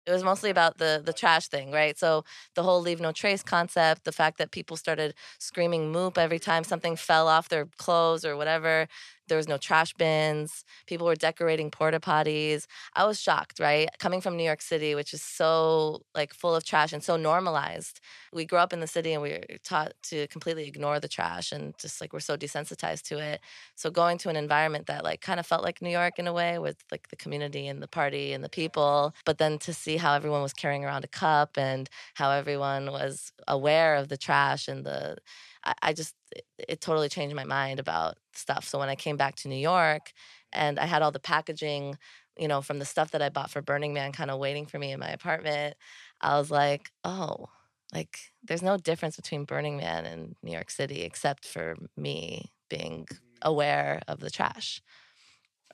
It 0.07 0.13
was 0.13 0.25
mostly 0.25 0.51
about 0.51 0.79
the 0.79 1.01
the 1.05 1.13
trash 1.13 1.49
thing, 1.49 1.71
right? 1.71 1.97
So 1.99 2.25
the 2.55 2.63
whole 2.63 2.81
leave 2.81 3.01
no 3.01 3.13
trace 3.13 3.43
concept, 3.43 4.05
the 4.05 4.13
fact 4.13 4.39
that 4.39 4.51
people 4.51 4.77
started 4.77 5.15
screaming 5.39 5.93
moop 5.93 6.19
every 6.19 6.39
time 6.39 6.65
something 6.65 6.97
fell 6.97 7.29
off 7.29 7.49
their 7.49 7.67
clothes 7.79 8.25
or 8.25 8.37
whatever. 8.37 8.89
There 9.31 9.39
was 9.39 9.49
no 9.49 9.57
trash 9.57 9.95
bins. 9.95 10.65
People 10.87 11.07
were 11.07 11.17
decorating 11.17 11.71
porta 11.71 12.01
potties. 12.01 12.67
I 12.95 13.07
was 13.07 13.19
shocked, 13.19 13.61
right? 13.61 13.89
Coming 13.99 14.21
from 14.21 14.37
New 14.37 14.45
York 14.45 14.61
City, 14.61 14.95
which 14.95 15.15
is 15.15 15.23
so 15.23 16.03
like 16.15 16.35
full 16.35 16.55
of 16.55 16.65
trash 16.65 16.93
and 16.93 17.03
so 17.03 17.17
normalized. 17.17 18.01
We 18.35 18.45
grew 18.45 18.59
up 18.59 18.75
in 18.75 18.81
the 18.81 18.87
city 18.87 19.15
and 19.15 19.23
we 19.23 19.31
were 19.31 19.59
taught 19.65 19.95
to 20.11 20.27
completely 20.29 20.69
ignore 20.69 21.01
the 21.01 21.09
trash 21.09 21.53
and 21.53 21.75
just 21.79 22.03
like 22.03 22.13
we're 22.13 22.21
so 22.21 22.37
desensitized 22.37 23.05
to 23.05 23.19
it. 23.19 23.41
So 23.77 23.91
going 23.91 24.19
to 24.19 24.29
an 24.29 24.37
environment 24.37 24.87
that 24.89 25.05
like 25.05 25.23
kind 25.23 25.41
of 25.41 25.47
felt 25.47 25.63
like 25.63 25.81
New 25.81 25.91
York 25.91 26.19
in 26.19 26.27
a 26.27 26.33
way 26.33 26.59
with 26.59 26.77
like 26.91 27.09
the 27.09 27.17
community 27.17 27.67
and 27.69 27.83
the 27.83 27.89
party 27.89 28.35
and 28.35 28.45
the 28.45 28.51
people, 28.51 29.15
but 29.25 29.39
then 29.39 29.59
to 29.61 29.73
see 29.73 29.97
how 29.97 30.15
everyone 30.15 30.43
was 30.43 30.53
carrying 30.53 30.85
around 30.85 31.05
a 31.05 31.09
cup 31.09 31.57
and 31.57 31.89
how 32.15 32.31
everyone 32.31 32.93
was 32.93 33.33
aware 33.49 33.95
of 33.97 34.09
the 34.09 34.17
trash 34.19 34.69
and 34.69 34.85
the 34.85 35.17
I, 35.65 35.75
I 35.83 35.93
just 35.93 36.15
it, 36.35 36.45
it 36.69 36.81
totally 36.81 37.09
changed 37.09 37.35
my 37.37 37.45
mind 37.45 37.81
about 37.81 38.19
stuff. 38.35 38.67
So 38.67 38.79
when 38.79 38.89
I 38.89 38.95
came 38.97 39.17
back 39.17 39.37
to 39.37 39.49
New 39.49 39.57
York 39.57 40.13
and 40.53 40.79
I 40.79 40.87
had 40.87 41.03
all 41.03 41.11
the 41.11 41.21
packaging, 41.21 41.97
you 42.39 42.49
know, 42.49 42.63
from 42.63 42.79
the 42.79 42.85
stuff 42.85 43.11
that 43.13 43.23
I 43.23 43.29
bought 43.29 43.51
for 43.51 43.63
Burning 43.63 43.93
Man 43.93 44.13
kind 44.13 44.31
of 44.31 44.39
waiting 44.39 44.67
for 44.67 44.79
me 44.79 44.93
in 44.93 45.01
my 45.01 45.11
apartment, 45.11 45.77
I 46.21 46.39
was 46.39 46.51
like, 46.51 46.91
oh, 47.05 47.49
like 47.93 48.19
there's 48.43 48.63
no 48.63 48.77
difference 48.77 49.17
between 49.17 49.45
Burning 49.45 49.77
Man 49.77 50.07
and 50.07 50.37
New 50.43 50.53
York 50.53 50.71
City 50.71 51.03
except 51.03 51.47
for 51.47 51.77
me 51.97 52.53
being 52.69 53.07
aware 53.43 54.01
of 54.09 54.21
the 54.21 54.31
trash. 54.31 54.81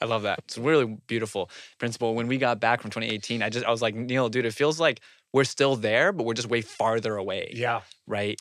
I 0.01 0.05
love 0.05 0.23
that. 0.23 0.41
It's 0.45 0.59
a 0.59 0.61
really 0.61 0.99
beautiful 1.07 1.51
principle. 1.79 2.15
When 2.15 2.27
we 2.27 2.37
got 2.39 2.61
back 2.61 2.83
from 2.83 2.91
2018, 2.91 3.43
I 3.43 3.49
just 3.49 3.65
I 3.65 3.71
was 3.71 3.81
like, 3.83 3.95
Neil, 3.95 4.29
dude, 4.29 4.45
it 4.45 4.53
feels 4.53 4.79
like 4.79 5.01
we're 5.33 5.45
still 5.45 5.77
there, 5.77 6.13
but 6.13 6.25
we're 6.25 6.35
just 6.35 6.49
way 6.51 6.61
farther 6.61 7.17
away. 7.17 7.53
Yeah. 7.55 7.81
Right. 8.07 8.39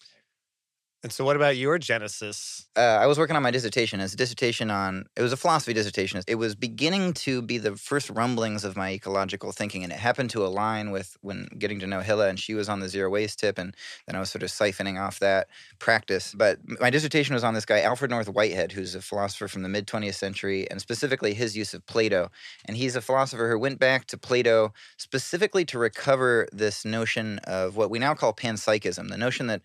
And 1.06 1.14
so, 1.14 1.24
what 1.24 1.36
about 1.36 1.56
your 1.56 1.78
genesis? 1.78 2.66
uh, 2.78 2.82
I 2.82 3.06
was 3.06 3.18
working 3.18 3.36
on 3.36 3.44
my 3.44 3.52
dissertation. 3.52 4.00
It's 4.02 4.14
a 4.14 4.18
dissertation 4.18 4.70
on, 4.70 5.06
it 5.16 5.22
was 5.22 5.32
a 5.32 5.38
philosophy 5.38 5.72
dissertation. 5.74 6.22
It 6.28 6.36
was 6.36 6.56
beginning 6.56 7.14
to 7.14 7.42
be 7.42 7.58
the 7.58 7.76
first 7.78 8.10
rumblings 8.10 8.66
of 8.66 8.76
my 8.76 8.92
ecological 8.92 9.52
thinking. 9.52 9.84
And 9.84 9.94
it 9.94 10.00
happened 10.00 10.30
to 10.32 10.46
align 10.46 10.92
with 10.92 11.16
when 11.22 11.48
getting 11.58 11.80
to 11.80 11.88
know 11.88 12.02
Hila, 12.02 12.30
and 12.30 12.40
she 12.40 12.54
was 12.54 12.68
on 12.68 12.82
the 12.82 12.90
zero 12.90 13.10
waste 13.10 13.40
tip. 13.40 13.58
And 13.58 13.76
then 14.08 14.16
I 14.16 14.20
was 14.20 14.30
sort 14.30 14.44
of 14.44 14.50
siphoning 14.50 15.00
off 15.00 15.20
that 15.20 15.48
practice. 15.80 16.34
But 16.36 16.60
my 16.82 16.90
dissertation 16.90 17.34
was 17.34 17.44
on 17.44 17.54
this 17.54 17.66
guy, 17.66 17.82
Alfred 17.82 18.12
North 18.12 18.28
Whitehead, 18.28 18.74
who's 18.74 18.94
a 18.94 19.02
philosopher 19.02 19.48
from 19.48 19.64
the 19.64 19.70
mid 19.70 19.88
20th 19.88 20.16
century, 20.16 20.70
and 20.70 20.82
specifically 20.82 21.34
his 21.34 21.56
use 21.56 21.74
of 21.74 21.86
Plato. 21.86 22.30
And 22.66 22.76
he's 22.76 22.96
a 22.96 23.02
philosopher 23.02 23.50
who 23.50 23.60
went 23.60 23.80
back 23.80 24.08
to 24.08 24.18
Plato 24.18 24.74
specifically 24.98 25.64
to 25.66 25.80
recover 25.80 26.48
this 26.52 26.84
notion 26.84 27.40
of 27.46 27.78
what 27.78 27.90
we 27.90 28.00
now 28.00 28.16
call 28.16 28.34
panpsychism, 28.34 29.08
the 29.08 29.18
notion 29.18 29.48
that 29.48 29.62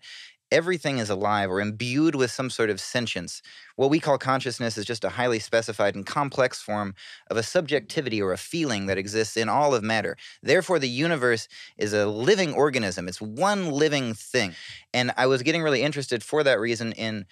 everything 0.51 0.97
is 0.97 1.09
alive 1.09 1.49
or 1.49 1.61
imbued 1.61 2.15
with 2.15 2.31
some 2.31 2.49
sort 2.49 2.69
of 2.69 2.79
sentience. 2.79 3.41
What 3.75 3.89
we 3.89 3.99
call 3.99 4.17
consciousness 4.17 4.77
is 4.77 4.85
just 4.85 5.03
a 5.03 5.09
highly 5.09 5.39
specified 5.39 5.95
and 5.95 6.05
complex 6.05 6.61
form 6.61 6.93
of 7.29 7.37
a 7.37 7.43
subjectivity 7.43 8.21
or 8.21 8.33
a 8.33 8.37
feeling 8.37 8.85
that 8.87 8.97
exists 8.97 9.37
in 9.37 9.49
all 9.49 9.73
of 9.73 9.83
matter. 9.83 10.17
Therefore, 10.43 10.79
the 10.79 10.89
universe 10.89 11.47
is 11.77 11.93
a 11.93 12.05
living 12.05 12.53
organism, 12.53 13.07
it's 13.07 13.21
one 13.21 13.71
living 13.71 14.13
thing. 14.13 14.55
And 14.93 15.11
I 15.17 15.27
was 15.27 15.41
getting 15.43 15.63
really 15.63 15.81
interested 15.81 16.23
for 16.23 16.43
that 16.43 16.59
reason 16.59 16.91
in 16.93 17.25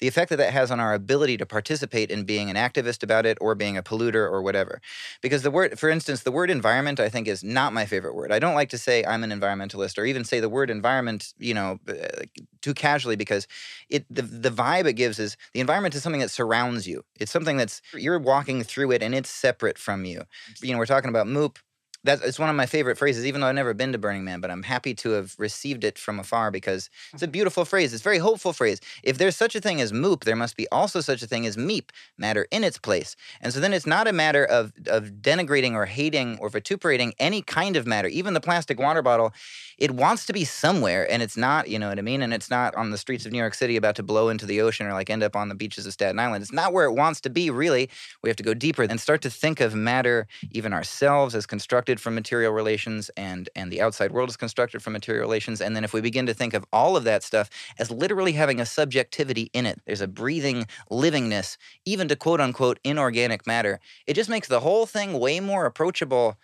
the 0.00 0.08
effect 0.08 0.30
that 0.30 0.36
that 0.36 0.52
has 0.52 0.70
on 0.70 0.80
our 0.80 0.94
ability 0.94 1.36
to 1.38 1.46
participate 1.46 2.10
in 2.10 2.24
being 2.24 2.50
an 2.50 2.56
activist 2.56 3.02
about 3.02 3.26
it 3.26 3.38
or 3.40 3.54
being 3.54 3.76
a 3.76 3.82
polluter 3.82 4.30
or 4.30 4.42
whatever. 4.42 4.80
Because 5.22 5.42
the 5.42 5.50
word, 5.50 5.78
for 5.78 5.88
instance, 5.88 6.22
the 6.22 6.30
word 6.32 6.50
environment, 6.50 7.00
I 7.00 7.08
think, 7.08 7.28
is 7.28 7.42
not 7.42 7.72
my 7.72 7.86
favorite 7.86 8.14
word. 8.14 8.32
I 8.32 8.38
don't 8.38 8.54
like 8.54 8.68
to 8.70 8.78
say 8.78 9.04
I'm 9.04 9.24
an 9.24 9.30
environmentalist 9.30 9.98
or 9.98 10.04
even 10.04 10.24
say 10.24 10.40
the 10.40 10.48
word 10.48 10.70
environment, 10.70 11.32
you 11.38 11.54
know, 11.54 11.78
uh, 11.88 12.24
too 12.60 12.74
casually 12.74 13.16
because 13.16 13.46
it 13.88 14.04
the, 14.10 14.22
the 14.22 14.50
vibe 14.50 14.86
it 14.86 14.94
gives 14.94 15.18
is 15.18 15.36
the 15.54 15.60
environment 15.60 15.94
is 15.94 16.02
something 16.02 16.20
that 16.20 16.30
surrounds 16.30 16.86
you. 16.86 17.04
It's 17.18 17.32
something 17.32 17.56
that's 17.56 17.80
you're 17.94 18.18
walking 18.18 18.62
through 18.62 18.92
it 18.92 19.02
and 19.02 19.14
it's 19.14 19.30
separate 19.30 19.78
from 19.78 20.04
you. 20.04 20.22
You 20.60 20.72
know, 20.72 20.78
we're 20.78 20.86
talking 20.86 21.10
about 21.10 21.26
MOOP. 21.26 21.58
That's 22.06 22.22
it's 22.22 22.38
one 22.38 22.48
of 22.48 22.56
my 22.56 22.66
favorite 22.66 22.96
phrases, 22.96 23.26
even 23.26 23.40
though 23.40 23.48
I've 23.48 23.54
never 23.54 23.74
been 23.74 23.92
to 23.92 23.98
Burning 23.98 24.24
Man, 24.24 24.40
but 24.40 24.50
I'm 24.50 24.62
happy 24.62 24.94
to 24.94 25.10
have 25.10 25.34
received 25.38 25.82
it 25.84 25.98
from 25.98 26.20
afar 26.20 26.50
because 26.50 26.88
it's 27.12 27.22
a 27.22 27.26
mm-hmm. 27.26 27.32
beautiful 27.32 27.64
phrase. 27.64 27.92
It's 27.92 28.02
a 28.02 28.04
very 28.04 28.18
hopeful 28.18 28.52
phrase. 28.52 28.80
If 29.02 29.18
there's 29.18 29.36
such 29.36 29.54
a 29.56 29.60
thing 29.60 29.80
as 29.80 29.92
MOOP, 29.92 30.24
there 30.24 30.36
must 30.36 30.56
be 30.56 30.68
also 30.70 31.00
such 31.00 31.22
a 31.22 31.26
thing 31.26 31.46
as 31.46 31.56
MEEP, 31.56 31.90
matter 32.16 32.46
in 32.50 32.62
its 32.62 32.78
place. 32.78 33.16
And 33.40 33.52
so 33.52 33.60
then 33.60 33.72
it's 33.72 33.86
not 33.86 34.06
a 34.06 34.12
matter 34.12 34.44
of, 34.44 34.72
of 34.86 35.10
denigrating 35.20 35.72
or 35.72 35.86
hating 35.86 36.38
or 36.38 36.48
vituperating 36.48 37.12
any 37.18 37.42
kind 37.42 37.76
of 37.76 37.86
matter, 37.86 38.08
even 38.08 38.34
the 38.34 38.40
plastic 38.40 38.78
water 38.78 39.02
bottle. 39.02 39.32
It 39.78 39.90
wants 39.90 40.24
to 40.26 40.32
be 40.32 40.44
somewhere, 40.44 41.10
and 41.10 41.22
it's 41.22 41.36
not, 41.36 41.68
you 41.68 41.78
know 41.78 41.88
what 41.88 41.98
I 41.98 42.02
mean? 42.02 42.22
And 42.22 42.32
it's 42.32 42.48
not 42.48 42.74
on 42.76 42.92
the 42.92 42.98
streets 42.98 43.26
of 43.26 43.32
New 43.32 43.38
York 43.38 43.52
City 43.52 43.76
about 43.76 43.96
to 43.96 44.02
blow 44.02 44.30
into 44.30 44.46
the 44.46 44.62
ocean 44.62 44.86
or 44.86 44.94
like 44.94 45.10
end 45.10 45.22
up 45.22 45.36
on 45.36 45.48
the 45.48 45.54
beaches 45.54 45.86
of 45.86 45.92
Staten 45.92 46.18
Island. 46.18 46.42
It's 46.42 46.52
not 46.52 46.72
where 46.72 46.86
it 46.86 46.92
wants 46.92 47.20
to 47.22 47.30
be, 47.30 47.50
really. 47.50 47.90
We 48.22 48.30
have 48.30 48.36
to 48.36 48.42
go 48.42 48.54
deeper 48.54 48.84
and 48.84 49.00
start 49.00 49.20
to 49.22 49.30
think 49.30 49.60
of 49.60 49.74
matter, 49.74 50.28
even 50.52 50.72
ourselves, 50.72 51.34
as 51.34 51.44
constructed 51.44 51.95
from 52.00 52.14
material 52.14 52.52
relations, 52.52 53.10
and, 53.16 53.48
and 53.54 53.70
the 53.70 53.80
outside 53.80 54.12
world 54.12 54.28
is 54.28 54.36
constructed 54.36 54.82
from 54.82 54.92
material 54.92 55.22
relations. 55.22 55.60
And 55.60 55.74
then 55.74 55.84
if 55.84 55.92
we 55.92 56.00
begin 56.00 56.26
to 56.26 56.34
think 56.34 56.54
of 56.54 56.64
all 56.72 56.96
of 56.96 57.04
that 57.04 57.22
stuff 57.22 57.50
as 57.78 57.90
literally 57.90 58.32
having 58.32 58.60
a 58.60 58.66
subjectivity 58.66 59.50
in 59.52 59.66
it, 59.66 59.80
there's 59.86 60.00
a 60.00 60.08
breathing 60.08 60.66
livingness, 60.90 61.56
even 61.84 62.08
to 62.08 62.16
quote 62.16 62.40
unquote 62.40 62.78
inorganic 62.84 63.46
matter, 63.46 63.80
it 64.06 64.14
just 64.14 64.30
makes 64.30 64.48
the 64.48 64.60
whole 64.60 64.86
thing 64.86 65.18
way 65.18 65.40
more 65.40 65.66
approachable, 65.66 66.36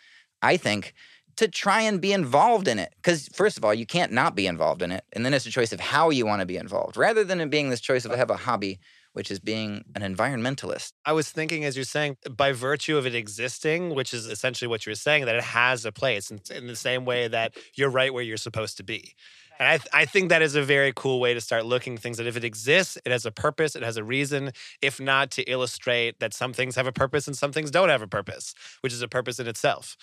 I 0.43 0.57
think, 0.57 0.95
to 1.37 1.49
try 1.49 1.81
and 1.81 2.01
be 2.01 2.13
involved 2.13 2.69
in 2.69 2.79
it. 2.79 2.93
Because, 2.97 3.29
first 3.29 3.57
of 3.57 3.65
all, 3.65 3.73
you 3.73 3.87
can't 3.87 4.13
not 4.13 4.35
be 4.35 4.47
involved 4.47 4.83
in 4.83 4.93
it. 4.93 5.05
And 5.13 5.25
then 5.25 5.33
it's 5.33 5.47
a 5.47 5.51
choice 5.51 5.73
of 5.73 5.81
how 5.81 6.11
you 6.11 6.27
want 6.27 6.41
to 6.41 6.47
be 6.47 6.59
involved, 6.59 6.97
rather 6.97 7.25
than 7.25 7.41
it 7.41 7.51
being 7.51 7.71
this 7.71 7.81
choice 7.81 8.05
of 8.05 8.13
I 8.13 8.17
have 8.17 8.31
a 8.31 8.37
hobby, 8.37 8.79
which 9.13 9.31
is 9.31 9.39
being 9.39 9.85
an 9.95 10.03
environmentalist. 10.03 10.93
I 11.05 11.13
was 11.13 11.31
thinking 11.31 11.65
as 11.65 11.77
you're 11.77 11.85
saying, 11.85 12.17
by 12.31 12.53
virtue 12.53 12.97
of 12.97 13.07
it 13.07 13.15
existing, 13.15 13.95
which 13.95 14.15
is 14.15 14.27
essentially 14.27 14.69
what 14.69 14.87
you 14.87 14.91
were 14.91 14.97
saying, 14.97 15.27
that 15.27 15.37
it 15.37 15.45
has 15.45 15.85
a 15.85 15.93
place 15.93 16.31
in, 16.31 16.41
in 16.55 16.67
the 16.67 16.77
same 16.77 17.05
way 17.05 17.29
that 17.29 17.55
you're 17.75 17.91
right 17.91 18.13
where 18.13 18.23
you're 18.23 18.37
supposed 18.37 18.77
to 18.79 18.83
be. 18.83 19.15
And 19.59 19.69
I, 19.69 19.77
th- 19.77 19.89
I 19.93 20.05
think 20.07 20.31
that 20.31 20.43
is 20.43 20.55
a 20.57 20.63
very 20.63 20.93
cool 20.97 21.21
way 21.21 21.35
to 21.35 21.41
start 21.41 21.67
looking 21.67 21.97
things 21.97 22.17
that 22.17 22.27
if 22.27 22.37
it 22.37 22.43
exists, 22.43 22.99
it 23.05 23.13
has 23.13 23.27
a 23.27 23.31
purpose, 23.31 23.77
it 23.77 23.83
has 23.83 23.97
a 23.97 24.03
reason, 24.03 24.51
if 24.81 24.99
not 24.99 25.31
to 25.33 25.43
illustrate 25.43 26.19
that 26.21 26.35
some 26.35 26.53
things 26.53 26.75
have 26.75 26.87
a 26.87 26.93
purpose 26.93 27.27
and 27.27 27.37
some 27.37 27.53
things 27.53 27.71
don't 27.71 27.89
have 27.89 28.03
a 28.03 28.09
purpose, 28.09 28.55
which 28.81 28.93
is 28.93 29.03
a 29.03 29.09
purpose 29.09 29.39
in 29.39 29.47
itself. 29.47 29.97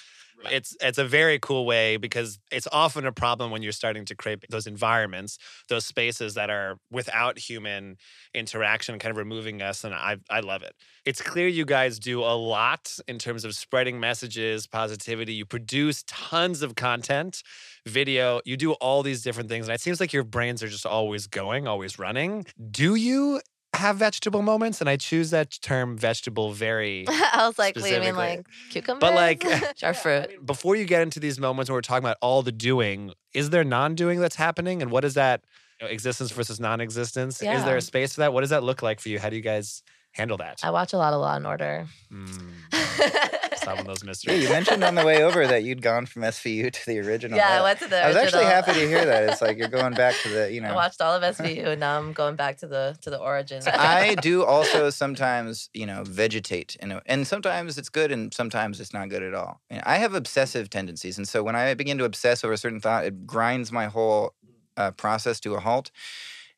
It's 0.47 0.75
it's 0.81 0.97
a 0.97 1.05
very 1.05 1.37
cool 1.39 1.65
way 1.65 1.97
because 1.97 2.39
it's 2.51 2.67
often 2.71 3.05
a 3.05 3.11
problem 3.11 3.51
when 3.51 3.61
you're 3.61 3.71
starting 3.73 4.05
to 4.05 4.15
create 4.15 4.45
those 4.49 4.67
environments, 4.67 5.37
those 5.67 5.85
spaces 5.85 6.35
that 6.35 6.49
are 6.49 6.77
without 6.89 7.37
human 7.37 7.97
interaction, 8.33 8.97
kind 8.99 9.11
of 9.11 9.17
removing 9.17 9.61
us. 9.61 9.83
And 9.83 9.93
I 9.93 10.17
I 10.29 10.39
love 10.39 10.63
it. 10.63 10.73
It's 11.05 11.21
clear 11.21 11.47
you 11.47 11.65
guys 11.65 11.99
do 11.99 12.21
a 12.21 12.35
lot 12.35 12.97
in 13.07 13.19
terms 13.19 13.43
of 13.43 13.53
spreading 13.53 13.99
messages, 13.99 14.65
positivity. 14.65 15.33
You 15.33 15.45
produce 15.45 16.03
tons 16.07 16.61
of 16.61 16.75
content, 16.75 17.43
video. 17.85 18.39
You 18.45 18.55
do 18.57 18.73
all 18.73 19.03
these 19.03 19.21
different 19.21 19.49
things, 19.49 19.67
and 19.67 19.75
it 19.75 19.81
seems 19.81 19.99
like 19.99 20.13
your 20.13 20.23
brains 20.23 20.63
are 20.63 20.69
just 20.69 20.85
always 20.85 21.27
going, 21.27 21.67
always 21.67 21.99
running. 21.99 22.45
Do 22.71 22.95
you? 22.95 23.41
Have 23.75 23.97
vegetable 23.97 24.41
moments, 24.41 24.81
and 24.81 24.89
I 24.89 24.97
choose 24.97 25.29
that 25.29 25.51
term 25.61 25.97
vegetable 25.97 26.51
very 26.51 27.05
I 27.09 27.47
was 27.47 27.57
like, 27.59 27.75
what 27.75 27.85
do 27.85 27.93
you 27.93 27.99
mean, 28.01 28.15
like 28.15 28.45
cucumbers? 28.71 28.99
But 28.99 29.15
like 29.15 29.45
our 29.83 29.93
fruit. 29.93 30.45
before 30.45 30.75
you 30.75 30.85
get 30.85 31.01
into 31.01 31.19
these 31.19 31.39
moments 31.39 31.69
where 31.69 31.77
we're 31.77 31.81
talking 31.81 32.03
about 32.03 32.17
all 32.21 32.41
the 32.41 32.51
doing, 32.51 33.13
is 33.33 33.51
there 33.51 33.63
non-doing 33.63 34.19
that's 34.19 34.35
happening? 34.35 34.81
And 34.81 34.91
what 34.91 35.05
is 35.05 35.13
that 35.13 35.43
you 35.79 35.87
know, 35.87 35.93
existence 35.93 36.31
versus 36.31 36.59
non-existence? 36.59 37.41
Is 37.41 37.63
there 37.63 37.77
a 37.77 37.81
space 37.81 38.15
for 38.15 38.21
that? 38.21 38.33
What 38.33 38.41
does 38.41 38.49
that 38.49 38.63
look 38.63 38.81
like 38.81 38.99
for 38.99 39.09
you? 39.09 39.19
How 39.19 39.29
do 39.29 39.35
you 39.35 39.41
guys 39.41 39.83
handle 40.11 40.37
that? 40.37 40.59
I 40.63 40.71
watch 40.71 40.93
a 40.93 40.97
lot 40.97 41.13
of 41.13 41.21
Law 41.21 41.35
and 41.35 41.45
Order. 41.47 41.87
Mm, 42.11 42.53
solving 43.63 43.85
those 43.85 44.03
Yeah, 44.03 44.07
mysteries. 44.07 44.43
you 44.43 44.49
mentioned 44.49 44.83
on 44.83 44.95
the 44.95 45.03
way 45.05 45.23
over 45.23 45.45
that 45.47 45.63
you'd 45.63 45.81
gone 45.81 46.05
from 46.05 46.23
SVU 46.23 46.71
to 46.71 46.85
the 46.85 46.99
original. 46.99 47.37
Yeah, 47.37 47.59
I 47.59 47.61
went 47.61 47.79
to 47.79 47.87
the 47.87 48.03
I 48.03 48.07
was 48.07 48.15
actually 48.17 48.45
happy 48.45 48.73
to 48.73 48.87
hear 48.87 49.05
that. 49.05 49.29
It's 49.29 49.41
like 49.41 49.57
you're 49.57 49.67
going 49.67 49.93
back 49.93 50.15
to 50.23 50.29
the, 50.29 50.51
you 50.51 50.61
know. 50.61 50.69
I 50.69 50.75
watched 50.75 51.01
all 51.01 51.13
of 51.13 51.21
SVU, 51.21 51.65
and 51.71 51.79
now 51.79 51.97
I'm 51.97 52.13
going 52.13 52.35
back 52.35 52.57
to 52.59 52.67
the 52.67 52.97
to 53.01 53.09
the 53.09 53.17
origin. 53.17 53.61
I 53.67 54.15
do 54.15 54.43
also 54.43 54.89
sometimes, 54.89 55.69
you 55.73 55.85
know, 55.85 56.03
vegetate, 56.05 56.77
you 56.81 56.87
know, 56.87 57.01
and 57.05 57.27
sometimes 57.27 57.77
it's 57.77 57.89
good 57.89 58.11
and 58.11 58.33
sometimes 58.33 58.79
it's 58.79 58.93
not 58.93 59.09
good 59.09 59.23
at 59.23 59.33
all. 59.33 59.61
You 59.69 59.77
know, 59.77 59.83
I 59.85 59.97
have 59.97 60.13
obsessive 60.13 60.69
tendencies, 60.69 61.17
and 61.17 61.27
so 61.27 61.43
when 61.43 61.55
I 61.55 61.73
begin 61.73 61.97
to 61.99 62.05
obsess 62.05 62.43
over 62.43 62.53
a 62.53 62.57
certain 62.57 62.79
thought, 62.79 63.05
it 63.05 63.27
grinds 63.27 63.71
my 63.71 63.85
whole 63.87 64.33
uh, 64.77 64.91
process 64.91 65.39
to 65.41 65.55
a 65.55 65.59
halt, 65.59 65.91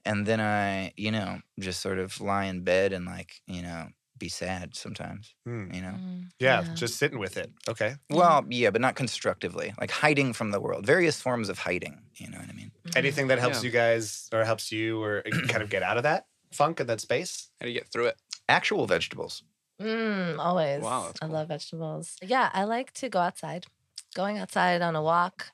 and 0.06 0.26
then 0.26 0.40
I, 0.42 0.94
you 0.98 1.12
know, 1.12 1.40
just 1.60 1.82
sort 1.82 2.00
of 2.00 2.20
lie 2.22 2.46
in 2.46 2.64
bed 2.64 2.94
and 2.94 3.06
like, 3.06 3.42
you 3.48 3.62
know, 3.62 3.88
be 4.18 4.30
sad 4.30 4.76
sometimes. 4.76 5.34
Hmm. 5.46 5.72
You 5.74 5.82
know, 5.82 5.96
Mm, 6.00 6.30
Yeah, 6.40 6.64
just 6.76 6.98
sitting 6.98 7.18
with 7.20 7.38
it. 7.38 7.52
Okay. 7.68 7.96
well, 8.10 8.46
yeah, 8.50 8.70
but 8.70 8.82
not 8.82 8.96
constructively, 8.96 9.74
like 9.80 9.92
hiding 9.92 10.34
from 10.34 10.52
the 10.52 10.60
world, 10.62 10.86
various 10.86 11.20
forms 11.22 11.50
of 11.50 11.58
hiding. 11.60 12.04
You 12.16 12.30
know 12.30 12.38
what 12.38 12.50
I 12.50 12.54
mean? 12.54 12.72
mm-hmm. 12.86 12.98
Anything 12.98 13.28
that 13.30 13.40
helps 13.40 13.58
Yeah. 13.64 13.68
you 13.68 13.72
guys 13.72 14.28
or 14.34 14.44
helps 14.46 14.72
you 14.72 15.02
or 15.02 15.24
kind 15.48 15.64
of 15.64 15.70
get 15.70 15.82
out 15.84 15.98
of 15.98 16.04
that 16.04 16.26
funk 16.52 16.80
and 16.80 16.90
that 16.90 17.02
space? 17.02 17.50
How 17.60 17.66
do 17.66 17.72
you 17.72 17.80
get 17.80 17.88
through 17.92 18.08
it? 18.08 18.18
Actual 18.48 18.86
vegetables. 18.86 19.44
Mm, 19.82 20.38
always. 20.38 20.82
Wow, 20.84 21.06
that's 21.08 21.20
I 21.24 21.26
love 21.26 21.48
vegetables. 21.48 22.16
Yeah, 22.22 22.50
I 22.54 22.66
like 22.66 22.92
to 23.02 23.10
go 23.10 23.20
outside. 23.20 23.66
Going 24.14 24.38
outside 24.38 24.82
on 24.84 24.96
a 24.96 25.02
walk 25.02 25.52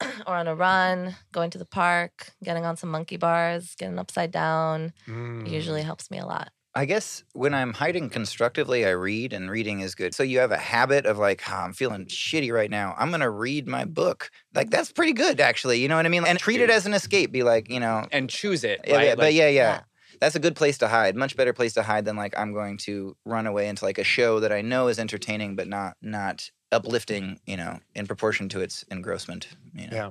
or 0.26 0.34
on 0.34 0.46
a 0.48 0.54
run, 0.54 1.16
going 1.32 1.50
to 1.50 1.58
the 1.58 1.64
park, 1.66 2.32
getting 2.44 2.64
on 2.64 2.76
some 2.76 2.90
monkey 2.90 3.16
bars, 3.16 3.74
getting 3.76 3.98
upside 3.98 4.30
down 4.30 4.92
Mm. 5.08 5.48
usually 5.50 5.82
helps 5.82 6.10
me 6.10 6.18
a 6.18 6.26
lot. 6.26 6.50
I 6.74 6.84
guess 6.84 7.24
when 7.32 7.54
I'm 7.54 7.72
hiding 7.72 8.10
constructively, 8.10 8.84
I 8.84 8.90
read, 8.90 9.32
and 9.32 9.50
reading 9.50 9.80
is 9.80 9.94
good. 9.94 10.14
So 10.14 10.22
you 10.22 10.40
have 10.40 10.52
a 10.52 10.58
habit 10.58 11.06
of 11.06 11.16
like, 11.16 11.42
"Ah, 11.48 11.64
I'm 11.64 11.72
feeling 11.72 12.04
shitty 12.04 12.52
right 12.52 12.70
now. 12.70 12.94
I'm 12.98 13.10
gonna 13.10 13.30
read 13.30 13.66
my 13.66 13.86
book. 13.86 14.30
Like 14.54 14.68
that's 14.68 14.92
pretty 14.92 15.14
good, 15.14 15.40
actually. 15.40 15.80
You 15.80 15.88
know 15.88 15.96
what 15.96 16.04
I 16.04 16.10
mean? 16.10 16.26
And 16.26 16.38
treat 16.38 16.60
it 16.60 16.68
as 16.68 16.84
an 16.84 16.92
escape. 16.92 17.32
Be 17.32 17.42
like, 17.42 17.70
you 17.70 17.80
know, 17.80 18.06
And 18.12 18.28
choose 18.28 18.62
it. 18.62 18.82
yeah, 18.86 18.96
right? 18.96 19.06
yeah, 19.06 19.14
but 19.14 19.32
yeah, 19.32 19.48
yeah, 19.48 19.50
yeah. 19.74 19.80
That's 20.20 20.34
a 20.34 20.38
good 20.38 20.54
place 20.56 20.76
to 20.78 20.88
hide. 20.88 21.16
Much 21.16 21.34
better 21.36 21.54
place 21.54 21.72
to 21.74 21.82
hide 21.82 22.04
than 22.04 22.16
like 22.16 22.38
I'm 22.38 22.52
going 22.52 22.76
to 22.78 23.16
run 23.24 23.46
away 23.46 23.68
into 23.68 23.84
like 23.86 23.96
a 23.98 24.04
show 24.04 24.40
that 24.40 24.52
I 24.52 24.60
know 24.60 24.88
is 24.88 24.98
entertaining 24.98 25.56
but 25.56 25.68
not 25.68 25.96
not 26.02 26.50
uplifting. 26.72 27.40
You 27.46 27.56
know, 27.56 27.80
in 27.94 28.06
proportion 28.06 28.48
to 28.50 28.60
its 28.60 28.84
engrossment. 28.90 29.48
You 29.74 29.88
know? 29.88 29.96
Yeah. 29.96 30.10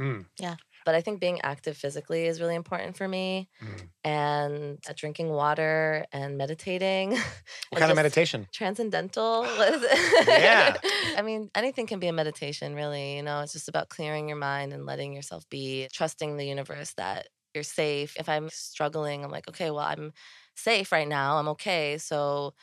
Mm. 0.00 0.24
But 0.84 0.94
I 0.94 1.00
think 1.02 1.20
being 1.20 1.40
active 1.42 1.76
physically 1.76 2.26
is 2.26 2.40
really 2.40 2.54
important 2.54 2.96
for 2.96 3.06
me. 3.06 3.48
Mm. 3.62 3.88
And 4.04 4.78
uh, 4.88 4.92
drinking 4.96 5.28
water 5.28 6.04
and 6.12 6.38
meditating. 6.38 7.16
What 7.70 7.78
kind 7.78 7.92
of 7.92 7.96
meditation? 7.96 8.48
Transcendental. 8.52 9.46
Yeah. 10.26 10.76
I 11.16 11.22
mean, 11.22 11.50
anything 11.54 11.86
can 11.86 12.00
be 12.00 12.08
a 12.08 12.12
meditation, 12.12 12.74
really. 12.74 13.16
You 13.16 13.22
know, 13.22 13.40
it's 13.42 13.52
just 13.52 13.68
about 13.68 13.88
clearing 13.88 14.28
your 14.28 14.38
mind 14.38 14.72
and 14.72 14.86
letting 14.86 15.12
yourself 15.12 15.48
be, 15.48 15.86
trusting 15.92 16.36
the 16.36 16.44
universe 16.44 16.92
that 16.96 17.28
you're 17.54 17.62
safe. 17.62 18.16
If 18.18 18.28
I'm 18.28 18.48
struggling, 18.50 19.24
I'm 19.24 19.30
like, 19.30 19.48
okay, 19.48 19.70
well, 19.70 19.84
I'm 19.84 20.12
safe 20.56 20.90
right 20.90 21.06
now. 21.06 21.36
I'm 21.36 21.48
okay. 21.48 21.98
So 21.98 22.54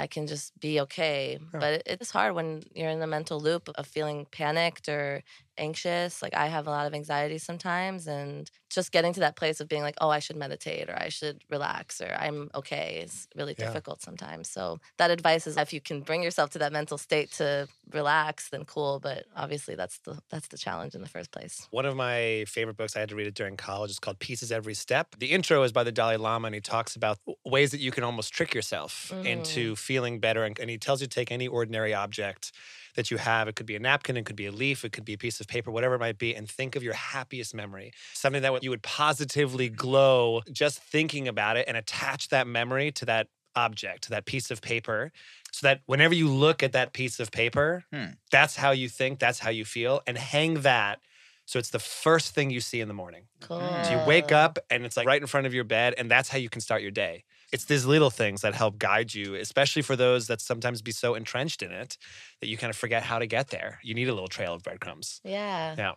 I 0.00 0.06
can 0.06 0.26
just 0.26 0.58
be 0.58 0.80
okay. 0.80 1.38
Yeah. 1.52 1.60
But 1.60 1.82
it's 1.84 2.10
hard 2.10 2.34
when 2.34 2.62
you're 2.74 2.88
in 2.88 3.00
the 3.00 3.06
mental 3.06 3.38
loop 3.38 3.68
of 3.74 3.86
feeling 3.86 4.26
panicked 4.30 4.88
or 4.88 5.22
anxious. 5.58 6.22
Like 6.22 6.34
I 6.34 6.46
have 6.46 6.66
a 6.66 6.70
lot 6.70 6.86
of 6.86 6.94
anxiety 6.94 7.38
sometimes, 7.38 8.06
and 8.06 8.50
just 8.70 8.92
getting 8.92 9.12
to 9.12 9.20
that 9.20 9.36
place 9.36 9.60
of 9.60 9.68
being 9.68 9.82
like, 9.82 9.96
oh, 10.00 10.10
I 10.10 10.20
should 10.20 10.36
meditate 10.36 10.88
or 10.88 10.96
I 10.96 11.08
should 11.08 11.42
relax 11.50 12.00
or 12.00 12.14
I'm 12.18 12.50
okay 12.54 13.00
is 13.04 13.26
really 13.34 13.54
Yeah. 13.58 13.66
difficult 13.66 14.00
sometimes. 14.00 14.48
So 14.48 14.78
that 14.98 15.10
advice 15.10 15.46
is 15.46 15.56
if 15.56 15.72
you 15.72 15.80
can 15.80 16.02
bring 16.02 16.22
yourself 16.22 16.50
to 16.50 16.58
that 16.60 16.72
mental 16.72 16.96
state 16.98 17.32
to 17.32 17.68
relax, 17.92 18.48
then 18.48 18.64
cool. 18.64 19.00
But 19.00 19.26
obviously, 19.36 19.74
that's 19.74 19.98
the 19.98 20.18
that's 20.30 20.48
the 20.48 20.58
challenge 20.58 20.94
in 20.94 21.02
the 21.02 21.08
first 21.08 21.30
place. 21.32 21.66
One 21.70 21.86
of 21.86 21.96
my 21.96 22.44
favorite 22.46 22.76
books, 22.76 22.96
I 22.96 23.00
had 23.00 23.08
to 23.10 23.16
read 23.16 23.26
it 23.26 23.34
during 23.34 23.56
college. 23.56 23.90
is 23.90 23.98
called 23.98 24.18
Peace 24.18 24.42
Is 24.42 24.52
Every 24.52 24.74
Step. 24.74 25.16
The 25.18 25.32
intro 25.32 25.62
is 25.62 25.72
by 25.72 25.84
the 25.84 25.92
Dalai 25.92 26.16
Lama, 26.16 26.46
and 26.46 26.54
he 26.54 26.60
talks 26.60 26.96
about 26.96 27.18
ways 27.44 27.72
that 27.72 27.80
you 27.80 27.90
can 27.90 28.04
almost 28.04 28.32
trick 28.32 28.54
yourself 28.54 29.10
mm-hmm. 29.12 29.26
into 29.26 29.76
feeling 29.76 30.20
better. 30.20 30.44
And, 30.44 30.58
and 30.58 30.70
he 30.70 30.78
tells 30.78 31.00
you 31.00 31.06
to 31.06 31.14
take 31.14 31.32
any 31.32 31.48
ordinary 31.48 31.92
object 31.94 32.52
that 32.96 33.10
you 33.10 33.16
have. 33.16 33.48
It 33.48 33.56
could 33.56 33.66
be 33.66 33.76
a 33.76 33.80
napkin, 33.80 34.16
it 34.16 34.24
could 34.24 34.36
be 34.36 34.46
a 34.46 34.52
leaf, 34.52 34.84
it 34.84 34.92
could 34.92 35.04
be 35.04 35.14
a 35.14 35.18
piece 35.18 35.40
of 35.40 35.46
paper, 35.46 35.70
whatever 35.70 35.94
it 35.94 36.00
might 36.00 36.18
be, 36.18 36.34
and 36.34 36.48
think 36.48 36.76
of 36.76 36.82
your 36.82 36.94
happiest 36.94 37.54
memory. 37.54 37.92
Something 38.14 38.42
that 38.42 38.62
you 38.62 38.70
would 38.70 38.82
positively 38.82 39.68
glow 39.68 40.42
just 40.52 40.82
thinking 40.82 41.28
about 41.28 41.56
it 41.56 41.66
and 41.68 41.76
attach 41.76 42.28
that 42.28 42.46
memory 42.46 42.90
to 42.92 43.04
that 43.06 43.28
object, 43.56 44.04
to 44.04 44.10
that 44.10 44.26
piece 44.26 44.50
of 44.50 44.60
paper, 44.62 45.10
so 45.52 45.66
that 45.66 45.80
whenever 45.86 46.14
you 46.14 46.28
look 46.28 46.62
at 46.62 46.72
that 46.72 46.92
piece 46.92 47.18
of 47.18 47.30
paper, 47.30 47.84
Hmm. 47.92 48.12
that's 48.30 48.56
how 48.56 48.70
you 48.70 48.88
think, 48.88 49.18
that's 49.18 49.40
how 49.40 49.50
you 49.50 49.64
feel, 49.64 50.02
and 50.06 50.16
hang 50.16 50.62
that. 50.62 51.00
So 51.46 51.58
it's 51.58 51.70
the 51.70 51.80
first 51.80 52.32
thing 52.32 52.50
you 52.50 52.60
see 52.60 52.80
in 52.80 52.86
the 52.86 52.94
morning. 52.94 53.24
Cool. 53.40 53.58
So 53.82 53.90
you 53.90 54.06
wake 54.06 54.30
up 54.30 54.60
and 54.70 54.86
it's 54.86 54.96
like 54.96 55.04
right 55.06 55.20
in 55.20 55.26
front 55.26 55.48
of 55.48 55.54
your 55.54 55.64
bed, 55.64 55.94
and 55.98 56.08
that's 56.08 56.28
how 56.28 56.38
you 56.38 56.48
can 56.48 56.60
start 56.60 56.80
your 56.80 56.92
day. 56.92 57.24
It's 57.52 57.64
these 57.64 57.84
little 57.84 58.10
things 58.10 58.42
that 58.42 58.54
help 58.54 58.78
guide 58.78 59.12
you, 59.14 59.34
especially 59.34 59.82
for 59.82 59.96
those 59.96 60.28
that 60.28 60.40
sometimes 60.40 60.82
be 60.82 60.92
so 60.92 61.14
entrenched 61.14 61.62
in 61.62 61.72
it 61.72 61.98
that 62.40 62.46
you 62.48 62.56
kind 62.56 62.70
of 62.70 62.76
forget 62.76 63.02
how 63.02 63.18
to 63.18 63.26
get 63.26 63.48
there. 63.48 63.80
You 63.82 63.94
need 63.94 64.08
a 64.08 64.14
little 64.14 64.28
trail 64.28 64.54
of 64.54 64.62
breadcrumbs. 64.62 65.20
Yeah. 65.24 65.74
Yeah. 65.76 65.92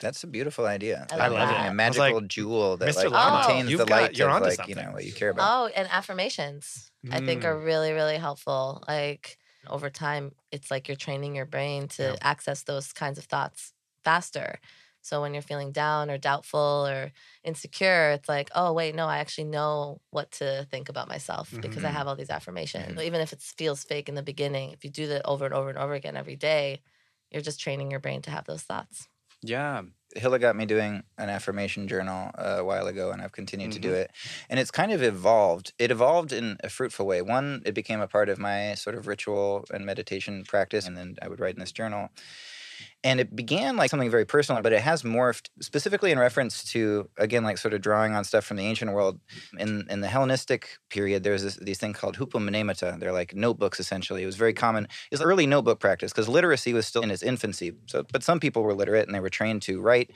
That's 0.00 0.24
a 0.24 0.26
beautiful 0.26 0.66
idea. 0.66 1.06
I 1.12 1.16
Like 1.16 1.30
love 1.32 1.48
a- 1.48 1.52
that. 1.52 1.60
A 1.60 1.64
I 1.64 1.68
was 1.68 1.76
magical 1.76 2.20
like, 2.20 2.28
jewel 2.28 2.76
that 2.78 2.88
Mr. 2.88 3.04
like 3.04 3.10
Lama, 3.10 3.44
contains 3.46 3.70
you've 3.70 3.78
the 3.80 3.84
got- 3.86 4.00
light 4.02 4.16
you're 4.16 4.28
of 4.30 4.36
onto 4.36 4.48
like 4.48 4.66
you 4.68 4.74
know 4.74 4.90
what 4.92 5.04
you 5.04 5.12
care 5.12 5.28
about. 5.30 5.46
Oh, 5.48 5.66
and 5.76 5.86
affirmations 5.90 6.90
I 7.10 7.20
think 7.20 7.44
are 7.44 7.54
Mm. 7.54 7.64
really, 7.64 7.92
really 7.92 8.16
helpful. 8.16 8.82
Like 8.88 9.36
over 9.68 9.90
time, 9.90 10.32
it's 10.50 10.70
like 10.70 10.88
you're 10.88 10.96
training 10.96 11.36
your 11.36 11.44
brain 11.46 11.86
to 11.88 12.02
Yeah. 12.02 12.16
access 12.22 12.62
those 12.62 12.92
kinds 12.94 13.18
of 13.18 13.24
thoughts 13.26 13.74
faster. 14.02 14.58
So 15.02 15.20
when 15.22 15.32
you're 15.34 15.42
feeling 15.42 15.72
down 15.72 16.10
or 16.10 16.18
doubtful 16.18 16.86
or 16.86 17.12
insecure, 17.44 18.10
it's 18.12 18.28
like, 18.28 18.50
oh 18.54 18.72
wait, 18.72 18.94
no, 18.94 19.06
I 19.06 19.18
actually 19.18 19.44
know 19.44 20.00
what 20.10 20.30
to 20.32 20.66
think 20.70 20.88
about 20.88 21.08
myself 21.08 21.58
because 21.62 21.84
I 21.84 21.90
Mhm. 21.90 21.92
have 21.92 22.06
all 22.06 22.16
these 22.16 22.30
affirmations. 22.30 23.00
Even 23.00 23.20
if 23.20 23.32
it 23.32 23.40
feels 23.40 23.84
fake 23.84 24.08
in 24.08 24.14
the 24.14 24.22
beginning, 24.22 24.70
if 24.72 24.84
you 24.84 24.90
do 24.90 25.06
that 25.08 25.26
over 25.26 25.44
and 25.46 25.54
over 25.54 25.68
and 25.70 25.78
over 25.78 25.94
again 25.94 26.16
every 26.16 26.36
day, 26.36 26.82
you're 27.30 27.42
just 27.42 27.60
training 27.60 27.90
your 27.90 28.00
brain 28.00 28.22
to 28.22 28.30
have 28.30 28.44
those 28.46 28.62
thoughts. 28.62 29.08
Yeah. 29.42 29.82
Hila 30.16 30.40
got 30.40 30.56
me 30.56 30.66
doing 30.66 31.04
an 31.18 31.30
affirmation 31.30 31.86
journal 31.86 32.32
a 32.34 32.64
while 32.64 32.88
ago, 32.88 33.12
and 33.12 33.22
I've 33.22 33.30
continued 33.30 33.70
to 33.72 33.78
do 33.78 33.92
Mm-hmm. 33.92 33.94
it. 33.94 34.10
And 34.48 34.58
it's 34.58 34.72
kind 34.72 34.90
of 34.90 35.04
evolved. 35.04 35.72
It 35.78 35.92
evolved 35.92 36.32
in 36.32 36.56
a 36.64 36.68
fruitful 36.68 37.06
way. 37.06 37.22
One, 37.22 37.62
it 37.64 37.74
became 37.74 38.00
a 38.00 38.08
part 38.08 38.28
of 38.28 38.36
my 38.38 38.74
sort 38.74 38.96
of 38.96 39.06
ritual 39.06 39.64
and 39.72 39.86
meditation 39.86 40.44
practice, 40.44 40.84
and 40.86 40.96
then 40.96 41.14
I 41.22 41.28
would 41.28 41.38
write 41.38 41.54
in 41.54 41.60
this 41.60 41.70
journal. 41.72 42.08
And 43.02 43.18
it 43.18 43.34
began 43.34 43.76
like 43.76 43.88
something 43.88 44.10
very 44.10 44.26
personal, 44.26 44.60
but 44.60 44.74
it 44.74 44.82
has 44.82 45.02
morphed 45.02 45.48
specifically 45.60 46.10
in 46.10 46.18
reference 46.18 46.64
to, 46.72 47.08
again, 47.16 47.44
like 47.44 47.56
sort 47.56 47.72
of 47.72 47.80
drawing 47.80 48.14
on 48.14 48.24
stuff 48.24 48.44
from 48.44 48.58
the 48.58 48.66
ancient 48.66 48.92
world. 48.92 49.18
In 49.58 49.86
in 49.88 50.00
the 50.02 50.08
Hellenistic 50.08 50.76
period, 50.90 51.22
there's 51.22 51.42
this 51.42 51.56
these 51.56 51.78
thing 51.78 51.94
called 51.94 52.18
hupomnemata. 52.18 53.00
They're 53.00 53.12
like 53.12 53.34
notebooks 53.34 53.80
essentially. 53.80 54.22
It 54.22 54.26
was 54.26 54.36
very 54.36 54.52
common. 54.52 54.86
It's 55.10 55.22
early 55.22 55.46
notebook 55.46 55.80
practice 55.80 56.12
because 56.12 56.28
literacy 56.28 56.74
was 56.74 56.86
still 56.86 57.02
in 57.02 57.10
its 57.10 57.22
infancy. 57.22 57.72
So, 57.86 58.04
but 58.12 58.22
some 58.22 58.38
people 58.38 58.62
were 58.62 58.74
literate 58.74 59.06
and 59.06 59.14
they 59.14 59.20
were 59.20 59.30
trained 59.30 59.62
to 59.62 59.80
write, 59.80 60.10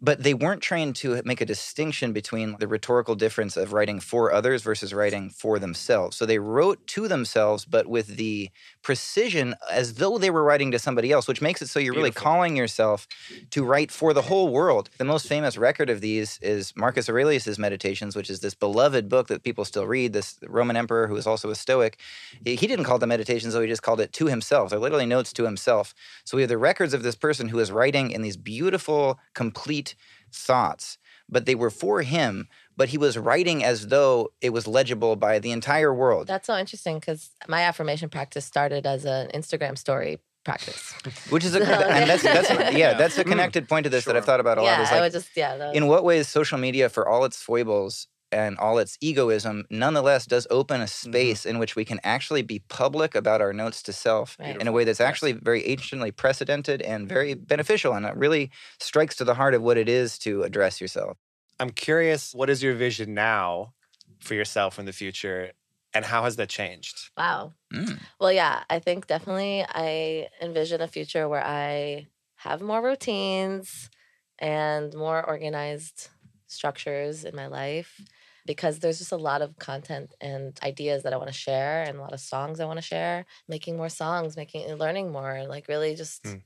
but 0.00 0.22
they 0.22 0.34
weren't 0.34 0.62
trained 0.62 0.94
to 0.96 1.20
make 1.24 1.40
a 1.40 1.46
distinction 1.46 2.12
between 2.12 2.56
the 2.60 2.68
rhetorical 2.68 3.16
difference 3.16 3.56
of 3.56 3.72
writing 3.72 3.98
for 3.98 4.32
others 4.32 4.62
versus 4.62 4.94
writing 4.94 5.28
for 5.30 5.58
themselves. 5.58 6.16
So 6.16 6.24
they 6.26 6.38
wrote 6.38 6.86
to 6.88 7.08
themselves, 7.08 7.64
but 7.64 7.88
with 7.88 8.16
the 8.16 8.50
precision 8.82 9.56
as 9.70 9.94
though 9.94 10.18
they 10.18 10.30
were 10.30 10.44
writing 10.44 10.70
to 10.70 10.78
somebody 10.78 11.10
else, 11.10 11.26
which 11.26 11.42
makes 11.42 11.60
it 11.62 11.68
so 11.68 11.80
you're 11.80 11.94
really. 11.94 12.11
Calling 12.12 12.56
yourself 12.56 13.06
to 13.50 13.64
write 13.64 13.90
for 13.90 14.12
the 14.12 14.22
whole 14.22 14.48
world. 14.48 14.90
The 14.98 15.04
most 15.04 15.26
famous 15.26 15.56
record 15.56 15.90
of 15.90 16.00
these 16.00 16.38
is 16.42 16.72
Marcus 16.76 17.08
Aurelius's 17.08 17.58
Meditations, 17.58 18.14
which 18.16 18.30
is 18.30 18.40
this 18.40 18.54
beloved 18.54 19.08
book 19.08 19.28
that 19.28 19.42
people 19.42 19.64
still 19.64 19.86
read. 19.86 20.12
This 20.12 20.38
Roman 20.46 20.76
emperor 20.76 21.06
who 21.06 21.14
was 21.14 21.26
also 21.26 21.50
a 21.50 21.54
Stoic, 21.54 21.98
he 22.44 22.56
didn't 22.56 22.84
call 22.84 22.98
them 22.98 23.08
Meditations, 23.08 23.54
though 23.54 23.60
he 23.60 23.68
just 23.68 23.82
called 23.82 24.00
it 24.00 24.12
to 24.14 24.26
himself. 24.26 24.70
They're 24.70 24.78
literally 24.78 25.06
notes 25.06 25.32
to 25.34 25.44
himself. 25.44 25.94
So 26.24 26.36
we 26.36 26.42
have 26.42 26.48
the 26.48 26.58
records 26.58 26.94
of 26.94 27.02
this 27.02 27.16
person 27.16 27.48
who 27.48 27.58
is 27.58 27.72
writing 27.72 28.10
in 28.10 28.22
these 28.22 28.36
beautiful, 28.36 29.18
complete 29.34 29.94
thoughts, 30.32 30.98
but 31.28 31.46
they 31.46 31.54
were 31.54 31.70
for 31.70 32.02
him. 32.02 32.48
But 32.76 32.88
he 32.88 32.98
was 32.98 33.18
writing 33.18 33.62
as 33.62 33.88
though 33.88 34.32
it 34.40 34.50
was 34.50 34.66
legible 34.66 35.14
by 35.16 35.38
the 35.38 35.52
entire 35.52 35.92
world. 35.92 36.26
That's 36.26 36.46
so 36.46 36.56
interesting 36.56 36.98
because 36.98 37.30
my 37.46 37.62
affirmation 37.62 38.08
practice 38.08 38.46
started 38.46 38.86
as 38.86 39.04
an 39.04 39.28
Instagram 39.34 39.76
story 39.76 40.20
practice. 40.44 40.94
Which 41.30 41.44
is 41.44 41.54
a 41.54 41.60
So, 41.64 41.72
and 41.72 42.08
that's 42.10 42.22
that's 42.22 42.50
yeah. 42.50 42.70
yeah, 42.70 42.94
that's 42.98 43.18
a 43.18 43.24
Mm, 43.24 43.28
connected 43.30 43.68
point 43.68 43.84
to 43.84 43.90
this 43.90 44.04
that 44.06 44.16
I've 44.16 44.24
thought 44.24 44.40
about 44.40 44.58
a 44.58 44.62
lot. 44.62 44.78
yeah, 44.78 44.82
Is 44.82 44.88
I 44.90 44.94
like 44.94 45.02
would 45.02 45.12
just 45.12 45.36
yeah. 45.36 45.56
that 45.56 45.74
in 45.76 45.86
what 45.86 46.04
ways 46.04 46.28
social 46.28 46.58
media, 46.58 46.88
for 46.88 47.08
all 47.08 47.24
its 47.24 47.40
foibles 47.42 48.08
and 48.30 48.56
all 48.58 48.78
its 48.78 48.96
egoism, 49.02 49.64
nonetheless 49.70 50.24
does 50.26 50.46
open 50.50 50.80
a 50.80 50.86
space 50.86 51.44
in 51.44 51.58
which 51.58 51.76
we 51.76 51.84
can 51.84 52.00
actually 52.02 52.42
be 52.42 52.60
public 52.68 53.14
about 53.14 53.40
our 53.42 53.52
notes 53.52 53.82
to 53.82 53.92
self 53.92 54.36
Right. 54.40 54.58
in 54.60 54.66
a 54.66 54.72
way 54.72 54.84
that's 54.84 55.00
actually 55.00 55.32
very 55.32 55.62
anciently 55.68 56.10
precedented 56.12 56.80
and 56.82 57.08
very 57.08 57.34
beneficial. 57.34 57.92
And 57.92 58.06
it 58.06 58.16
really 58.16 58.50
strikes 58.80 59.16
to 59.16 59.24
the 59.24 59.34
heart 59.34 59.54
of 59.54 59.62
what 59.62 59.76
it 59.76 59.88
is 59.88 60.18
to 60.20 60.42
address 60.44 60.80
yourself. 60.80 61.18
I'm 61.60 61.70
curious, 61.70 62.34
what 62.34 62.48
is 62.50 62.62
your 62.62 62.74
vision 62.74 63.12
now 63.14 63.74
for 64.20 64.34
yourself 64.34 64.78
in 64.78 64.86
the 64.86 64.92
future, 64.92 65.52
and 65.94 66.04
how 66.06 66.24
has 66.24 66.36
that 66.36 66.48
changed? 66.48 67.10
Wow. 67.16 67.54
Mm. 67.72 68.00
Well, 68.20 68.32
yeah, 68.32 68.64
I 68.70 68.78
think 68.78 69.06
definitely 69.06 69.64
I 69.68 70.28
envision 70.40 70.80
a 70.80 70.88
future 70.88 71.28
where 71.28 71.44
I 71.44 72.08
have 72.36 72.62
more 72.62 72.82
routines 72.82 73.90
and 74.38 74.94
more 74.94 75.24
organized 75.24 76.08
structures 76.46 77.24
in 77.24 77.36
my 77.36 77.46
life 77.46 78.00
because 78.46 78.80
there's 78.80 78.98
just 78.98 79.12
a 79.12 79.16
lot 79.16 79.42
of 79.42 79.58
content 79.58 80.14
and 80.20 80.58
ideas 80.62 81.02
that 81.04 81.12
I 81.12 81.16
want 81.16 81.28
to 81.28 81.34
share 81.34 81.84
and 81.84 81.98
a 81.98 82.00
lot 82.00 82.12
of 82.14 82.20
songs 82.20 82.60
I 82.60 82.66
want 82.66 82.78
to 82.78 82.82
share. 82.82 83.26
Making 83.48 83.76
more 83.76 83.88
songs, 83.88 84.36
making 84.36 84.72
learning 84.74 85.12
more, 85.12 85.44
like 85.46 85.68
really 85.68 85.94
just 85.96 86.24
Mm. 86.24 86.42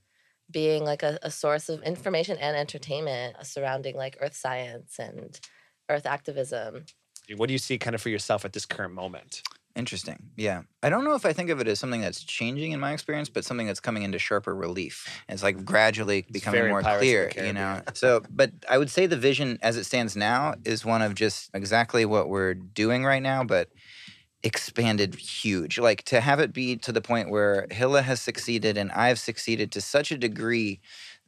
being 0.49 0.83
like 0.85 1.03
a, 1.03 1.19
a 1.23 1.31
source 1.31 1.69
of 1.69 1.83
information 1.83 2.37
and 2.37 2.55
entertainment 2.55 3.35
surrounding 3.45 3.95
like 3.95 4.17
earth 4.21 4.35
science 4.35 4.99
and 4.99 5.39
earth 5.89 6.05
activism. 6.05 6.85
What 7.35 7.47
do 7.47 7.53
you 7.53 7.59
see 7.59 7.77
kind 7.77 7.95
of 7.95 8.01
for 8.01 8.09
yourself 8.09 8.45
at 8.45 8.53
this 8.53 8.65
current 8.65 8.93
moment? 8.93 9.41
Interesting. 9.75 10.31
Yeah. 10.35 10.63
I 10.81 10.89
don't 10.89 11.03
know 11.03 11.13
if 11.13 11.23
I 11.23 11.33
think 11.33 11.51
of 11.51 11.59
it 11.61 11.67
as 11.67 11.79
something 11.79 12.01
that's 12.01 12.23
changing 12.23 12.71
in 12.71 12.79
my 12.79 12.93
experience, 12.93 13.29
but 13.29 13.45
something 13.45 13.67
that's 13.67 13.79
coming 13.79 14.01
into 14.01 14.17
sharper 14.17 14.55
relief. 14.55 15.07
It's 15.29 15.43
like 15.43 15.63
gradually 15.63 16.25
becoming 16.31 16.69
more 16.69 16.81
Pirates 16.81 16.99
clear, 16.99 17.31
you 17.45 17.53
know. 17.53 17.81
So, 17.93 18.23
but 18.31 18.51
I 18.67 18.79
would 18.79 18.89
say 18.89 19.05
the 19.05 19.17
vision 19.17 19.59
as 19.61 19.77
it 19.77 19.83
stands 19.83 20.15
now 20.15 20.55
is 20.65 20.83
one 20.83 21.03
of 21.03 21.13
just 21.13 21.51
exactly 21.53 22.05
what 22.05 22.27
we're 22.27 22.55
doing 22.55 23.05
right 23.05 23.21
now, 23.21 23.43
but 23.43 23.69
expanded 24.41 25.13
huge. 25.13 25.77
Like 25.77 26.03
to 26.05 26.21
have 26.21 26.39
it 26.39 26.53
be 26.53 26.77
to 26.77 26.91
the 26.91 27.01
point 27.01 27.29
where 27.29 27.67
Hila 27.69 28.01
has 28.01 28.19
succeeded 28.19 28.77
and 28.77 28.91
I've 28.93 29.19
succeeded 29.19 29.71
to 29.73 29.81
such 29.81 30.11
a 30.11 30.17
degree 30.17 30.79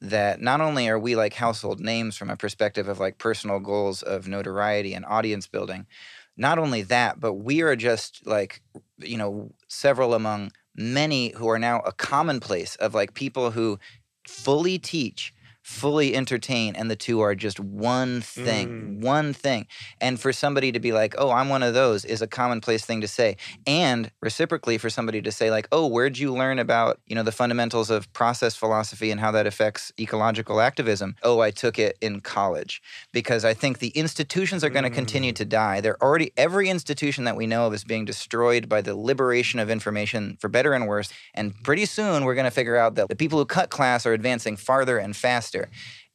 that 0.01 0.41
not 0.41 0.61
only 0.61 0.87
are 0.87 0.99
we 0.99 1.15
like 1.15 1.33
household 1.33 1.79
names 1.79 2.15
from 2.15 2.29
a 2.29 2.37
perspective 2.37 2.87
of 2.87 2.99
like 2.99 3.17
personal 3.17 3.59
goals 3.59 4.01
of 4.01 4.27
notoriety 4.27 4.93
and 4.93 5.05
audience 5.05 5.47
building, 5.47 5.85
not 6.37 6.57
only 6.57 6.81
that, 6.83 7.19
but 7.19 7.33
we 7.33 7.61
are 7.61 7.75
just 7.75 8.25
like, 8.25 8.61
you 8.97 9.17
know, 9.17 9.51
several 9.67 10.13
among 10.13 10.51
many 10.75 11.33
who 11.35 11.49
are 11.49 11.59
now 11.59 11.81
a 11.81 11.91
commonplace 11.91 12.75
of 12.77 12.93
like 12.93 13.13
people 13.13 13.51
who 13.51 13.77
fully 14.25 14.79
teach, 14.79 15.33
fully 15.61 16.15
entertain, 16.15 16.75
and 16.75 16.89
the 16.89 16.95
two 16.95 17.19
are 17.19 17.35
just 17.35 17.59
one 17.59 18.21
thing, 18.21 18.67
mm. 18.69 19.01
one 19.01 19.33
thing. 19.33 19.67
And 19.99 20.19
for 20.19 20.31
somebody 20.31 20.71
to 20.71 20.79
be 20.79 20.91
like, 20.91 21.15
oh, 21.17 21.31
I'm 21.31 21.49
one 21.49 21.63
of 21.63 21.73
those 21.73 22.05
is 22.05 22.21
a 22.21 22.27
commonplace 22.27 22.85
thing 22.85 23.01
to 23.01 23.07
say. 23.07 23.37
And 23.67 24.11
reciprocally, 24.21 24.77
for 24.77 24.89
somebody 24.89 25.21
to 25.21 25.31
say, 25.31 25.51
like, 25.51 25.67
oh, 25.71 25.87
where'd 25.87 26.17
you 26.17 26.33
learn 26.33 26.59
about, 26.59 26.99
you 27.07 27.15
know, 27.15 27.23
the 27.23 27.31
fundamentals 27.31 27.89
of 27.89 28.11
process 28.13 28.55
philosophy 28.55 29.11
and 29.11 29.19
how 29.19 29.31
that 29.31 29.45
affects 29.45 29.91
ecological 29.99 30.61
activism? 30.61 31.15
Oh, 31.23 31.39
I 31.39 31.51
took 31.51 31.77
it 31.77 31.97
in 32.01 32.21
college 32.21 32.81
because 33.11 33.43
I 33.45 33.53
think 33.53 33.79
the 33.79 33.89
institutions 33.89 34.63
are 34.63 34.69
going 34.69 34.83
to 34.83 34.89
continue 34.89 35.33
mm. 35.33 35.37
to 35.37 35.45
die. 35.45 35.81
They're 35.81 36.01
already, 36.01 36.31
every 36.37 36.69
institution 36.69 37.25
that 37.25 37.35
we 37.35 37.47
know 37.47 37.67
of 37.67 37.73
is 37.73 37.83
being 37.83 38.05
destroyed 38.05 38.69
by 38.69 38.81
the 38.81 38.95
liberation 38.95 39.59
of 39.59 39.69
information 39.69 40.37
for 40.39 40.47
better 40.47 40.73
and 40.73 40.87
worse. 40.87 41.11
And 41.33 41.53
pretty 41.63 41.85
soon 41.85 42.23
we're 42.23 42.35
going 42.35 42.45
to 42.45 42.51
figure 42.51 42.77
out 42.77 42.95
that 42.95 43.09
the 43.09 43.15
people 43.15 43.39
who 43.39 43.45
cut 43.45 43.69
class 43.69 44.05
are 44.05 44.13
advancing 44.13 44.55
farther 44.55 44.97
and 44.97 45.15
faster. 45.15 45.48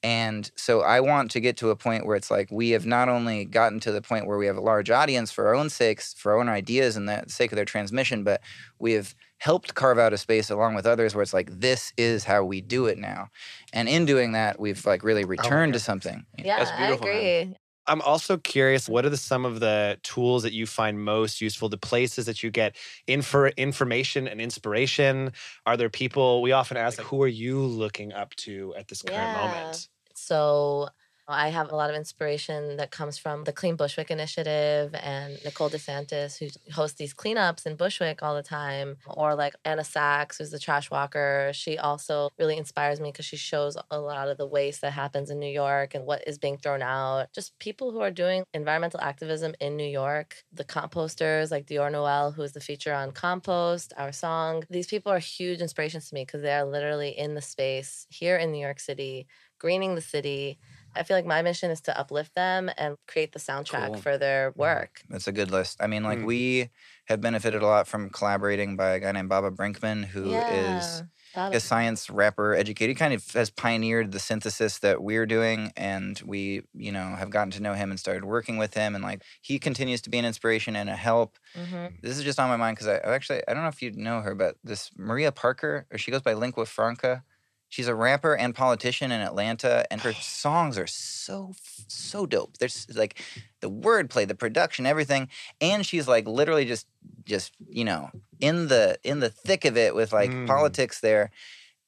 And 0.02 0.50
so 0.54 0.82
I 0.82 1.00
want 1.00 1.30
to 1.30 1.40
get 1.40 1.56
to 1.58 1.70
a 1.70 1.76
point 1.76 2.04
where 2.04 2.14
it's 2.14 2.30
like 2.30 2.50
we 2.50 2.70
have 2.70 2.84
not 2.84 3.08
only 3.08 3.46
gotten 3.46 3.80
to 3.80 3.90
the 3.90 4.02
point 4.02 4.26
where 4.26 4.36
we 4.36 4.44
have 4.44 4.58
a 4.58 4.60
large 4.60 4.90
audience 4.90 5.32
for 5.32 5.46
our 5.46 5.54
own 5.54 5.70
sakes, 5.70 6.12
for 6.12 6.32
our 6.32 6.40
own 6.40 6.48
ideas 6.48 6.96
and 6.96 7.08
the 7.08 7.24
sake 7.26 7.52
of 7.52 7.56
their 7.56 7.64
transmission, 7.64 8.22
but 8.22 8.42
we 8.78 8.92
have 8.92 9.14
helped 9.38 9.74
carve 9.74 9.98
out 9.98 10.12
a 10.12 10.18
space 10.18 10.50
along 10.50 10.74
with 10.74 10.84
others 10.84 11.14
where 11.14 11.22
it's 11.22 11.32
like 11.32 11.58
this 11.58 11.92
is 11.96 12.24
how 12.24 12.44
we 12.44 12.60
do 12.60 12.84
it 12.84 12.98
now. 12.98 13.28
And 13.72 13.88
in 13.88 14.04
doing 14.04 14.32
that, 14.32 14.60
we've 14.60 14.84
like 14.84 15.02
really 15.02 15.24
oh, 15.24 15.28
returned 15.28 15.72
to 15.72 15.78
something. 15.78 16.26
Yeah, 16.38 16.58
That's 16.58 16.70
I 16.70 16.86
beautiful, 16.86 17.06
man. 17.06 17.56
I'm 17.86 18.00
also 18.02 18.38
curious, 18.38 18.88
what 18.88 19.04
are 19.04 19.10
the, 19.10 19.16
some 19.16 19.44
of 19.44 19.60
the 19.60 19.98
tools 20.02 20.42
that 20.42 20.52
you 20.52 20.66
find 20.66 21.04
most 21.04 21.40
useful, 21.40 21.68
the 21.68 21.76
places 21.78 22.26
that 22.26 22.42
you 22.42 22.50
get 22.50 22.76
infor- 23.08 23.56
information 23.56 24.26
and 24.26 24.40
inspiration? 24.40 25.32
Are 25.66 25.76
there 25.76 25.90
people, 25.90 26.42
we 26.42 26.52
often 26.52 26.76
ask, 26.76 27.00
who 27.00 27.22
are 27.22 27.28
you 27.28 27.60
looking 27.60 28.12
up 28.12 28.34
to 28.36 28.74
at 28.76 28.88
this 28.88 29.02
current 29.02 29.32
Yeah. 29.32 29.32
moment? 29.32 29.88
So 30.14 30.88
I 31.26 31.48
have 31.48 31.72
a 31.72 31.76
lot 31.76 31.88
of 31.88 31.96
inspiration 31.96 32.76
that 32.76 32.90
comes 32.90 33.16
from 33.16 33.44
the 33.44 33.52
Clean 33.52 33.76
Bushwick 33.76 34.10
Initiative 34.10 34.94
and 34.94 35.38
Nicole 35.42 35.70
DeSantis, 35.70 36.38
who 36.38 36.48
hosts 36.72 36.98
these 36.98 37.14
cleanups 37.14 37.64
in 37.64 37.76
Bushwick 37.76 38.22
all 38.22 38.34
the 38.34 38.42
time, 38.42 38.98
or 39.06 39.34
like 39.34 39.54
Anna 39.64 39.84
Sacks, 39.84 40.36
who's 40.36 40.50
the 40.50 40.58
trash 40.58 40.90
walker. 40.90 41.50
She 41.54 41.78
also 41.78 42.28
really 42.38 42.58
inspires 42.58 43.00
me 43.00 43.10
because 43.10 43.24
she 43.24 43.38
shows 43.38 43.76
a 43.90 43.98
lot 43.98 44.28
of 44.28 44.36
the 44.36 44.46
waste 44.46 44.82
that 44.82 44.92
happens 44.92 45.30
in 45.30 45.38
New 45.38 45.50
York 45.50 45.94
and 45.94 46.04
what 46.04 46.28
is 46.28 46.36
being 46.36 46.58
thrown 46.58 46.82
out. 46.82 47.32
Just 47.34 47.58
people 47.58 47.90
who 47.90 48.00
are 48.00 48.10
doing 48.10 48.44
environmental 48.52 49.00
activism 49.00 49.54
in 49.60 49.76
New 49.76 49.88
York. 49.88 50.44
The 50.52 50.64
composters, 50.64 51.50
like 51.50 51.66
Dior 51.66 51.90
Noel, 51.90 52.32
who 52.32 52.42
is 52.42 52.52
the 52.52 52.60
feature 52.60 52.92
on 52.92 53.12
Compost, 53.12 53.94
our 53.96 54.12
song. 54.12 54.64
These 54.68 54.88
people 54.88 55.10
are 55.10 55.18
huge 55.18 55.60
inspirations 55.60 56.08
to 56.10 56.14
me 56.14 56.24
because 56.26 56.42
they 56.42 56.52
are 56.52 56.66
literally 56.66 57.16
in 57.18 57.34
the 57.34 57.42
space 57.42 58.06
here 58.10 58.36
in 58.36 58.52
New 58.52 58.60
York 58.60 58.78
City, 58.78 59.26
greening 59.58 59.94
the 59.94 60.02
city. 60.02 60.58
I 60.96 61.02
feel 61.02 61.16
like 61.16 61.26
my 61.26 61.42
mission 61.42 61.70
is 61.70 61.80
to 61.82 61.98
uplift 61.98 62.34
them 62.34 62.70
and 62.76 62.96
create 63.08 63.32
the 63.32 63.38
soundtrack 63.38 63.86
Cool. 63.88 63.96
for 63.96 64.18
their 64.18 64.52
work. 64.56 65.02
That's 65.08 65.26
a 65.28 65.32
good 65.32 65.50
list. 65.50 65.78
I 65.80 65.86
mean, 65.86 66.02
like 66.04 66.18
Mm. 66.20 66.26
we 66.26 66.70
have 67.06 67.20
benefited 67.20 67.62
a 67.62 67.66
lot 67.66 67.86
from 67.86 68.10
collaborating 68.10 68.76
by 68.76 68.90
a 68.90 69.00
guy 69.00 69.12
named 69.12 69.28
Baba 69.28 69.50
Brinkman, 69.50 70.04
who 70.06 70.42
is 70.46 71.02
yeah. 71.34 71.50
that 71.50 71.56
a 71.56 71.60
science 71.60 72.08
rapper 72.08 72.54
educated. 72.54 72.90
He 72.90 72.98
kind 72.98 73.12
of 73.12 73.28
has 73.32 73.50
pioneered 73.50 74.12
the 74.12 74.18
synthesis 74.20 74.78
that 74.78 75.02
we're 75.02 75.26
doing, 75.26 75.72
and 75.76 76.20
we, 76.24 76.62
you 76.72 76.92
know, 76.92 77.16
have 77.16 77.30
gotten 77.30 77.50
to 77.52 77.60
know 77.62 77.74
him 77.74 77.90
and 77.90 77.98
started 78.00 78.24
working 78.24 78.56
with 78.56 78.74
him. 78.74 78.94
And 78.94 79.02
like 79.04 79.22
he 79.42 79.58
continues 79.58 80.00
to 80.02 80.10
be 80.10 80.18
an 80.18 80.24
inspiration 80.24 80.76
and 80.76 80.88
a 80.88 80.96
help. 80.96 81.36
hmm 81.54 81.86
This 82.02 82.16
is 82.16 82.24
just 82.24 82.38
on 82.40 82.48
my 82.48 82.56
mind 82.56 82.76
because 82.76 82.88
I, 82.88 82.96
I 82.98 83.14
actually 83.14 83.42
I 83.48 83.52
don't 83.54 83.62
know 83.62 83.68
if 83.68 83.82
you 83.82 83.92
know 83.92 84.20
her, 84.20 84.34
but 84.34 84.56
this 84.64 84.90
Mariah 84.96 85.32
Parker, 85.32 85.86
or 85.90 85.98
she 85.98 86.10
goes 86.10 86.22
by 86.22 86.34
Lingua 86.34 86.66
Franca. 86.66 87.22
She's 87.68 87.88
a 87.88 87.94
rapper 87.94 88.36
and 88.36 88.54
politician 88.54 89.10
in 89.10 89.20
Atlanta, 89.20 89.84
and 89.90 90.00
her 90.02 90.14
songs 90.20 90.78
are 90.78 90.86
so 90.86 91.54
so 91.88 92.26
dope. 92.26 92.58
There's 92.58 92.86
like 92.94 93.20
the 93.60 93.70
wordplay, 93.70 94.26
the 94.28 94.34
production, 94.34 94.86
everything, 94.86 95.28
and 95.60 95.84
she's 95.84 96.06
like 96.08 96.26
literally 96.26 96.64
just 96.64 96.86
just 97.24 97.52
you 97.68 97.84
know 97.84 98.10
in 98.40 98.68
the 98.68 98.98
in 99.04 99.20
the 99.20 99.30
thick 99.30 99.64
of 99.64 99.76
it 99.76 99.94
with 99.94 100.12
like 100.12 100.30
Mm. 100.30 100.46
politics 100.46 101.00
there. 101.00 101.30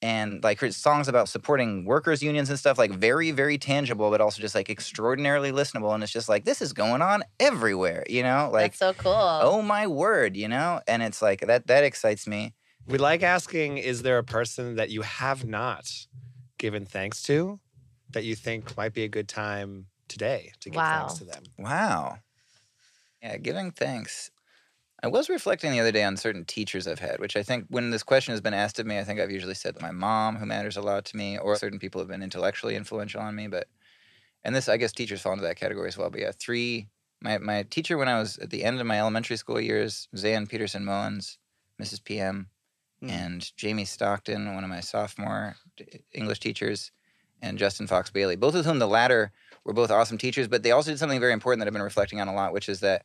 And 0.02 0.44
like 0.44 0.60
her 0.60 0.70
songs 0.72 1.08
about 1.08 1.28
supporting 1.28 1.86
workers' 1.86 2.22
unions 2.22 2.50
and 2.50 2.58
stuff, 2.58 2.76
like 2.76 2.92
very, 2.92 3.30
very 3.30 3.56
tangible, 3.56 4.10
but 4.10 4.20
also 4.20 4.42
just 4.42 4.54
like 4.54 4.68
extraordinarily 4.68 5.52
listenable. 5.52 5.94
And 5.94 6.02
it's 6.02 6.12
just 6.12 6.28
like, 6.28 6.44
this 6.44 6.60
is 6.60 6.74
going 6.74 7.00
on 7.00 7.22
everywhere, 7.40 8.04
you 8.08 8.22
know? 8.22 8.50
Like, 8.52 8.72
That's 8.72 8.78
so 8.78 8.92
cool. 8.92 9.14
oh 9.14 9.62
my 9.62 9.86
word, 9.86 10.36
you 10.36 10.48
know? 10.48 10.80
And 10.86 11.02
it's 11.02 11.22
like 11.22 11.40
that 11.46 11.66
that 11.68 11.82
excites 11.82 12.26
me. 12.26 12.54
We 12.88 12.98
like 12.98 13.24
asking, 13.24 13.78
is 13.78 14.02
there 14.02 14.18
a 14.18 14.24
person 14.24 14.76
that 14.76 14.90
you 14.90 15.02
have 15.02 15.44
not 15.44 15.90
given 16.56 16.86
thanks 16.86 17.20
to 17.22 17.58
that 18.10 18.24
you 18.24 18.36
think 18.36 18.76
might 18.76 18.94
be 18.94 19.02
a 19.02 19.08
good 19.08 19.28
time 19.28 19.86
today 20.06 20.52
to 20.60 20.70
give 20.70 20.76
Wow. 20.76 21.08
thanks 21.08 21.14
to 21.18 21.24
them? 21.24 21.42
Wow. 21.58 22.18
Yeah, 23.20 23.38
giving 23.38 23.72
thanks. 23.72 24.30
I 25.02 25.08
was 25.08 25.28
reflecting 25.28 25.72
the 25.72 25.80
other 25.80 25.90
day 25.90 26.04
on 26.04 26.16
certain 26.16 26.44
teachers 26.44 26.86
I've 26.86 27.00
had, 27.00 27.18
which 27.18 27.36
I 27.36 27.42
think 27.42 27.66
when 27.68 27.90
this 27.90 28.04
question 28.04 28.32
has 28.32 28.40
been 28.40 28.54
asked 28.54 28.78
of 28.78 28.86
me, 28.86 28.98
I 28.98 29.04
think 29.04 29.18
I've 29.18 29.32
usually 29.32 29.54
said 29.54 29.74
that 29.74 29.82
my 29.82 29.90
mom, 29.90 30.36
who 30.36 30.46
matters 30.46 30.76
a 30.76 30.80
lot 30.82 31.04
to 31.06 31.16
me, 31.16 31.38
or 31.38 31.56
certain 31.56 31.80
people 31.80 32.00
have 32.00 32.08
been 32.08 32.22
intellectually 32.22 32.76
influential 32.76 33.20
on 33.20 33.34
me. 33.34 33.48
But, 33.48 33.66
and 34.44 34.54
this, 34.54 34.68
I 34.68 34.76
guess 34.76 34.92
teachers 34.92 35.20
fall 35.20 35.32
into 35.32 35.44
that 35.44 35.56
category 35.56 35.88
as 35.88 35.98
well. 35.98 36.08
But 36.08 36.20
yeah, 36.20 36.32
three, 36.38 36.88
my, 37.20 37.38
my 37.38 37.64
teacher 37.64 37.98
when 37.98 38.08
I 38.08 38.18
was 38.20 38.38
at 38.38 38.50
the 38.50 38.62
end 38.62 38.80
of 38.80 38.86
my 38.86 39.00
elementary 39.00 39.36
school 39.36 39.60
years, 39.60 40.08
Zan 40.16 40.46
Peterson 40.46 40.84
Mullins, 40.84 41.38
Mrs. 41.82 42.02
PM, 42.02 42.48
Mm. 43.02 43.10
and 43.10 43.56
Jamie 43.56 43.84
Stockton, 43.84 44.54
one 44.54 44.64
of 44.64 44.70
my 44.70 44.80
sophomore 44.80 45.56
English 46.14 46.40
teachers, 46.40 46.92
and 47.42 47.58
Justin 47.58 47.86
Fox 47.86 48.10
Bailey, 48.10 48.36
both 48.36 48.54
of 48.54 48.64
whom 48.64 48.78
the 48.78 48.88
latter 48.88 49.32
were 49.64 49.74
both 49.74 49.90
awesome 49.90 50.16
teachers, 50.16 50.48
but 50.48 50.62
they 50.62 50.70
also 50.70 50.90
did 50.90 50.98
something 50.98 51.20
very 51.20 51.32
important 51.32 51.60
that 51.60 51.66
I've 51.66 51.72
been 51.72 51.82
reflecting 51.82 52.20
on 52.20 52.28
a 52.28 52.34
lot, 52.34 52.52
which 52.52 52.68
is 52.68 52.80
that 52.80 53.04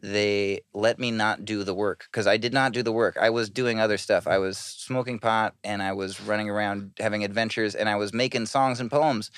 they 0.00 0.60
let 0.72 0.98
me 0.98 1.10
not 1.10 1.44
do 1.44 1.64
the 1.64 1.74
work 1.74 2.06
because 2.10 2.26
I 2.26 2.36
did 2.36 2.52
not 2.52 2.72
do 2.72 2.82
the 2.82 2.92
work. 2.92 3.16
I 3.20 3.30
was 3.30 3.50
doing 3.50 3.80
other 3.80 3.98
stuff. 3.98 4.26
I 4.26 4.38
was 4.38 4.56
smoking 4.56 5.18
pot 5.18 5.54
and 5.64 5.82
I 5.82 5.92
was 5.92 6.20
running 6.20 6.48
around 6.48 6.92
having 6.98 7.24
adventures 7.24 7.74
and 7.74 7.88
I 7.88 7.96
was 7.96 8.14
making 8.14 8.46
songs 8.46 8.80
and 8.80 8.90
poems. 8.90 9.30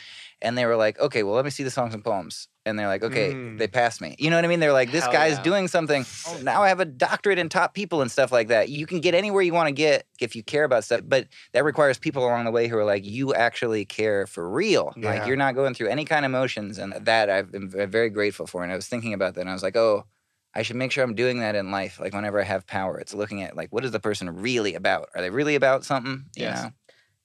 And 0.43 0.57
they 0.57 0.67
were 0.67 0.77
like, 0.77 1.01
okay, 1.01 1.23
well, 1.23 1.35
let 1.35 1.45
me 1.45 1.51
see 1.51 1.65
the 1.65 1.71
songs 1.71 1.95
and 1.95 2.05
poems. 2.05 2.49
And 2.71 2.79
they're 2.79 2.87
like, 2.87 3.03
okay, 3.03 3.35
Mm. 3.35 3.59
they 3.59 3.67
passed 3.69 4.01
me. 4.01 4.17
You 4.19 4.31
know 4.31 4.37
what 4.37 4.45
I 4.47 4.49
mean? 4.49 4.61
They're 4.61 4.73
like, 4.73 4.91
this 4.93 5.03
Hell 5.05 5.13
guy's 5.13 5.37
yeah. 5.37 5.43
doing 5.43 5.69
something. 5.69 6.07
Oh, 6.27 6.39
now 6.43 6.63
I 6.63 6.69
have 6.69 6.81
a 6.81 6.85
doctorate 6.87 7.39
in 7.39 7.49
top 7.51 7.75
people 7.75 8.01
and 8.01 8.11
stuff 8.11 8.33
like 8.33 8.49
that. 8.49 8.71
You 8.71 8.87
can 8.87 9.01
get 9.01 9.15
anywhere 9.15 9.43
you 9.43 9.53
want 9.53 9.67
to 9.69 9.73
get 9.75 10.07
if 10.21 10.35
you 10.35 10.43
care 10.43 10.65
about 10.65 10.85
stuff, 10.85 11.03
but 11.05 11.27
that 11.53 11.65
requires 11.65 11.99
people 11.99 12.25
along 12.25 12.45
the 12.47 12.51
way 12.51 12.69
who 12.69 12.79
are 12.79 12.85
like, 12.85 13.05
you 13.05 13.35
actually 13.35 13.85
care 13.85 14.27
for 14.27 14.49
real. 14.49 14.95
Yeah. 14.97 15.11
Like, 15.11 15.27
you're 15.27 15.37
not 15.37 15.55
going 15.55 15.75
through 15.75 15.89
any 15.89 16.05
kind 16.07 16.25
of 16.25 16.31
emotions. 16.31 16.79
And 16.79 16.93
that 16.95 17.29
I've 17.29 17.53
been 17.53 17.69
very 17.69 18.09
grateful 18.09 18.47
for. 18.47 18.63
And 18.63 18.73
I 18.73 18.77
was 18.77 18.87
thinking 18.89 19.13
about 19.13 19.35
that 19.35 19.43
and 19.43 19.51
I 19.51 19.53
was 19.53 19.63
like, 19.63 19.77
oh, 19.77 20.07
I 20.55 20.63
should 20.63 20.77
make 20.77 20.91
sure 20.91 21.05
I'm 21.05 21.15
doing 21.15 21.41
that 21.41 21.55
in 21.55 21.71
life. 21.71 22.01
Like 22.01 22.13
whenever 22.15 22.41
I 22.41 22.45
have 22.45 22.67
power, 22.67 22.99
it's 22.99 23.15
looking 23.15 23.43
at 23.43 23.55
like 23.57 23.71
what 23.73 23.85
is 23.85 23.93
the 23.93 24.01
person 24.01 24.29
really 24.41 24.75
about? 24.75 25.09
Are 25.15 25.21
they 25.21 25.31
really 25.31 25.55
about 25.55 25.85
something? 25.85 26.25
You 26.37 26.45
Yes. 26.45 26.63
know? 26.65 26.71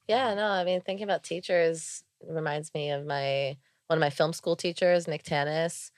Yeah, 0.08 0.34
no, 0.36 0.46
I 0.46 0.64
mean, 0.64 0.82
thinking 0.82 1.04
about 1.06 1.24
teachers 1.24 2.04
reminds 2.28 2.72
me 2.76 2.92
of 2.92 3.06
my 3.08 3.58
one 3.88 3.98
of 3.98 4.02
my 4.02 4.10
film 4.10 4.34
school 4.34 4.56
teachers, 4.56 5.08
Nick 5.08 5.24
Tanis. 5.24 5.92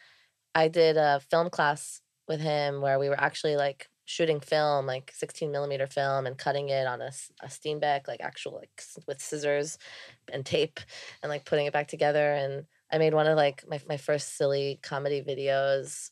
I 0.54 0.68
did 0.68 0.98
a 0.98 1.20
film 1.20 1.50
class 1.50 2.02
with 2.28 2.40
him 2.40 2.82
where 2.82 3.00
we 3.00 3.10
were 3.10 3.20
actually 3.20 3.56
like 3.56 3.90
shooting 4.06 4.40
film, 4.40 4.86
like 4.86 5.12
16 5.14 5.52
millimeter 5.52 5.88
film, 5.88 6.26
and 6.26 6.38
cutting 6.38 6.70
it 6.70 6.88
on 6.88 7.02
a, 7.02 7.12
a 7.42 7.48
Steenbeck, 7.48 8.08
like 8.08 8.22
actual 8.22 8.56
like 8.56 8.82
with 9.08 9.22
scissors 9.22 9.78
and 10.32 10.46
tape, 10.46 10.80
and 11.22 11.30
like 11.30 11.46
putting 11.46 11.66
it 11.66 11.74
back 11.74 11.88
together. 11.88 12.34
And 12.34 12.66
I 12.92 12.98
made 12.98 13.14
one 13.14 13.28
of 13.28 13.38
like 13.38 13.64
my 13.68 13.80
my 13.88 13.98
first 13.98 14.38
silly 14.38 14.80
comedy 14.82 15.22
videos 15.22 16.12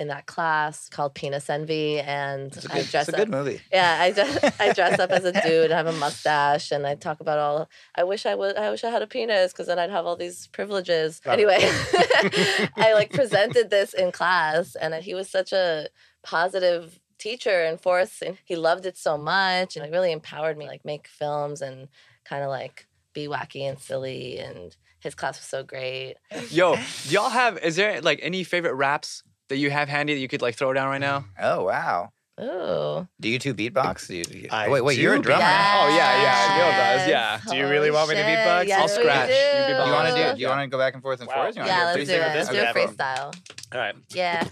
in 0.00 0.08
that 0.08 0.24
class 0.24 0.88
called 0.88 1.14
Penis 1.14 1.50
Envy, 1.50 2.00
and 2.00 2.56
a 2.56 2.60
I 2.70 2.74
good, 2.74 2.78
it's 2.78 2.90
dress 2.90 3.08
a 3.08 3.12
up. 3.12 3.18
good 3.18 3.28
movie. 3.28 3.60
Yeah, 3.70 3.98
I 4.00 4.10
dress, 4.12 4.54
I 4.58 4.72
dress 4.72 4.98
up 4.98 5.10
as 5.10 5.24
a 5.26 5.32
dude, 5.46 5.70
I 5.70 5.76
have 5.76 5.86
a 5.86 5.92
mustache, 5.92 6.72
and 6.72 6.86
I 6.86 6.94
talk 6.94 7.20
about 7.20 7.38
all. 7.38 7.68
I 7.94 8.04
wish 8.04 8.24
I 8.24 8.34
would. 8.34 8.56
I 8.56 8.70
wish 8.70 8.82
I 8.82 8.90
had 8.90 9.02
a 9.02 9.06
penis 9.06 9.52
because 9.52 9.66
then 9.66 9.78
I'd 9.78 9.90
have 9.90 10.06
all 10.06 10.16
these 10.16 10.46
privileges. 10.48 11.20
It. 11.26 11.28
anyway, 11.28 11.58
I 12.76 12.92
like 12.94 13.12
presented 13.12 13.68
this 13.68 13.92
in 13.92 14.10
class, 14.10 14.74
and 14.74 14.94
he 14.94 15.12
was 15.12 15.28
such 15.28 15.52
a 15.52 15.88
positive 16.22 16.98
teacher 17.18 17.62
and 17.62 17.78
force, 17.78 18.22
and 18.22 18.38
he 18.46 18.56
loved 18.56 18.86
it 18.86 18.96
so 18.96 19.18
much, 19.18 19.76
and 19.76 19.84
it 19.84 19.92
really 19.92 20.12
empowered 20.12 20.56
me, 20.56 20.66
like 20.66 20.82
make 20.82 21.08
films 21.08 21.60
and 21.60 21.88
kind 22.24 22.42
of 22.42 22.48
like 22.48 22.86
be 23.12 23.28
wacky 23.28 23.68
and 23.68 23.78
silly. 23.78 24.38
And 24.38 24.74
his 25.00 25.14
class 25.14 25.38
was 25.38 25.44
so 25.44 25.62
great. 25.62 26.14
Yo, 26.48 26.76
do 26.76 26.80
y'all 27.10 27.28
have? 27.28 27.58
Is 27.58 27.76
there 27.76 28.00
like 28.00 28.20
any 28.22 28.44
favorite 28.44 28.74
raps 28.74 29.24
that 29.50 29.58
you 29.58 29.70
have 29.70 29.88
handy 29.88 30.14
that 30.14 30.20
you 30.20 30.28
could 30.28 30.40
like 30.42 30.54
throw 30.56 30.72
down 30.72 30.88
right 30.88 31.00
now? 31.00 31.26
Oh 31.38 31.64
wow. 31.64 32.10
Ooh, 32.40 33.06
Do 33.20 33.28
you 33.28 33.38
two 33.38 33.54
beatbox? 33.54 34.06
Do 34.08 34.16
you, 34.16 34.24
do 34.24 34.38
you- 34.38 34.48
I 34.50 34.70
wait, 34.70 34.80
wait, 34.82 34.94
do 34.94 35.02
you're 35.02 35.14
a 35.14 35.18
drummer. 35.18 35.42
Oh, 35.44 35.88
yeah, 35.94 36.22
yeah, 36.22 36.56
Gil 36.56 36.70
does, 36.70 37.08
yeah. 37.08 37.32
Yes. 37.44 37.50
Do 37.50 37.56
you 37.58 37.68
really 37.68 37.90
want 37.90 38.08
me 38.08 38.14
to 38.14 38.22
Holy 38.22 38.34
beatbox? 38.34 38.66
yes, 38.66 38.80
I'll 38.80 38.88
scratch. 38.88 39.28
You 39.28 39.34
do. 39.34 39.40
beatbox. 39.74 39.84
Do 39.84 39.90
you 39.90 39.92
want 39.92 40.08
to 40.08 40.14
do? 40.14 40.20
Yeah. 40.20 40.32
Do 40.34 40.40
you 40.40 40.48
want 40.48 40.60
to 40.62 40.66
go 40.68 40.78
back 40.78 40.94
and 40.94 41.02
forth 41.02 41.20
and 41.20 41.28
Wow. 41.28 41.34
forth? 41.34 41.56
You 41.56 41.64
Yeah, 41.66 41.84
let's 41.94 42.08
do 42.08 42.14
it. 42.14 42.18
Let's 42.18 42.48
do 42.48 42.56
a 42.62 42.64
freestyle. 42.72 43.34
All 43.74 43.78
right. 43.80 43.94
Yeah. 44.14 44.44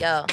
Yo, 0.00 0.26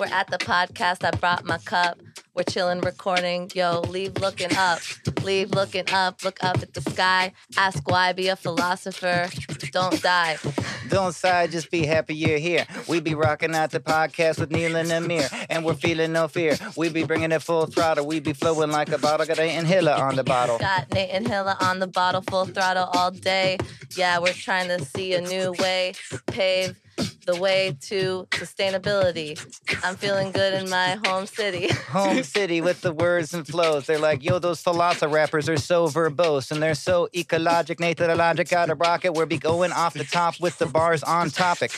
we're 0.00 0.06
at 0.06 0.26
the 0.32 0.38
podcast. 0.38 1.04
I 1.04 1.12
brought 1.16 1.44
my 1.44 1.58
cup. 1.58 2.00
We're 2.34 2.42
chilling, 2.42 2.80
recording. 2.80 3.52
Yo, 3.54 3.82
leave 3.82 4.16
looking 4.16 4.56
up. 4.56 4.80
Leave 5.22 5.52
looking 5.52 5.84
up. 5.92 6.24
Look 6.24 6.42
up 6.42 6.60
at 6.60 6.74
the 6.74 6.80
sky. 6.90 7.32
Ask 7.56 7.88
why. 7.88 8.12
Be 8.12 8.26
a 8.26 8.34
philosopher. 8.34 9.28
Don't 9.74 10.00
die. 10.00 10.38
Don't 10.88 11.12
sigh, 11.12 11.48
just 11.48 11.68
be 11.68 11.84
happy 11.84 12.14
you're 12.14 12.38
here. 12.38 12.64
We 12.88 13.00
be 13.00 13.16
rocking 13.16 13.56
out 13.56 13.72
the 13.72 13.80
podcast 13.80 14.38
with 14.38 14.52
Neil 14.52 14.76
and 14.76 14.88
Amir, 14.92 15.28
and 15.50 15.64
we're 15.64 15.74
feeling 15.74 16.12
no 16.12 16.28
fear. 16.28 16.56
We 16.76 16.90
be 16.90 17.02
bringing 17.02 17.32
it 17.32 17.42
full 17.42 17.66
throttle. 17.66 18.06
We 18.06 18.20
be 18.20 18.34
flowing 18.34 18.70
like 18.70 18.90
a 18.90 18.98
bottle. 18.98 19.26
Got 19.26 19.40
an 19.40 19.48
inhaler 19.48 19.90
on 19.90 20.14
the 20.14 20.22
bottle. 20.22 20.58
Got 20.58 20.94
Nate 20.94 21.10
and 21.10 21.26
Hila 21.26 21.60
on 21.60 21.80
the 21.80 21.88
bottle, 21.88 22.22
full 22.22 22.44
throttle 22.46 22.88
all 22.94 23.10
day. 23.10 23.58
Yeah, 23.96 24.20
we're 24.20 24.32
trying 24.32 24.68
to 24.68 24.84
see 24.84 25.14
a 25.14 25.20
new 25.20 25.52
way, 25.58 25.94
pave 26.28 26.76
the 27.24 27.36
way 27.36 27.76
to 27.82 28.26
sustainability. 28.30 29.38
I'm 29.84 29.96
feeling 29.96 30.32
good 30.32 30.54
in 30.54 30.68
my 30.70 30.98
home 31.04 31.26
city. 31.26 31.68
Home 31.88 32.22
city 32.22 32.60
with 32.60 32.80
the 32.80 32.92
words 32.92 33.34
and 33.34 33.46
flows. 33.46 33.86
They're 33.86 33.98
like, 33.98 34.24
yo, 34.24 34.38
those 34.38 34.60
philosopher 34.60 35.08
rappers 35.08 35.48
are 35.48 35.56
so 35.56 35.86
verbose 35.88 36.50
and 36.50 36.62
they're 36.62 36.74
so 36.74 37.08
ecologic. 37.14 37.80
Nathan 37.80 38.16
logic 38.16 38.52
out 38.52 38.70
of 38.70 38.80
rocket. 38.80 39.12
We'll 39.12 39.26
be 39.26 39.38
going 39.38 39.72
off 39.72 39.94
the 39.94 40.04
top 40.04 40.40
with 40.40 40.58
the 40.58 40.66
bars 40.66 41.02
on 41.02 41.30
topic. 41.30 41.72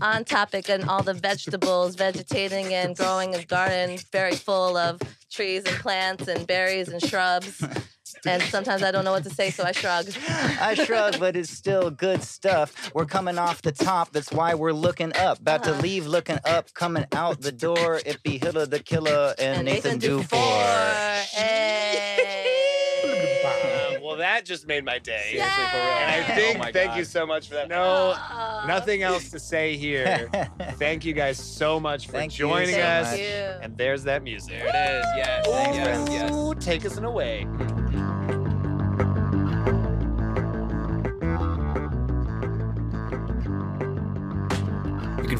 on 0.00 0.24
topic 0.24 0.68
and 0.68 0.84
all 0.84 1.02
the 1.02 1.14
vegetables, 1.14 1.94
vegetating 1.94 2.72
and 2.72 2.96
growing 2.96 3.34
a 3.34 3.44
garden 3.44 3.98
very 4.10 4.34
full 4.34 4.76
of 4.76 5.00
trees 5.30 5.64
and 5.64 5.76
plants 5.76 6.28
and 6.28 6.46
berries 6.46 6.88
and 6.88 7.02
shrubs. 7.02 7.62
And 8.26 8.42
sometimes 8.42 8.82
I 8.82 8.90
don't 8.90 9.04
know 9.04 9.12
what 9.12 9.24
to 9.24 9.30
say, 9.30 9.50
so 9.50 9.64
I 9.64 9.72
shrug. 9.72 10.06
I 10.60 10.74
shrug, 10.74 11.18
but 11.18 11.36
it's 11.36 11.50
still 11.50 11.90
good 11.90 12.22
stuff. 12.22 12.92
We're 12.94 13.06
coming 13.06 13.38
off 13.38 13.62
the 13.62 13.72
top, 13.72 14.12
that's 14.12 14.30
why 14.32 14.54
we're 14.54 14.72
looking 14.72 15.14
up. 15.16 15.40
About 15.40 15.64
to 15.64 15.72
Uh-huh. 15.72 15.80
leave 15.82 16.06
looking 16.06 16.38
up, 16.44 16.72
coming 16.74 17.06
out 17.12 17.40
the 17.40 17.52
door. 17.52 18.00
It 18.06 18.22
be 18.22 18.38
Hila 18.38 18.68
the 18.70 18.78
Killa 18.80 19.34
and, 19.38 19.64
Nathan, 19.66 19.98
Dufour. 19.98 20.38
Hey. 21.32 22.38
Uh, 23.44 23.98
well, 24.02 24.16
that 24.16 24.44
just 24.44 24.66
made 24.66 24.84
my 24.84 24.98
day. 24.98 25.30
Seriously, 25.32 25.64
for 25.70 25.76
real. 25.76 25.84
And 25.86 26.10
I 26.10 26.22
think, 26.36 26.58
Oh 26.60 26.62
thank 26.72 26.90
God. 26.90 26.96
you 26.98 27.04
so 27.04 27.26
much 27.26 27.48
for 27.48 27.54
that. 27.54 27.68
No, 27.68 28.14
Oh. 28.16 28.64
nothing 28.66 29.02
else 29.02 29.30
to 29.30 29.38
say 29.40 29.76
here. 29.76 30.28
Thank 30.78 31.04
you 31.04 31.12
guys 31.12 31.38
so 31.38 31.78
much 31.80 32.06
for 32.06 32.12
Thank 32.12 32.32
you 32.38 32.46
joining 32.46 32.74
so 32.74 32.80
us. 32.82 33.10
much. 33.12 33.20
And 33.62 33.76
there's 33.76 34.04
that 34.04 34.22
music. 34.22 34.58
There 34.60 34.66
it 34.68 35.00
is. 35.00 35.06
Yes. 35.16 35.46
Thanks, 35.46 35.76
yes. 35.76 36.08
Yes. 36.10 36.32
Ooh, 36.32 36.54
take 36.54 36.84
us 36.84 36.96
away. 36.98 37.46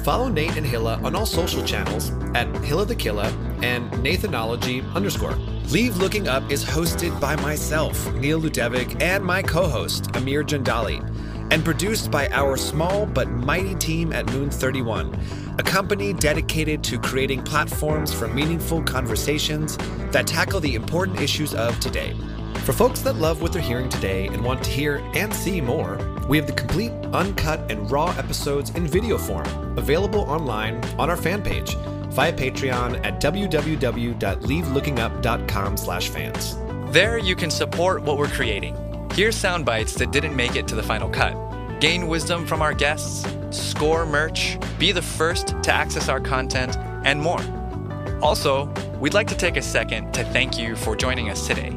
Follow 0.03 0.29
Nate 0.29 0.57
and 0.57 0.67
Hila 0.67 1.01
on 1.05 1.15
all 1.15 1.27
social 1.27 1.63
channels 1.63 2.11
at 2.35 2.49
Hila 2.55 2.89
the 2.89 2.95
Killa 2.97 3.29
and 3.63 3.89
Nathanology 3.93 4.85
underscore. 4.95 5.37
Leave 5.71 5.97
Looking 5.97 6.27
Up 6.27 6.51
is 6.51 6.65
hosted 6.65 7.19
by 7.21 7.37
myself, 7.37 8.13
Neil 8.15 8.41
Ludevic, 8.41 9.01
and 9.01 9.25
my 9.25 9.43
co-host, 9.43 10.15
Amir 10.17 10.43
Jandali, 10.43 11.01
and 11.53 11.65
produced 11.65 12.11
by 12.11 12.29
our 12.31 12.57
small 12.57 13.07
but 13.07 13.31
mighty 13.31 13.77
team 13.77 14.13
at 14.13 14.27
Moon 14.33 14.51
31, 14.51 15.17
a 15.59 15.63
company 15.63 16.13
dedicated 16.13 16.83
to 16.83 16.99
creating 16.99 17.41
platforms 17.45 18.13
for 18.13 18.27
meaningful 18.27 18.83
conversations 18.83 19.77
that 20.11 20.27
tackle 20.27 20.59
the 20.59 20.75
important 20.75 21.21
issues 21.21 21.55
of 21.55 21.79
today. 21.79 22.17
For 22.63 22.73
folks 22.73 23.01
that 23.01 23.17
love 23.17 23.43
what 23.43 23.53
they're 23.53 23.61
hearing 23.61 23.89
today 23.89 24.29
and 24.29 24.45
want 24.45 24.63
to 24.63 24.71
hear 24.71 24.99
and 25.15 25.35
see 25.35 25.61
more, 25.61 25.99
we 26.29 26.37
have 26.37 26.47
the 26.47 26.53
complete, 26.53 26.93
uncut, 27.13 27.69
and 27.69 27.91
raw 27.91 28.15
episodes 28.17 28.71
in 28.71 28.87
video 28.87 29.19
form 29.19 29.77
available 29.77 30.21
online 30.21 30.77
on 30.97 31.11
our 31.11 31.17
fan 31.17 31.43
page 31.43 31.75
via 31.75 32.33
Patreon 32.33 33.05
at 33.05 33.21
www.leavelookingup.com 33.21 35.77
slash 35.77 36.09
fans. 36.11 36.57
There 36.93 37.19
you 37.19 37.35
can 37.35 37.51
support 37.51 38.03
what 38.03 38.17
we're 38.17 38.29
creating. 38.29 38.77
Hear 39.13 39.33
sound 39.33 39.65
bites 39.65 39.95
that 39.95 40.13
didn't 40.13 40.37
make 40.37 40.55
it 40.55 40.69
to 40.69 40.77
the 40.77 40.85
final 40.85 41.11
cut. 41.11 41.35
Gain 41.81 42.07
wisdom 42.07 42.47
from 42.47 42.63
our 42.63 42.75
guests, 42.75 43.27
score 43.51 44.07
merch, 44.07 44.57
be 44.79 44.93
the 44.93 45.03
first 45.03 45.61
to 45.65 45.73
access 45.73 46.09
our 46.09 46.21
content, 46.21 46.77
and 47.05 47.21
more. 47.21 47.43
Also, 48.23 48.73
we'd 49.01 49.15
like 49.15 49.27
to 49.27 49.37
take 49.37 49.57
a 49.57 49.63
second 49.63 50.15
to 50.15 50.23
thank 50.27 50.57
you 50.57 50.77
for 50.77 50.95
joining 50.95 51.29
us 51.29 51.49
today. 51.49 51.77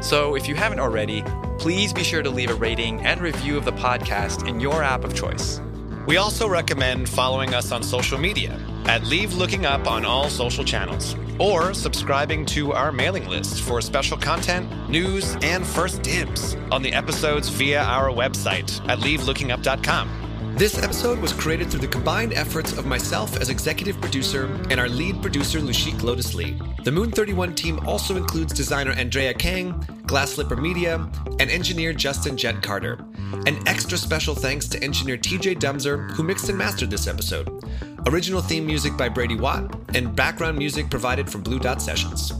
So 0.00 0.34
if 0.34 0.48
you 0.48 0.54
haven't 0.54 0.80
already, 0.80 1.22
please 1.58 1.92
be 1.92 2.02
sure 2.02 2.22
to 2.22 2.30
leave 2.30 2.50
a 2.50 2.54
rating 2.54 3.00
and 3.04 3.20
review 3.20 3.56
of 3.56 3.64
the 3.64 3.72
podcast 3.72 4.48
in 4.48 4.60
your 4.60 4.82
app 4.82 5.04
of 5.04 5.14
choice. 5.14 5.60
We 6.06 6.16
also 6.16 6.48
recommend 6.48 7.08
following 7.08 7.54
us 7.54 7.70
on 7.72 7.82
social 7.82 8.18
media 8.18 8.58
at 8.86 9.04
Leave 9.04 9.34
Looking 9.34 9.66
Up 9.66 9.86
on 9.86 10.04
all 10.04 10.28
social 10.28 10.64
channels. 10.64 11.16
or 11.38 11.72
subscribing 11.72 12.44
to 12.44 12.74
our 12.74 12.92
mailing 12.92 13.26
list 13.26 13.62
for 13.62 13.80
special 13.80 14.18
content, 14.18 14.68
news, 14.90 15.36
and 15.40 15.66
first 15.66 16.02
dibs 16.02 16.54
on 16.70 16.82
the 16.82 16.92
episodes 16.92 17.48
via 17.48 17.80
our 17.80 18.10
website 18.10 18.86
at 18.90 18.98
leavelookingup.com. 18.98 20.19
This 20.60 20.76
episode 20.76 21.20
was 21.20 21.32
created 21.32 21.70
through 21.70 21.80
the 21.80 21.88
combined 21.88 22.34
efforts 22.34 22.76
of 22.76 22.84
myself 22.84 23.34
as 23.38 23.48
executive 23.48 23.98
producer 23.98 24.44
and 24.68 24.78
our 24.78 24.90
lead 24.90 25.22
producer, 25.22 25.58
Lushik 25.58 26.02
Lotus 26.02 26.34
Lee. 26.34 26.60
The 26.84 26.92
Moon 26.92 27.10
31 27.10 27.54
team 27.54 27.80
also 27.86 28.18
includes 28.18 28.52
designer 28.52 28.90
Andrea 28.90 29.32
Kang, 29.32 29.72
Glass 30.04 30.32
Slipper 30.32 30.56
Media, 30.56 30.96
and 31.38 31.50
engineer 31.50 31.94
Justin 31.94 32.36
Jet 32.36 32.62
Carter. 32.62 33.02
An 33.46 33.66
extra 33.66 33.96
special 33.96 34.34
thanks 34.34 34.68
to 34.68 34.84
engineer 34.84 35.16
TJ 35.16 35.58
Dumser, 35.60 36.10
who 36.10 36.22
mixed 36.22 36.50
and 36.50 36.58
mastered 36.58 36.90
this 36.90 37.06
episode. 37.06 37.64
Original 38.08 38.42
theme 38.42 38.66
music 38.66 38.98
by 38.98 39.08
Brady 39.08 39.36
Watt, 39.36 39.74
and 39.94 40.14
background 40.14 40.58
music 40.58 40.90
provided 40.90 41.30
from 41.30 41.40
Blue 41.40 41.58
Dot 41.58 41.80
Sessions. 41.80 42.34